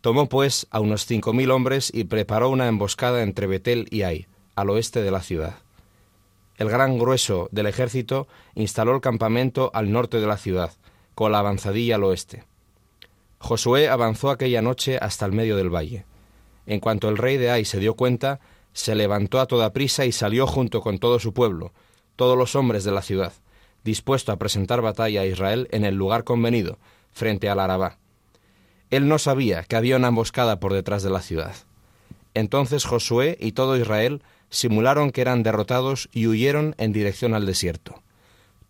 Tomó 0.00 0.28
pues 0.28 0.66
a 0.70 0.80
unos 0.80 1.06
cinco 1.06 1.32
mil 1.32 1.52
hombres 1.52 1.90
y 1.94 2.04
preparó 2.04 2.48
una 2.48 2.66
emboscada 2.66 3.22
entre 3.22 3.46
Betel 3.46 3.86
y 3.90 4.02
Ai, 4.02 4.26
al 4.56 4.70
oeste 4.70 5.02
de 5.02 5.10
la 5.12 5.22
ciudad. 5.22 5.54
El 6.56 6.68
gran 6.68 6.98
grueso 6.98 7.48
del 7.52 7.66
ejército 7.66 8.28
instaló 8.54 8.94
el 8.94 9.00
campamento 9.00 9.70
al 9.72 9.92
norte 9.92 10.20
de 10.20 10.26
la 10.26 10.36
ciudad, 10.36 10.72
con 11.14 11.32
la 11.32 11.40
avanzadilla 11.40 11.96
al 11.96 12.04
oeste. 12.04 12.44
Josué 13.38 13.88
avanzó 13.88 14.30
aquella 14.30 14.62
noche 14.62 14.98
hasta 15.00 15.26
el 15.26 15.32
medio 15.32 15.56
del 15.56 15.74
valle. 15.74 16.04
En 16.66 16.80
cuanto 16.80 17.08
el 17.08 17.16
rey 17.16 17.36
de 17.36 17.50
Ai 17.50 17.64
se 17.64 17.78
dio 17.78 17.94
cuenta, 17.94 18.40
se 18.72 18.94
levantó 18.94 19.40
a 19.40 19.46
toda 19.46 19.72
prisa 19.72 20.04
y 20.04 20.12
salió 20.12 20.46
junto 20.46 20.80
con 20.80 20.98
todo 20.98 21.18
su 21.18 21.32
pueblo, 21.32 21.72
todos 22.16 22.36
los 22.36 22.54
hombres 22.54 22.84
de 22.84 22.92
la 22.92 23.02
ciudad, 23.02 23.32
dispuesto 23.82 24.30
a 24.30 24.36
presentar 24.36 24.82
batalla 24.82 25.22
a 25.22 25.26
Israel 25.26 25.68
en 25.72 25.84
el 25.84 25.94
lugar 25.94 26.24
convenido, 26.24 26.78
frente 27.10 27.48
al 27.48 27.60
Arabá. 27.60 27.98
Él 28.90 29.08
no 29.08 29.18
sabía 29.18 29.62
que 29.64 29.76
había 29.76 29.96
una 29.96 30.08
emboscada 30.08 30.60
por 30.60 30.72
detrás 30.72 31.02
de 31.02 31.10
la 31.10 31.22
ciudad. 31.22 31.54
Entonces 32.34 32.84
Josué 32.84 33.36
y 33.40 33.52
todo 33.52 33.76
Israel 33.76 34.22
simularon 34.50 35.10
que 35.10 35.20
eran 35.20 35.42
derrotados 35.42 36.08
y 36.12 36.26
huyeron 36.26 36.74
en 36.78 36.92
dirección 36.92 37.34
al 37.34 37.46
desierto. 37.46 38.02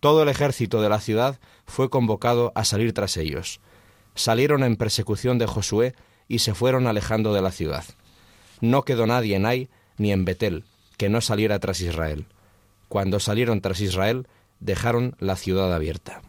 Todo 0.01 0.23
el 0.23 0.29
ejército 0.29 0.81
de 0.81 0.89
la 0.89 0.99
ciudad 0.99 1.39
fue 1.65 1.91
convocado 1.91 2.51
a 2.55 2.65
salir 2.65 2.91
tras 2.91 3.17
ellos. 3.17 3.61
Salieron 4.15 4.63
en 4.63 4.75
persecución 4.75 5.37
de 5.37 5.45
Josué 5.45 5.95
y 6.27 6.39
se 6.39 6.55
fueron 6.55 6.87
alejando 6.87 7.33
de 7.33 7.41
la 7.41 7.51
ciudad. 7.51 7.85
No 8.61 8.81
quedó 8.81 9.05
nadie 9.05 9.35
en 9.35 9.45
Ai 9.45 9.69
ni 9.97 10.11
en 10.11 10.25
Betel 10.25 10.65
que 10.97 11.09
no 11.09 11.21
saliera 11.21 11.59
tras 11.59 11.81
Israel. 11.81 12.25
Cuando 12.87 13.19
salieron 13.19 13.61
tras 13.61 13.79
Israel, 13.79 14.27
dejaron 14.59 15.15
la 15.19 15.35
ciudad 15.35 15.73
abierta. 15.73 16.21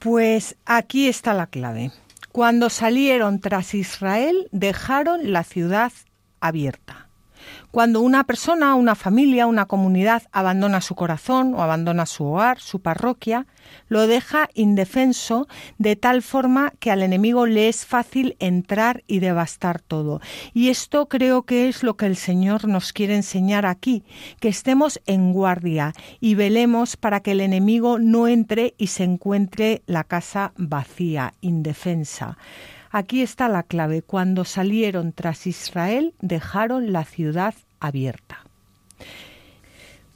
Pues 0.00 0.56
aquí 0.66 1.08
está 1.08 1.34
la 1.34 1.46
clave. 1.46 1.92
Cuando 2.32 2.68
salieron 2.68 3.38
tras 3.38 3.74
Israel, 3.74 4.48
dejaron 4.50 5.32
la 5.32 5.44
ciudad 5.44 5.92
abierta. 6.40 7.09
Cuando 7.70 8.00
una 8.00 8.24
persona, 8.24 8.74
una 8.74 8.96
familia, 8.96 9.46
una 9.46 9.66
comunidad 9.66 10.24
abandona 10.32 10.80
su 10.80 10.96
corazón 10.96 11.54
o 11.54 11.62
abandona 11.62 12.04
su 12.04 12.24
hogar, 12.24 12.58
su 12.58 12.80
parroquia, 12.80 13.46
lo 13.86 14.08
deja 14.08 14.48
indefenso 14.54 15.46
de 15.78 15.94
tal 15.94 16.22
forma 16.22 16.72
que 16.80 16.90
al 16.90 17.00
enemigo 17.00 17.46
le 17.46 17.68
es 17.68 17.86
fácil 17.86 18.34
entrar 18.40 19.04
y 19.06 19.20
devastar 19.20 19.80
todo. 19.80 20.20
Y 20.52 20.70
esto 20.70 21.08
creo 21.08 21.42
que 21.42 21.68
es 21.68 21.84
lo 21.84 21.96
que 21.96 22.06
el 22.06 22.16
Señor 22.16 22.66
nos 22.66 22.92
quiere 22.92 23.14
enseñar 23.14 23.66
aquí, 23.66 24.02
que 24.40 24.48
estemos 24.48 25.00
en 25.06 25.32
guardia 25.32 25.92
y 26.18 26.34
velemos 26.34 26.96
para 26.96 27.20
que 27.20 27.30
el 27.32 27.40
enemigo 27.40 28.00
no 28.00 28.26
entre 28.26 28.74
y 28.78 28.88
se 28.88 29.04
encuentre 29.04 29.82
la 29.86 30.02
casa 30.02 30.52
vacía, 30.56 31.34
indefensa. 31.40 32.36
Aquí 32.90 33.22
está 33.22 33.48
la 33.48 33.62
clave. 33.62 34.02
Cuando 34.02 34.44
salieron 34.44 35.12
tras 35.12 35.46
Israel, 35.46 36.14
dejaron 36.20 36.92
la 36.92 37.04
ciudad 37.04 37.54
abierta. 37.78 38.44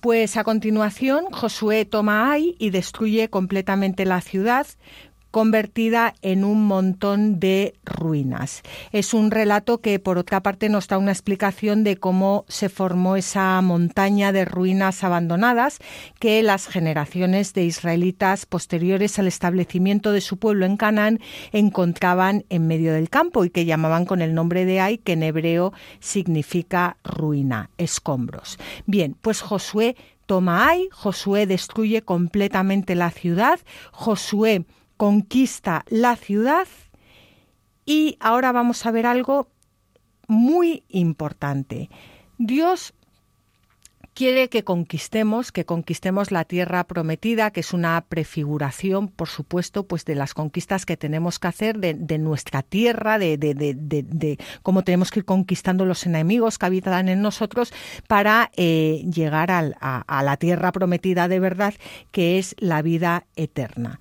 Pues 0.01 0.37
a 0.37 0.45
continuación 0.45 1.27
Josué 1.31 1.87
toma 1.87 2.31
Ai 2.31 2.57
y 2.59 2.71
destruye 2.71 3.31
completamente 3.31 4.05
la 4.05 4.21
ciudad, 4.21 4.67
convertida 5.35 6.15
en 6.23 6.45
un 6.45 6.65
montón 6.65 7.41
de 7.41 7.75
ruinas. 7.85 8.63
Es 8.93 9.13
un 9.15 9.33
relato 9.33 9.81
que, 9.81 9.99
por 9.99 10.17
otra 10.17 10.45
parte, 10.45 10.69
nos 10.69 10.87
da 10.87 10.97
una 10.97 11.11
explicación 11.11 11.83
de 11.83 11.97
cómo 11.97 12.45
se 12.47 12.69
formó 12.69 13.17
esa 13.17 13.61
montaña 13.61 14.31
de 14.31 14.45
ruinas 14.45 15.03
abandonadas 15.03 15.81
que 16.21 16.41
las 16.45 16.69
generaciones 16.69 17.53
de 17.53 17.65
israelitas 17.65 18.47
posteriores 18.47 19.19
al 19.19 19.27
establecimiento 19.27 20.13
de 20.13 20.21
su 20.21 20.37
pueblo 20.37 20.67
en 20.67 20.77
Canaán 20.77 21.19
encontraban 21.51 22.45
en 22.49 22.69
medio 22.69 22.93
del 22.93 23.11
campo 23.11 23.45
y 23.45 23.51
que 23.51 23.65
llamaban 23.65 24.05
con 24.05 24.23
el 24.23 24.35
nombre 24.35 24.65
de 24.65 24.79
Ai, 24.79 24.99
que 24.99 25.15
en 25.15 25.25
hebreo 25.25 25.73
significa 25.99 26.97
ruina, 27.03 27.71
escombros. 27.77 28.57
Bien, 28.87 29.17
pues 29.21 29.41
Josué 29.41 29.97
toma 30.27 30.69
Ai, 30.69 30.89
Josué 30.93 31.49
destruye 31.49 32.03
completamente 32.03 32.95
la 32.95 33.11
ciudad, 33.11 33.59
Josué 33.91 34.65
conquista 34.97 35.85
la 35.89 36.17
ciudad 36.17 36.69
y 37.85 38.17
ahora 38.21 38.53
vamos 38.53 38.85
a 38.87 38.91
ver 38.91 39.07
algo 39.07 39.49
muy 40.27 40.85
importante. 40.89 41.91
Dios 42.39 42.95
quiere 44.15 44.49
que 44.49 44.65
conquistemos, 44.65 45.53
que 45.53 45.67
conquistemos 45.67 46.31
la 46.31 46.45
tierra 46.45 46.85
prometida, 46.85 47.51
que 47.51 47.61
es 47.61 47.73
una 47.73 48.01
prefiguración, 48.09 49.09
por 49.09 49.29
supuesto, 49.29 49.87
pues 49.87 50.05
de 50.05 50.15
las 50.15 50.35
conquistas 50.35 50.87
que 50.87 50.97
tenemos 50.97 51.39
que 51.39 51.49
hacer 51.49 51.79
de, 51.79 52.19
nuestra 52.19 52.63
tierra, 52.63 53.19
de, 53.19 54.39
cómo 54.63 54.85
tenemos 54.85 55.11
que 55.11 55.21
ir 55.21 55.25
conquistando 55.25 55.85
los 55.85 56.07
enemigos 56.07 56.59
que 56.59 56.67
habitan 56.67 57.09
en 57.09 57.21
nosotros 57.23 57.73
para 58.07 58.51
eh, 58.57 59.05
llegar 59.13 59.51
a 59.51 60.23
la 60.23 60.37
tierra 60.37 60.73
prometida 60.73 61.29
de 61.29 61.41
verdad, 61.41 61.75
que 62.13 62.39
es 62.39 62.55
la 62.59 62.83
vida 62.83 63.27
eterna 63.37 63.99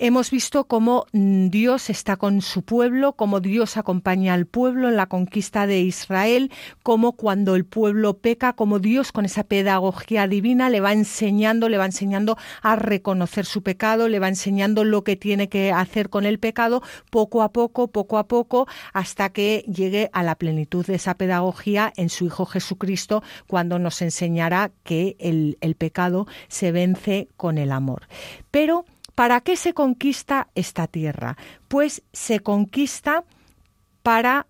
hemos 0.00 0.30
visto 0.30 0.64
cómo 0.64 1.04
mm, 1.12 1.48
Dios 1.48 1.90
está 1.90 2.16
con 2.16 2.40
su 2.40 2.62
pueblo, 2.62 3.12
cómo 3.12 3.40
Dios 3.40 3.76
acompaña 3.76 4.32
al 4.32 4.46
pueblo 4.46 4.88
en 4.88 4.96
la 4.96 5.06
conquista 5.06 5.66
de 5.66 5.80
Israel, 5.80 6.50
cómo 6.82 7.12
cuando 7.12 7.54
el 7.54 7.66
pueblo 7.66 8.16
peca, 8.16 8.54
cómo 8.54 8.78
Dios 8.78 9.12
con 9.12 9.26
esa 9.26 9.44
pedagogía 9.44 10.26
divina 10.26 10.70
le 10.70 10.80
va 10.80 10.92
enseñando, 10.92 11.68
le 11.68 11.76
va 11.76 11.84
enseñando 11.84 12.38
a 12.62 12.76
reconocer 12.76 13.44
su 13.44 13.62
pecado, 13.62 14.08
le 14.08 14.18
va 14.18 14.28
enseñando 14.28 14.84
lo 14.84 15.04
que 15.04 15.16
tiene 15.16 15.50
que 15.50 15.70
hacer 15.70 16.08
con 16.08 16.24
el 16.24 16.38
pecado 16.38 16.82
poco 17.10 17.42
a 17.42 17.52
poco, 17.52 17.88
poco 17.88 18.16
a 18.16 18.26
poco, 18.26 18.66
hasta 18.94 19.28
que 19.28 19.64
llegue 19.68 20.08
a 20.14 20.22
la 20.22 20.34
plenitud 20.36 20.86
de 20.86 20.94
esa 20.94 21.14
pedagogía 21.14 21.92
en 21.96 22.08
su 22.08 22.24
Hijo 22.24 22.46
Jesucristo, 22.46 23.22
cuando 23.46 23.78
nos 23.78 24.00
enseñará 24.00 24.72
que 24.82 25.16
el, 25.18 25.58
el 25.60 25.74
pecado 25.74 26.26
se 26.48 26.72
vence 26.72 27.28
con 27.36 27.58
el 27.58 27.70
amor. 27.70 28.08
Pero 28.50 28.86
¿Para 29.14 29.40
qué 29.40 29.56
se 29.56 29.74
conquista 29.74 30.48
esta 30.54 30.86
tierra? 30.86 31.36
Pues 31.68 32.02
se 32.12 32.40
conquista 32.40 33.24
para 34.02 34.46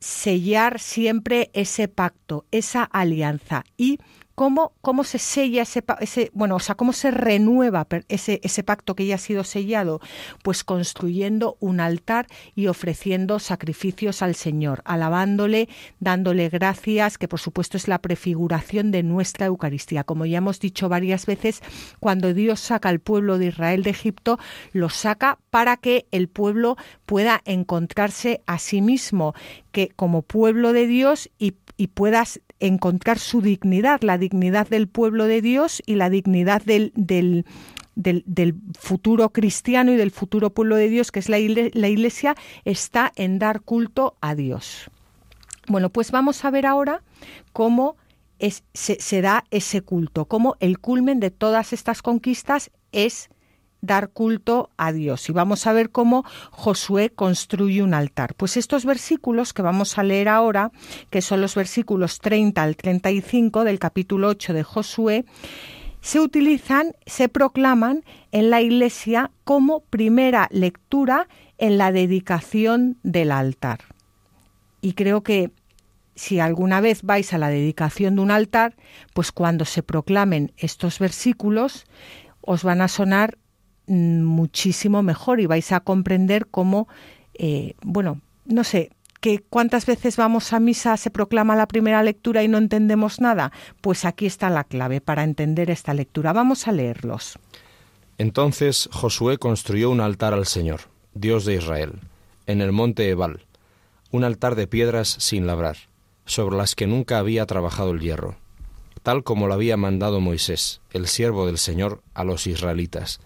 sellar 0.00 0.80
siempre 0.80 1.50
ese 1.52 1.88
pacto, 1.88 2.44
esa 2.50 2.82
alianza 2.82 3.64
y 3.76 3.98
cómo, 4.34 4.72
cómo 4.80 5.04
se 5.04 5.18
sella 5.18 5.62
ese, 5.62 5.84
ese, 6.00 6.30
bueno, 6.34 6.56
o 6.56 6.60
sea, 6.60 6.74
cómo 6.74 6.92
se 6.92 7.10
renueva 7.10 7.86
ese, 8.08 8.40
ese 8.42 8.62
pacto 8.62 8.94
que 8.94 9.06
ya 9.06 9.16
ha 9.16 9.18
sido 9.18 9.44
sellado, 9.44 10.00
pues 10.42 10.64
construyendo 10.64 11.56
un 11.60 11.80
altar 11.80 12.26
y 12.54 12.66
ofreciendo 12.66 13.38
sacrificios 13.38 14.22
al 14.22 14.34
Señor, 14.34 14.82
alabándole, 14.84 15.68
dándole 16.00 16.48
gracias, 16.48 17.18
que 17.18 17.28
por 17.28 17.40
supuesto 17.40 17.76
es 17.76 17.88
la 17.88 18.00
prefiguración 18.00 18.90
de 18.90 19.02
nuestra 19.02 19.46
Eucaristía. 19.46 20.04
Como 20.04 20.26
ya 20.26 20.38
hemos 20.38 20.60
dicho 20.60 20.88
varias 20.88 21.26
veces, 21.26 21.62
cuando 22.00 22.34
Dios 22.34 22.60
saca 22.60 22.88
al 22.88 23.00
pueblo 23.00 23.38
de 23.38 23.46
Israel 23.46 23.82
de 23.82 23.90
Egipto, 23.90 24.38
lo 24.72 24.88
saca 24.88 25.38
para 25.50 25.76
que 25.76 26.06
el 26.10 26.28
pueblo 26.28 26.76
pueda 27.06 27.42
encontrarse 27.44 28.42
a 28.46 28.58
sí 28.58 28.80
mismo, 28.80 29.34
que 29.70 29.88
como 29.94 30.22
pueblo 30.22 30.72
de 30.72 30.86
Dios 30.86 31.30
y, 31.38 31.54
y 31.76 31.88
puedas 31.88 32.40
encontrar 32.62 33.18
su 33.18 33.42
dignidad, 33.42 34.02
la 34.02 34.18
dignidad 34.18 34.68
del 34.68 34.88
pueblo 34.88 35.26
de 35.26 35.42
Dios 35.42 35.82
y 35.84 35.96
la 35.96 36.08
dignidad 36.10 36.62
del, 36.62 36.92
del, 36.94 37.44
del, 37.94 38.54
futuro 38.78 39.30
cristiano 39.30 39.92
y 39.92 39.96
del 39.96 40.12
futuro 40.12 40.50
pueblo 40.50 40.76
de 40.76 40.88
Dios, 40.88 41.10
que 41.10 41.18
es 41.18 41.28
la, 41.28 41.38
iglesia, 41.38 42.36
está 42.64 43.12
en 43.16 43.38
dar 43.38 43.62
culto 43.62 44.16
a 44.20 44.34
Dios. 44.34 44.90
Bueno, 45.66 45.90
pues 45.90 46.10
vamos 46.12 46.44
a 46.44 46.50
ver 46.50 46.66
ahora 46.66 47.02
cómo 47.52 47.96
se, 48.38 49.00
se, 49.00 49.22
da 49.22 49.44
ese 49.50 49.82
culto, 49.82 50.26
cómo 50.26 50.56
el 50.60 50.78
culmen 50.78 51.20
de 51.20 51.30
todas 51.30 51.72
estas 51.72 52.00
conquistas 52.00 52.70
es 52.92 53.28
dar 53.82 54.08
culto 54.10 54.70
a 54.78 54.92
Dios. 54.92 55.28
Y 55.28 55.32
vamos 55.32 55.66
a 55.66 55.72
ver 55.72 55.90
cómo 55.90 56.24
Josué 56.50 57.10
construye 57.10 57.82
un 57.82 57.92
altar. 57.92 58.34
Pues 58.34 58.56
estos 58.56 58.86
versículos 58.86 59.52
que 59.52 59.60
vamos 59.60 59.98
a 59.98 60.04
leer 60.04 60.28
ahora, 60.28 60.70
que 61.10 61.20
son 61.20 61.42
los 61.42 61.54
versículos 61.54 62.20
30 62.20 62.62
al 62.62 62.76
35 62.76 63.64
del 63.64 63.78
capítulo 63.78 64.28
8 64.28 64.54
de 64.54 64.62
Josué, 64.62 65.24
se 66.00 66.20
utilizan, 66.20 66.94
se 67.06 67.28
proclaman 67.28 68.04
en 68.30 68.50
la 68.50 68.60
Iglesia 68.60 69.30
como 69.44 69.80
primera 69.80 70.48
lectura 70.50 71.28
en 71.58 71.76
la 71.76 71.92
dedicación 71.92 72.98
del 73.02 73.30
altar. 73.30 73.80
Y 74.80 74.94
creo 74.94 75.22
que 75.22 75.50
si 76.14 76.40
alguna 76.40 76.80
vez 76.80 77.02
vais 77.02 77.32
a 77.32 77.38
la 77.38 77.48
dedicación 77.48 78.16
de 78.16 78.22
un 78.22 78.30
altar, 78.30 78.74
pues 79.14 79.32
cuando 79.32 79.64
se 79.64 79.82
proclamen 79.82 80.52
estos 80.56 80.98
versículos, 80.98 81.86
os 82.40 82.64
van 82.64 82.80
a 82.80 82.88
sonar 82.88 83.38
muchísimo 83.86 85.02
mejor 85.02 85.40
y 85.40 85.46
vais 85.46 85.72
a 85.72 85.80
comprender 85.80 86.46
cómo, 86.46 86.88
eh, 87.34 87.74
bueno, 87.82 88.20
no 88.44 88.64
sé, 88.64 88.90
que 89.20 89.38
cuántas 89.38 89.86
veces 89.86 90.16
vamos 90.16 90.52
a 90.52 90.60
misa, 90.60 90.96
se 90.96 91.10
proclama 91.10 91.54
la 91.54 91.68
primera 91.68 92.02
lectura 92.02 92.42
y 92.42 92.48
no 92.48 92.58
entendemos 92.58 93.20
nada. 93.20 93.52
Pues 93.80 94.04
aquí 94.04 94.26
está 94.26 94.50
la 94.50 94.64
clave 94.64 95.00
para 95.00 95.22
entender 95.22 95.70
esta 95.70 95.94
lectura. 95.94 96.32
Vamos 96.32 96.66
a 96.66 96.72
leerlos. 96.72 97.38
Entonces 98.18 98.88
Josué 98.92 99.38
construyó 99.38 99.90
un 99.90 100.00
altar 100.00 100.34
al 100.34 100.46
Señor, 100.46 100.80
Dios 101.14 101.44
de 101.44 101.54
Israel, 101.54 102.00
en 102.46 102.60
el 102.60 102.72
monte 102.72 103.08
Ebal, 103.08 103.46
un 104.10 104.24
altar 104.24 104.56
de 104.56 104.66
piedras 104.66 105.08
sin 105.08 105.46
labrar, 105.46 105.76
sobre 106.24 106.56
las 106.56 106.74
que 106.74 106.88
nunca 106.88 107.18
había 107.18 107.46
trabajado 107.46 107.92
el 107.92 108.00
hierro, 108.00 108.36
tal 109.04 109.22
como 109.22 109.46
lo 109.46 109.54
había 109.54 109.76
mandado 109.76 110.20
Moisés, 110.20 110.80
el 110.90 111.06
siervo 111.06 111.46
del 111.46 111.58
Señor, 111.58 112.02
a 112.12 112.24
los 112.24 112.46
israelitas 112.46 113.20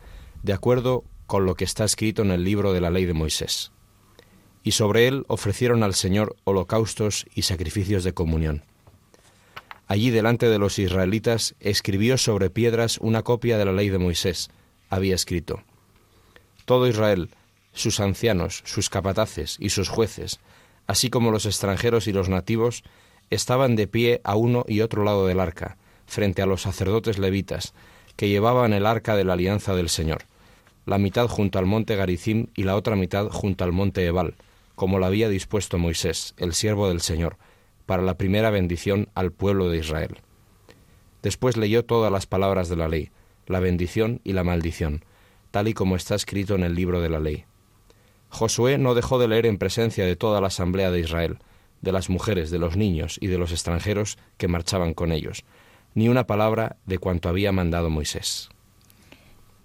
de 0.46 0.52
acuerdo 0.52 1.02
con 1.26 1.44
lo 1.44 1.56
que 1.56 1.64
está 1.64 1.84
escrito 1.84 2.22
en 2.22 2.30
el 2.30 2.44
libro 2.44 2.72
de 2.72 2.80
la 2.80 2.90
ley 2.90 3.04
de 3.04 3.14
Moisés. 3.14 3.72
Y 4.62 4.70
sobre 4.70 5.08
él 5.08 5.24
ofrecieron 5.26 5.82
al 5.82 5.92
Señor 5.92 6.36
holocaustos 6.44 7.26
y 7.34 7.42
sacrificios 7.42 8.04
de 8.04 8.14
comunión. 8.14 8.62
Allí 9.88 10.10
delante 10.10 10.48
de 10.48 10.60
los 10.60 10.78
israelitas 10.78 11.56
escribió 11.58 12.16
sobre 12.16 12.48
piedras 12.48 12.98
una 12.98 13.24
copia 13.24 13.58
de 13.58 13.64
la 13.64 13.72
ley 13.72 13.88
de 13.88 13.98
Moisés. 13.98 14.48
Había 14.88 15.16
escrito, 15.16 15.64
Todo 16.64 16.86
Israel, 16.86 17.30
sus 17.72 17.98
ancianos, 17.98 18.62
sus 18.66 18.88
capataces 18.88 19.56
y 19.58 19.70
sus 19.70 19.88
jueces, 19.88 20.38
así 20.86 21.10
como 21.10 21.32
los 21.32 21.44
extranjeros 21.44 22.06
y 22.06 22.12
los 22.12 22.28
nativos, 22.28 22.84
estaban 23.30 23.74
de 23.74 23.88
pie 23.88 24.20
a 24.22 24.36
uno 24.36 24.64
y 24.68 24.80
otro 24.80 25.02
lado 25.02 25.26
del 25.26 25.40
arca, 25.40 25.76
frente 26.06 26.40
a 26.40 26.46
los 26.46 26.62
sacerdotes 26.62 27.18
levitas, 27.18 27.74
que 28.14 28.28
llevaban 28.28 28.72
el 28.72 28.86
arca 28.86 29.16
de 29.16 29.24
la 29.24 29.32
alianza 29.32 29.74
del 29.74 29.88
Señor 29.88 30.24
la 30.86 30.98
mitad 30.98 31.26
junto 31.26 31.58
al 31.58 31.66
monte 31.66 31.96
Garizim 31.96 32.46
y 32.54 32.62
la 32.62 32.76
otra 32.76 32.94
mitad 32.96 33.28
junto 33.28 33.64
al 33.64 33.72
monte 33.72 34.06
Ebal, 34.06 34.36
como 34.76 34.98
lo 34.98 35.06
había 35.06 35.28
dispuesto 35.28 35.78
Moisés, 35.78 36.34
el 36.38 36.54
siervo 36.54 36.88
del 36.88 37.00
Señor, 37.00 37.36
para 37.86 38.02
la 38.02 38.16
primera 38.16 38.50
bendición 38.50 39.08
al 39.14 39.32
pueblo 39.32 39.68
de 39.68 39.78
Israel. 39.78 40.18
Después 41.22 41.56
leyó 41.56 41.84
todas 41.84 42.12
las 42.12 42.26
palabras 42.26 42.68
de 42.68 42.76
la 42.76 42.86
ley, 42.86 43.10
la 43.46 43.58
bendición 43.58 44.20
y 44.22 44.32
la 44.32 44.44
maldición, 44.44 45.04
tal 45.50 45.66
y 45.66 45.74
como 45.74 45.96
está 45.96 46.14
escrito 46.14 46.54
en 46.54 46.62
el 46.62 46.76
libro 46.76 47.00
de 47.00 47.08
la 47.08 47.18
ley. 47.18 47.44
Josué 48.28 48.78
no 48.78 48.94
dejó 48.94 49.18
de 49.18 49.28
leer 49.28 49.46
en 49.46 49.58
presencia 49.58 50.06
de 50.06 50.16
toda 50.16 50.40
la 50.40 50.48
asamblea 50.48 50.90
de 50.90 51.00
Israel, 51.00 51.38
de 51.80 51.90
las 51.92 52.10
mujeres, 52.10 52.50
de 52.50 52.58
los 52.58 52.76
niños 52.76 53.18
y 53.20 53.26
de 53.26 53.38
los 53.38 53.50
extranjeros 53.50 54.18
que 54.36 54.48
marchaban 54.48 54.94
con 54.94 55.10
ellos, 55.10 55.44
ni 55.94 56.08
una 56.08 56.26
palabra 56.26 56.76
de 56.86 56.98
cuanto 56.98 57.28
había 57.28 57.50
mandado 57.50 57.90
Moisés. 57.90 58.50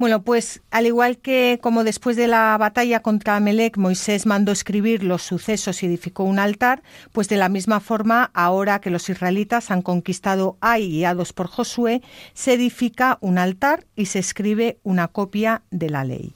Bueno, 0.01 0.23
pues 0.23 0.63
al 0.71 0.87
igual 0.87 1.19
que 1.19 1.59
como 1.61 1.83
después 1.83 2.15
de 2.15 2.27
la 2.27 2.57
batalla 2.57 3.03
contra 3.03 3.35
Amelec 3.35 3.77
Moisés 3.77 4.25
mandó 4.25 4.51
escribir 4.51 5.03
los 5.03 5.21
sucesos 5.21 5.83
y 5.83 5.85
edificó 5.85 6.23
un 6.23 6.39
altar, 6.39 6.81
pues 7.11 7.29
de 7.29 7.37
la 7.37 7.49
misma 7.49 7.79
forma, 7.79 8.31
ahora 8.33 8.81
que 8.81 8.89
los 8.89 9.07
israelitas 9.09 9.69
han 9.69 9.83
conquistado 9.83 10.57
Ai 10.59 10.89
guiados 10.89 11.33
por 11.33 11.45
Josué, 11.45 12.01
se 12.33 12.53
edifica 12.53 13.19
un 13.21 13.37
altar 13.37 13.85
y 13.95 14.07
se 14.07 14.17
escribe 14.17 14.79
una 14.81 15.07
copia 15.07 15.61
de 15.69 15.91
la 15.91 16.03
ley. 16.03 16.33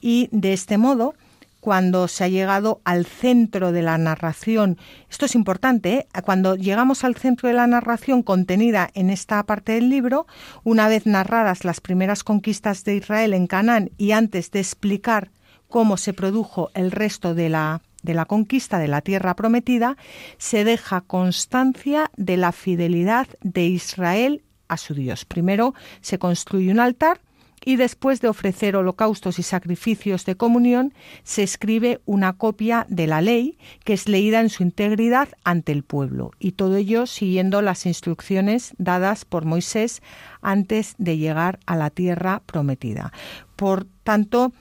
Y 0.00 0.28
de 0.30 0.52
este 0.52 0.78
modo, 0.78 1.16
cuando 1.60 2.08
se 2.08 2.24
ha 2.24 2.28
llegado 2.28 2.80
al 2.84 3.06
centro 3.06 3.72
de 3.72 3.82
la 3.82 3.98
narración. 3.98 4.78
Esto 5.10 5.26
es 5.26 5.34
importante, 5.34 5.94
¿eh? 5.94 6.06
cuando 6.24 6.56
llegamos 6.56 7.04
al 7.04 7.16
centro 7.16 7.48
de 7.48 7.54
la 7.54 7.66
narración 7.66 8.22
contenida 8.22 8.90
en 8.94 9.10
esta 9.10 9.42
parte 9.44 9.72
del 9.72 9.88
libro, 9.88 10.26
una 10.64 10.88
vez 10.88 11.06
narradas 11.06 11.64
las 11.64 11.80
primeras 11.80 12.24
conquistas 12.24 12.84
de 12.84 12.96
Israel 12.96 13.34
en 13.34 13.46
Canaán 13.46 13.90
y 13.98 14.12
antes 14.12 14.50
de 14.50 14.60
explicar 14.60 15.30
cómo 15.68 15.96
se 15.96 16.12
produjo 16.12 16.70
el 16.74 16.90
resto 16.90 17.34
de 17.34 17.48
la, 17.48 17.82
de 18.02 18.14
la 18.14 18.24
conquista 18.24 18.78
de 18.78 18.88
la 18.88 19.00
tierra 19.00 19.34
prometida, 19.34 19.96
se 20.38 20.64
deja 20.64 21.00
constancia 21.02 22.10
de 22.16 22.36
la 22.36 22.52
fidelidad 22.52 23.26
de 23.42 23.66
Israel 23.66 24.42
a 24.68 24.76
su 24.76 24.94
Dios. 24.94 25.24
Primero 25.24 25.74
se 26.00 26.18
construye 26.18 26.70
un 26.70 26.80
altar 26.80 27.20
y 27.68 27.76
después 27.76 28.22
de 28.22 28.28
ofrecer 28.28 28.76
holocaustos 28.76 29.38
y 29.38 29.42
sacrificios 29.42 30.24
de 30.24 30.36
comunión, 30.36 30.94
se 31.22 31.42
escribe 31.42 32.00
una 32.06 32.32
copia 32.32 32.86
de 32.88 33.06
la 33.06 33.20
ley 33.20 33.58
que 33.84 33.92
es 33.92 34.08
leída 34.08 34.40
en 34.40 34.48
su 34.48 34.62
integridad 34.62 35.28
ante 35.44 35.72
el 35.72 35.82
pueblo, 35.82 36.30
y 36.38 36.52
todo 36.52 36.76
ello 36.76 37.04
siguiendo 37.04 37.60
las 37.60 37.84
instrucciones 37.84 38.72
dadas 38.78 39.26
por 39.26 39.44
Moisés 39.44 40.00
antes 40.40 40.94
de 40.96 41.18
llegar 41.18 41.58
a 41.66 41.76
la 41.76 41.90
tierra 41.90 42.40
prometida. 42.46 43.12
Por 43.54 43.86
tanto, 44.02 44.54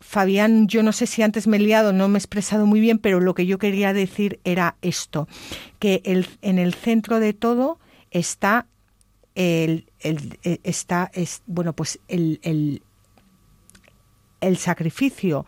Fabián, 0.00 0.66
yo 0.66 0.82
no 0.82 0.92
sé 0.92 1.06
si 1.06 1.20
antes 1.20 1.46
me 1.46 1.58
he 1.58 1.60
liado, 1.60 1.92
no 1.92 2.08
me 2.08 2.16
he 2.16 2.20
expresado 2.20 2.64
muy 2.64 2.80
bien, 2.80 2.96
pero 2.96 3.20
lo 3.20 3.34
que 3.34 3.44
yo 3.44 3.58
quería 3.58 3.92
decir 3.92 4.40
era 4.42 4.76
esto, 4.80 5.28
que 5.78 6.00
el, 6.06 6.26
en 6.40 6.58
el 6.58 6.72
centro 6.72 7.20
de 7.20 7.34
todo 7.34 7.78
está 8.10 8.68
el, 9.34 9.86
eh, 10.00 10.58
está, 10.62 11.10
es, 11.14 11.42
bueno, 11.46 11.72
pues 11.72 12.00
el, 12.08 12.40
el, 12.42 12.82
el 14.40 14.56
sacrificio, 14.56 15.46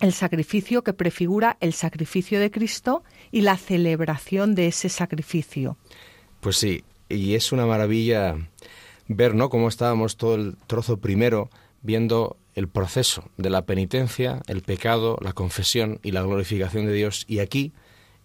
el 0.00 0.12
sacrificio 0.12 0.82
que 0.82 0.92
prefigura 0.92 1.56
el 1.60 1.72
sacrificio 1.72 2.40
de 2.40 2.50
Cristo 2.50 3.04
y 3.30 3.42
la 3.42 3.56
celebración 3.56 4.54
de 4.54 4.68
ese 4.68 4.88
sacrificio. 4.88 5.76
Pues 6.40 6.56
sí, 6.56 6.84
y 7.08 7.34
es 7.34 7.52
una 7.52 7.66
maravilla 7.66 8.36
ver, 9.08 9.34
¿no? 9.34 9.48
Cómo 9.48 9.68
estábamos 9.68 10.16
todo 10.16 10.34
el 10.34 10.56
trozo 10.66 10.98
primero 10.98 11.50
viendo 11.82 12.36
el 12.54 12.68
proceso 12.68 13.30
de 13.36 13.50
la 13.50 13.66
penitencia, 13.66 14.42
el 14.46 14.62
pecado, 14.62 15.18
la 15.20 15.32
confesión 15.32 16.00
y 16.02 16.12
la 16.12 16.22
glorificación 16.22 16.86
de 16.86 16.92
Dios. 16.92 17.24
Y 17.28 17.40
aquí 17.40 17.72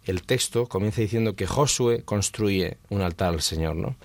el 0.05 0.23
texto 0.23 0.67
comienza 0.67 1.01
diciendo 1.01 1.35
que 1.35 1.47
Josué 1.47 2.03
construye 2.03 2.77
un 2.89 3.01
altar 3.01 3.33
al 3.33 3.41
Señor, 3.41 3.75
¿no? 3.75 3.95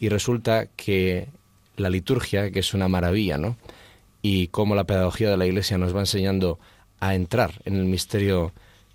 Y 0.00 0.08
resulta 0.08 0.66
que 0.66 1.28
la 1.76 1.90
liturgia, 1.90 2.50
que 2.50 2.60
es 2.60 2.72
una 2.72 2.88
maravilla, 2.88 3.36
¿no? 3.36 3.56
Y 4.22 4.48
cómo 4.48 4.74
la 4.74 4.84
pedagogía 4.84 5.30
de 5.30 5.36
la 5.36 5.46
Iglesia 5.46 5.76
nos 5.76 5.94
va 5.94 6.00
enseñando 6.00 6.58
a 7.00 7.14
entrar 7.14 7.60
en 7.66 7.76
el 7.76 7.84
misterio 7.84 8.52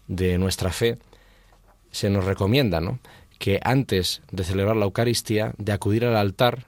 de 0.07 0.39
nuestra 0.39 0.71
fe, 0.71 0.97
se 1.91 2.09
nos 2.09 2.25
recomienda, 2.25 2.81
¿no? 2.81 2.99
Que 3.37 3.59
antes 3.63 4.23
de 4.31 4.43
celebrar 4.43 4.75
la 4.75 4.85
Eucaristía, 4.85 5.53
de 5.59 5.71
acudir 5.73 6.05
al 6.05 6.17
altar 6.17 6.65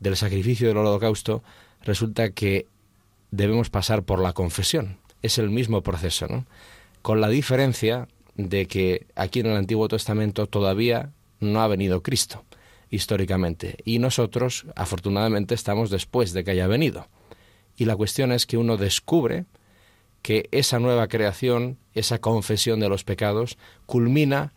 del 0.00 0.16
sacrificio 0.16 0.66
del 0.66 0.78
holocausto, 0.78 1.44
resulta 1.82 2.30
que 2.30 2.66
debemos 3.30 3.70
pasar 3.70 4.02
por 4.02 4.20
la 4.20 4.32
confesión. 4.32 4.98
Es 5.22 5.38
el 5.38 5.48
mismo 5.48 5.82
proceso, 5.82 6.26
¿no? 6.26 6.44
Con 7.02 7.20
la 7.20 7.28
diferencia 7.28 8.08
de 8.34 8.66
que 8.66 9.06
aquí 9.14 9.40
en 9.40 9.46
el 9.46 9.56
Antiguo 9.56 9.86
Testamento 9.86 10.46
todavía 10.46 11.10
no 11.38 11.62
ha 11.62 11.68
venido 11.68 12.02
Cristo 12.02 12.44
históricamente. 12.90 13.76
Y 13.84 13.98
nosotros, 13.98 14.66
afortunadamente, 14.74 15.54
estamos 15.54 15.90
después 15.90 16.32
de 16.32 16.44
que 16.44 16.50
haya 16.50 16.66
venido. 16.66 17.06
Y 17.76 17.84
la 17.84 17.96
cuestión 17.96 18.32
es 18.32 18.46
que 18.46 18.58
uno 18.58 18.76
descubre 18.76 19.46
que 20.22 20.48
esa 20.50 20.78
nueva 20.78 21.08
creación, 21.08 21.78
esa 21.94 22.18
confesión 22.18 22.80
de 22.80 22.88
los 22.88 23.04
pecados, 23.04 23.56
culmina, 23.86 24.52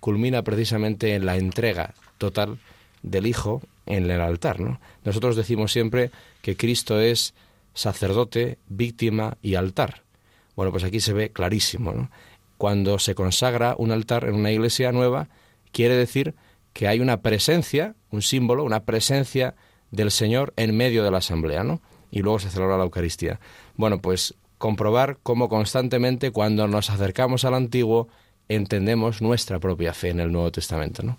culmina 0.00 0.42
precisamente 0.42 1.14
en 1.14 1.26
la 1.26 1.36
entrega 1.36 1.94
total 2.18 2.58
del 3.02 3.26
Hijo 3.26 3.62
en 3.84 4.10
el 4.10 4.20
altar. 4.20 4.58
¿no? 4.58 4.80
Nosotros 5.04 5.36
decimos 5.36 5.72
siempre 5.72 6.10
que 6.42 6.56
Cristo 6.56 7.00
es 7.00 7.34
sacerdote, 7.74 8.58
víctima 8.68 9.36
y 9.42 9.54
altar. 9.54 10.02
Bueno, 10.56 10.72
pues 10.72 10.84
aquí 10.84 11.00
se 11.00 11.12
ve 11.12 11.30
clarísimo. 11.30 11.92
¿no? 11.92 12.10
Cuando 12.58 12.98
se 12.98 13.14
consagra 13.14 13.76
un 13.78 13.92
altar 13.92 14.24
en 14.24 14.34
una 14.34 14.50
iglesia 14.50 14.90
nueva, 14.90 15.28
quiere 15.70 15.94
decir 15.94 16.34
que 16.76 16.86
hay 16.86 17.00
una 17.00 17.22
presencia, 17.22 17.94
un 18.10 18.20
símbolo, 18.20 18.62
una 18.62 18.84
presencia 18.84 19.54
del 19.90 20.10
Señor 20.10 20.52
en 20.56 20.76
medio 20.76 21.02
de 21.04 21.10
la 21.10 21.18
asamblea, 21.18 21.64
¿no? 21.64 21.80
Y 22.10 22.20
luego 22.20 22.38
se 22.38 22.50
celebra 22.50 22.76
la 22.76 22.84
Eucaristía. 22.84 23.40
Bueno, 23.76 24.02
pues 24.02 24.34
comprobar 24.58 25.16
cómo 25.22 25.48
constantemente 25.48 26.32
cuando 26.32 26.68
nos 26.68 26.90
acercamos 26.90 27.46
al 27.46 27.54
Antiguo 27.54 28.08
entendemos 28.50 29.22
nuestra 29.22 29.58
propia 29.58 29.94
fe 29.94 30.10
en 30.10 30.20
el 30.20 30.30
Nuevo 30.30 30.52
Testamento, 30.52 31.02
¿no? 31.02 31.16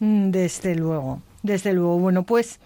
Mm, 0.00 0.32
desde 0.32 0.74
luego, 0.74 1.22
desde 1.44 1.72
luego. 1.72 2.00
Bueno, 2.00 2.24
pues 2.24 2.58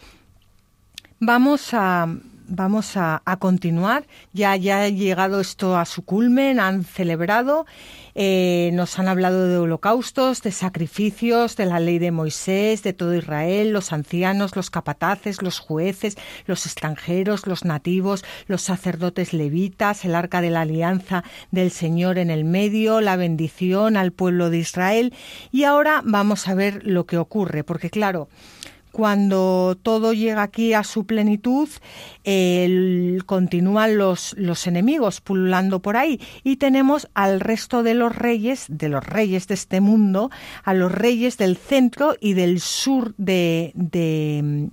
vamos 1.19 1.75
a 1.75 2.09
vamos 2.51 2.97
a, 2.97 3.23
continuar. 3.39 4.05
Ya, 4.33 4.57
ya 4.57 4.83
ha 4.83 4.89
llegado 4.89 5.41
esto 5.41 5.79
a 5.79 5.87
su 5.87 6.05
culmen, 6.05 6.61
han 6.61 6.85
celebrado, 6.85 7.65
eh, 8.15 8.71
nos 8.75 8.99
han 8.99 9.09
hablado 9.09 9.47
de 9.47 9.57
holocaustos, 9.57 10.43
de 10.43 10.53
sacrificios, 10.53 11.57
de 11.57 11.67
la 11.67 11.81
ley 11.81 11.99
de 11.99 12.11
Moisés, 12.11 12.83
de 12.83 12.93
todo 12.93 13.15
Israel, 13.15 13.73
los 13.73 13.93
ancianos, 13.93 14.57
los 14.57 14.69
capataces, 14.71 15.43
los 15.43 15.61
jueces, 15.61 16.17
los 16.47 16.67
extranjeros, 16.67 17.47
los 17.47 17.65
nativos, 17.65 18.25
los 18.47 18.63
sacerdotes 18.63 19.33
levitas, 19.33 20.05
el 20.05 20.15
arca 20.15 20.41
de 20.41 20.51
la 20.51 20.63
alianza 20.63 21.25
del 21.53 21.71
Señor 21.71 22.19
en 22.19 22.31
el 22.31 22.45
medio, 22.45 23.01
la 23.01 23.17
bendición 23.17 23.97
al 23.97 24.13
pueblo 24.13 24.51
de 24.51 24.59
Israel. 24.59 25.15
Y 25.53 25.65
ahora 25.65 26.03
vamos 26.05 26.49
a 26.49 26.55
ver 26.55 26.85
lo 26.85 27.07
que 27.07 27.17
ocurre, 27.17 27.63
porque 27.63 27.91
claro, 27.91 28.29
cuando 29.01 29.79
todo 29.83 30.13
llega 30.13 30.43
aquí 30.43 30.75
a 30.75 30.85
su 30.85 31.07
plenitud, 31.07 31.71
continúan 33.25 33.97
los, 33.97 34.35
los 34.37 34.67
enemigos 34.67 35.23
pululando 35.23 35.81
por 35.81 35.97
ahí. 35.97 36.21
Y 36.45 36.57
tenemos 36.57 37.09
al 37.15 37.41
resto 37.41 37.83
de 37.83 37.95
los 37.95 38.15
reyes, 38.15 38.67
de 38.69 38.91
los 38.91 39.03
reyes 39.03 39.49
de 39.49 39.55
este 39.55 39.81
mundo, 39.81 40.31
a 40.65 40.75
los 40.75 40.93
reyes 40.93 41.39
del 41.39 41.57
centro 41.57 42.15
y 42.21 42.35
del 42.35 42.61
sur 42.61 43.15
de, 43.17 43.73
de, 43.75 44.69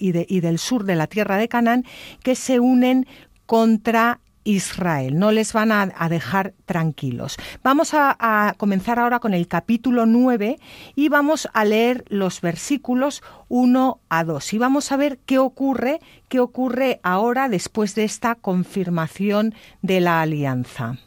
y, 0.00 0.36
y 0.36 0.40
del 0.40 0.58
sur 0.58 0.82
de 0.82 0.96
la 0.96 1.06
tierra 1.06 1.36
de 1.36 1.46
Canaán 1.46 1.84
que 2.24 2.34
se 2.34 2.58
unen 2.58 3.06
contra 3.46 4.18
Israel, 4.44 5.18
no 5.18 5.32
les 5.32 5.52
van 5.52 5.72
a, 5.72 6.08
dejar 6.08 6.54
tranquilos. 6.66 7.36
Vamos 7.62 7.92
a, 7.94 8.54
comenzar 8.56 8.98
ahora 8.98 9.18
con 9.18 9.34
el 9.34 9.48
capítulo 9.48 10.06
9 10.06 10.58
y 10.94 11.08
vamos 11.08 11.48
a 11.52 11.64
leer 11.64 12.04
los 12.08 12.40
versículos 12.40 13.22
1 13.48 14.00
a 14.08 14.24
2 14.24 14.52
y 14.52 14.58
vamos 14.58 14.92
a 14.92 14.96
ver 14.96 15.18
qué 15.26 15.38
ocurre, 15.38 16.00
qué 16.28 16.40
ocurre 16.40 17.00
ahora 17.02 17.48
después 17.48 17.94
de 17.94 18.04
esta 18.04 18.34
confirmación 18.34 19.54
de 19.82 20.00
la 20.00 20.20
alianza. 20.20 20.98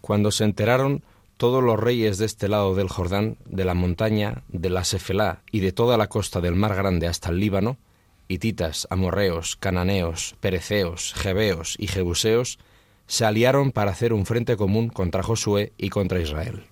Cuando 0.00 0.30
se 0.30 0.44
enteraron 0.44 1.02
todos 1.38 1.62
los 1.62 1.78
reyes 1.78 2.18
de 2.18 2.26
este 2.26 2.48
lado 2.48 2.74
del 2.74 2.88
Jordán, 2.88 3.36
de 3.46 3.64
la 3.64 3.74
montaña, 3.74 4.42
de 4.48 4.70
la 4.70 4.84
Sefelá 4.84 5.42
y 5.50 5.60
de 5.60 5.72
toda 5.72 5.96
la 5.96 6.08
costa 6.08 6.40
del 6.40 6.56
Mar 6.56 6.74
Grande 6.74 7.06
hasta 7.06 7.30
el 7.30 7.38
Líbano, 7.40 7.78
hititas, 8.28 8.86
amorreos, 8.90 9.56
cananeos, 9.56 10.36
pereceos, 10.40 11.14
jebeos 11.14 11.76
y 11.78 11.88
jebuseos 11.88 12.58
se 13.06 13.24
aliaron 13.24 13.72
para 13.72 13.90
hacer 13.90 14.12
un 14.12 14.26
frente 14.26 14.56
común 14.56 14.90
contra 14.90 15.22
Josué 15.22 15.72
y 15.78 15.88
contra 15.88 16.20
Israel. 16.20 16.64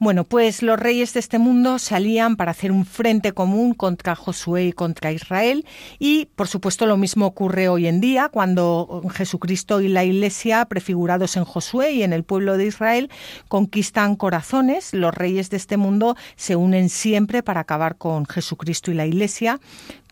Bueno, 0.00 0.24
pues 0.24 0.62
los 0.62 0.78
reyes 0.78 1.14
de 1.14 1.20
este 1.20 1.38
mundo 1.38 1.78
se 1.78 1.94
alían 1.94 2.36
para 2.36 2.50
hacer 2.50 2.72
un 2.72 2.84
frente 2.84 3.32
común 3.32 3.74
contra 3.74 4.16
Josué 4.16 4.64
y 4.66 4.72
contra 4.72 5.12
Israel 5.12 5.64
y, 6.00 6.26
por 6.34 6.48
supuesto, 6.48 6.84
lo 6.86 6.96
mismo 6.96 7.26
ocurre 7.26 7.68
hoy 7.68 7.86
en 7.86 8.00
día 8.00 8.28
cuando 8.28 9.02
Jesucristo 9.14 9.80
y 9.80 9.88
la 9.88 10.04
Iglesia, 10.04 10.64
prefigurados 10.66 11.36
en 11.36 11.44
Josué 11.44 11.92
y 11.92 12.02
en 12.02 12.12
el 12.12 12.24
pueblo 12.24 12.58
de 12.58 12.66
Israel, 12.66 13.08
conquistan 13.48 14.16
corazones. 14.16 14.92
Los 14.92 15.14
reyes 15.14 15.48
de 15.48 15.56
este 15.56 15.76
mundo 15.76 16.16
se 16.34 16.56
unen 16.56 16.88
siempre 16.88 17.44
para 17.44 17.60
acabar 17.60 17.96
con 17.96 18.26
Jesucristo 18.26 18.90
y 18.90 18.94
la 18.94 19.06
Iglesia, 19.06 19.60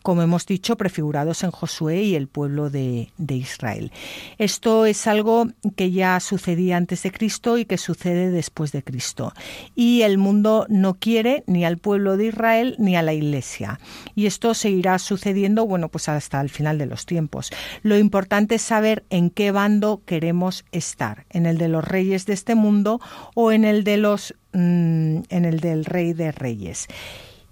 como 0.03 0.21
hemos 0.21 0.45
dicho, 0.45 0.75
prefigurados 0.75 1.43
en 1.43 1.51
Josué 1.51 2.03
y 2.03 2.15
el 2.15 2.27
pueblo 2.27 2.69
de, 2.69 3.09
Israel. 3.29 3.91
Esto 4.37 4.85
es 4.85 5.07
algo 5.07 5.47
que 5.75 5.91
ya 5.91 6.19
sucedía 6.19 6.77
antes 6.77 7.01
de 7.01 7.11
Cristo 7.11 7.57
y 7.57 7.65
que 7.65 7.79
sucede 7.79 8.29
después 8.29 8.71
de 8.71 8.83
Cristo. 8.83 9.33
y 9.75 10.03
el 10.03 10.17
mundo 10.17 10.67
no 10.69 10.95
quiere 10.95 11.43
ni 11.47 11.65
al 11.65 11.77
pueblo 11.77 12.17
de 12.17 12.27
Israel 12.27 12.75
ni 12.77 12.95
a 12.95 13.01
la 13.01 13.13
Iglesia. 13.13 13.79
Y 14.13 14.25
esto 14.27 14.53
seguirá 14.53 14.99
sucediendo, 14.99 15.65
bueno, 15.65 15.89
pues 15.89 16.09
hasta 16.09 16.41
el 16.41 16.49
final 16.49 16.77
de 16.77 16.85
los 16.85 17.05
tiempos. 17.05 17.51
Lo 17.81 17.97
importante 17.97 18.55
es 18.55 18.61
saber 18.61 19.05
en 19.09 19.29
qué 19.29 19.51
bando 19.51 20.01
queremos 20.05 20.65
estar, 20.71 21.25
en 21.29 21.45
el 21.45 21.57
de 21.57 21.69
los 21.69 21.83
reyes 21.83 22.25
de 22.25 22.33
este 22.33 22.55
mundo 22.55 22.99
o 23.35 23.51
en 23.51 23.63
el 23.63 23.83
de 23.83 23.97
los 23.97 24.35
mm, 24.51 25.23
en 25.29 25.45
el 25.45 25.59
del 25.59 25.85
rey 25.85 26.13
de 26.13 26.31
reyes. 26.31 26.87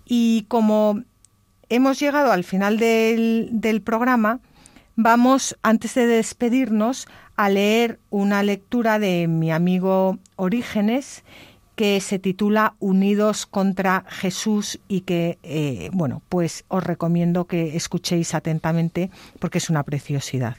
Y 0.06 0.45
como 0.49 1.04
hemos 1.72 1.99
llegado 1.99 2.34
al 2.34 2.43
final 2.43 2.78
del, 2.78 3.82
programa, 3.84 4.41
vamos, 4.97 5.57
antes 5.63 5.95
de 5.95 6.05
despedirnos, 6.05 7.07
a 7.38 7.49
leer 7.49 7.97
una 8.09 8.43
lectura 8.43 8.99
de 8.99 9.28
mi 9.28 9.51
amigo 9.51 10.19
Orígenes 10.36 11.24
que 11.76 11.99
se 12.01 12.19
titula 12.19 12.76
Unidos 12.80 13.45
contra 13.45 14.03
Jesús 14.09 14.80
y 14.89 15.01
que, 15.01 15.39
eh, 15.43 15.89
bueno, 15.93 16.22
pues 16.28 16.65
os 16.67 16.84
recomiendo 16.84 17.45
que 17.45 17.78
escuchéis 17.78 18.36
atentamente 18.36 19.09
porque 19.39 19.57
es 19.57 19.69
una 19.69 19.84
preciosidad. 19.84 20.57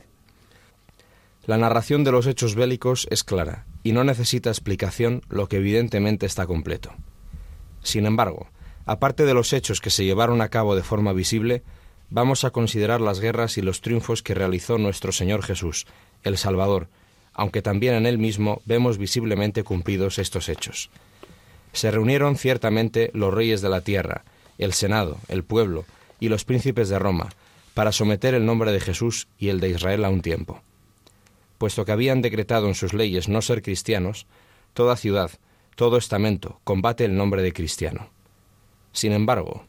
La 1.44 1.58
narración 1.58 2.04
de 2.04 2.12
los 2.12 2.26
hechos 2.26 2.54
bélicos 2.54 3.06
es 3.10 3.22
clara 3.22 3.66
y 3.82 3.92
no 3.92 4.02
necesita 4.02 4.48
explicación, 4.48 5.22
lo 5.28 5.46
que 5.48 5.58
evidentemente 5.58 6.24
está 6.24 6.46
completo. 6.46 6.92
Sin 7.82 8.06
embargo, 8.06 8.46
aparte 8.86 9.24
de 9.24 9.34
los 9.34 9.52
hechos 9.52 9.80
que 9.80 9.90
se 9.90 10.04
llevaron 10.04 10.40
a 10.40 10.48
cabo 10.48 10.76
de 10.76 10.82
forma 10.82 11.12
visible, 11.12 11.62
vamos 12.10 12.44
a 12.44 12.50
considerar 12.50 13.00
las 13.00 13.20
guerras 13.20 13.58
y 13.58 13.62
los 13.62 13.80
triunfos 13.80 14.22
que 14.22 14.34
realizó 14.34 14.78
nuestro 14.78 15.12
Señor 15.12 15.42
Jesús, 15.42 15.86
el 16.24 16.36
Salvador, 16.36 16.88
aunque 17.32 17.62
también 17.62 17.94
en 17.94 18.06
él 18.06 18.18
mismo 18.18 18.60
vemos 18.64 18.98
visiblemente 18.98 19.64
cumplidos 19.64 20.18
estos 20.18 20.48
hechos. 20.48 20.90
Se 21.72 21.90
reunieron 21.90 22.36
ciertamente 22.36 23.10
los 23.14 23.32
reyes 23.32 23.62
de 23.62 23.70
la 23.70 23.80
tierra, 23.80 24.24
el 24.58 24.72
Senado, 24.72 25.18
el 25.28 25.42
pueblo 25.42 25.84
y 26.20 26.28
los 26.28 26.44
príncipes 26.44 26.88
de 26.88 26.98
Roma, 26.98 27.30
para 27.74 27.92
someter 27.92 28.34
el 28.34 28.44
nombre 28.44 28.72
de 28.72 28.80
Jesús 28.80 29.28
y 29.38 29.48
el 29.48 29.60
de 29.60 29.70
Israel 29.70 30.04
a 30.04 30.10
un 30.10 30.20
tiempo. 30.20 30.60
Puesto 31.56 31.84
que 31.84 31.92
habían 31.92 32.20
decretado 32.20 32.68
en 32.68 32.74
sus 32.74 32.92
leyes 32.92 33.28
no 33.28 33.40
ser 33.40 33.62
cristianos, 33.62 34.26
toda 34.74 34.96
ciudad, 34.96 35.30
todo 35.76 35.96
estamento 35.96 36.60
combate 36.64 37.04
el 37.04 37.16
nombre 37.16 37.42
de 37.42 37.52
cristiano. 37.52 38.10
Sin 38.93 39.12
embargo, 39.12 39.64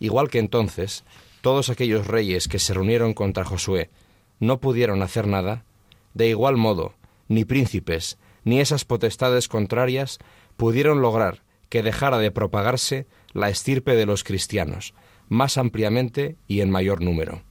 igual 0.00 0.28
que 0.28 0.38
entonces, 0.38 1.04
todos 1.40 1.70
aquellos 1.70 2.06
reyes 2.06 2.48
que 2.48 2.58
se 2.58 2.74
reunieron 2.74 3.14
contra 3.14 3.44
Josué 3.44 3.90
no 4.40 4.60
pudieron 4.60 5.02
hacer 5.02 5.26
nada, 5.26 5.64
de 6.14 6.28
igual 6.28 6.56
modo, 6.56 6.94
ni 7.28 7.44
príncipes, 7.44 8.18
ni 8.44 8.60
esas 8.60 8.84
potestades 8.84 9.48
contrarias 9.48 10.18
pudieron 10.56 11.00
lograr 11.00 11.42
que 11.68 11.82
dejara 11.82 12.18
de 12.18 12.30
propagarse 12.30 13.06
la 13.32 13.48
estirpe 13.48 13.94
de 13.96 14.06
los 14.06 14.24
cristianos, 14.24 14.94
más 15.28 15.56
ampliamente 15.56 16.36
y 16.46 16.60
en 16.60 16.70
mayor 16.70 17.02
número. 17.02 17.42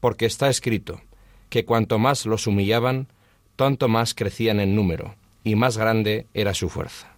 Porque 0.00 0.26
está 0.26 0.48
escrito 0.48 1.00
que 1.48 1.64
cuanto 1.64 1.98
más 1.98 2.26
los 2.26 2.46
humillaban, 2.46 3.08
tanto 3.56 3.88
más 3.88 4.14
crecían 4.14 4.60
en 4.60 4.76
número, 4.76 5.14
y 5.44 5.54
más 5.54 5.78
grande 5.78 6.26
era 6.34 6.52
su 6.52 6.68
fuerza. 6.68 7.08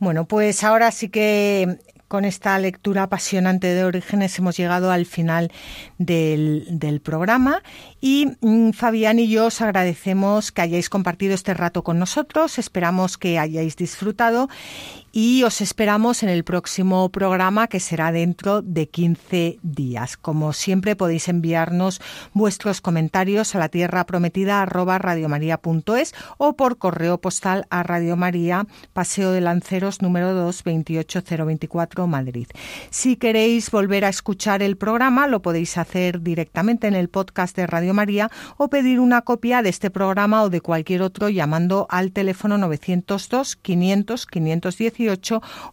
Bueno, 0.00 0.26
pues 0.26 0.64
ahora 0.64 0.90
sí 0.90 1.08
que 1.08 1.78
con 2.12 2.26
esta 2.26 2.58
lectura 2.58 3.04
apasionante 3.04 3.68
de 3.68 3.84
Orígenes 3.84 4.38
hemos 4.38 4.58
llegado 4.58 4.90
al 4.90 5.06
final 5.06 5.50
del, 5.96 7.00
programa 7.02 7.62
y 8.02 8.32
mm, 8.42 8.72
Fabián 8.72 9.18
y 9.18 9.28
yo 9.28 9.46
os 9.46 9.62
agradecemos 9.62 10.52
que 10.52 10.60
hayáis 10.60 10.90
compartido 10.90 11.32
este 11.32 11.54
rato 11.54 11.82
con 11.82 11.98
nosotros, 11.98 12.58
esperamos 12.58 13.16
que 13.16 13.38
hayáis 13.38 13.76
disfrutado 13.76 14.50
y 15.12 15.42
os 15.42 15.60
esperamos 15.60 16.22
en 16.22 16.30
el 16.30 16.42
próximo 16.42 17.10
programa 17.10 17.68
que 17.68 17.80
será 17.80 18.12
dentro 18.12 18.62
de 18.62 18.88
15 18.88 19.58
días. 19.62 20.16
Como 20.16 20.54
siempre 20.54 20.96
podéis 20.96 21.28
enviarnos 21.28 22.00
vuestros 22.32 22.80
comentarios 22.80 23.54
a 23.54 23.58
la 23.58 23.68
tierra 23.68 24.06
prometida 24.06 24.62
arroba 24.62 24.98
radiomaria.es 24.98 26.14
o 26.38 26.56
por 26.56 26.78
correo 26.78 27.18
postal 27.18 27.66
a 27.68 27.82
Radio 27.82 28.16
María, 28.16 28.66
Paseo 28.94 29.32
de 29.32 29.42
Lanceros 29.42 30.00
número 30.00 30.32
2 30.32 30.62
28024 30.64 32.06
Madrid. 32.06 32.46
Si 32.88 33.16
queréis 33.16 33.70
volver 33.70 34.06
a 34.06 34.08
escuchar 34.08 34.62
el 34.62 34.78
programa 34.78 35.26
lo 35.26 35.42
podéis 35.42 35.76
hacer 35.76 36.22
directamente 36.22 36.86
en 36.86 36.94
el 36.94 37.10
podcast 37.10 37.54
de 37.54 37.66
Radio 37.66 37.92
María 37.92 38.30
o 38.56 38.68
pedir 38.68 38.98
una 38.98 39.22
copia 39.22 39.60
de 39.60 39.68
este 39.68 39.90
programa 39.90 40.42
o 40.42 40.48
de 40.48 40.62
cualquier 40.62 41.02
otro 41.02 41.28
llamando 41.28 41.86
al 41.90 42.12
teléfono 42.12 42.56
902 42.56 43.56
500 43.56 44.26
518 44.26 45.01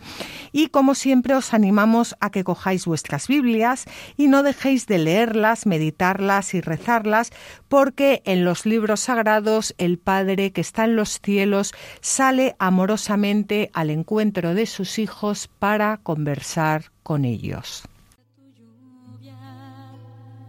Y 0.51 0.67
como 0.67 0.95
siempre 0.95 1.35
os 1.35 1.53
animamos 1.53 2.15
a 2.21 2.31
que 2.31 2.43
cojáis 2.43 2.85
vuestras 2.85 3.27
Biblias 3.27 3.85
y 4.17 4.27
no 4.27 4.41
dejéis 4.41 4.87
de 4.87 4.99
leerlas, 4.99 5.65
meditarlas 5.65 6.53
y 6.53 6.61
rezarlas, 6.61 7.31
porque 7.67 8.21
en 8.25 8.45
los 8.45 8.65
libros 8.65 9.01
sagrados 9.01 9.75
el 9.77 9.99
Padre 9.99 10.51
que 10.51 10.61
está 10.61 10.85
en 10.85 10.95
los 10.95 11.19
cielos 11.21 11.73
sale 12.01 12.55
amorosamente 12.57 13.69
al 13.73 13.89
encuentro 13.89 14.53
de 14.53 14.65
sus 14.65 14.97
hijos 14.97 15.49
para 15.59 15.97
conversar 15.97 16.91
con 17.03 17.25
ellos. 17.25 17.88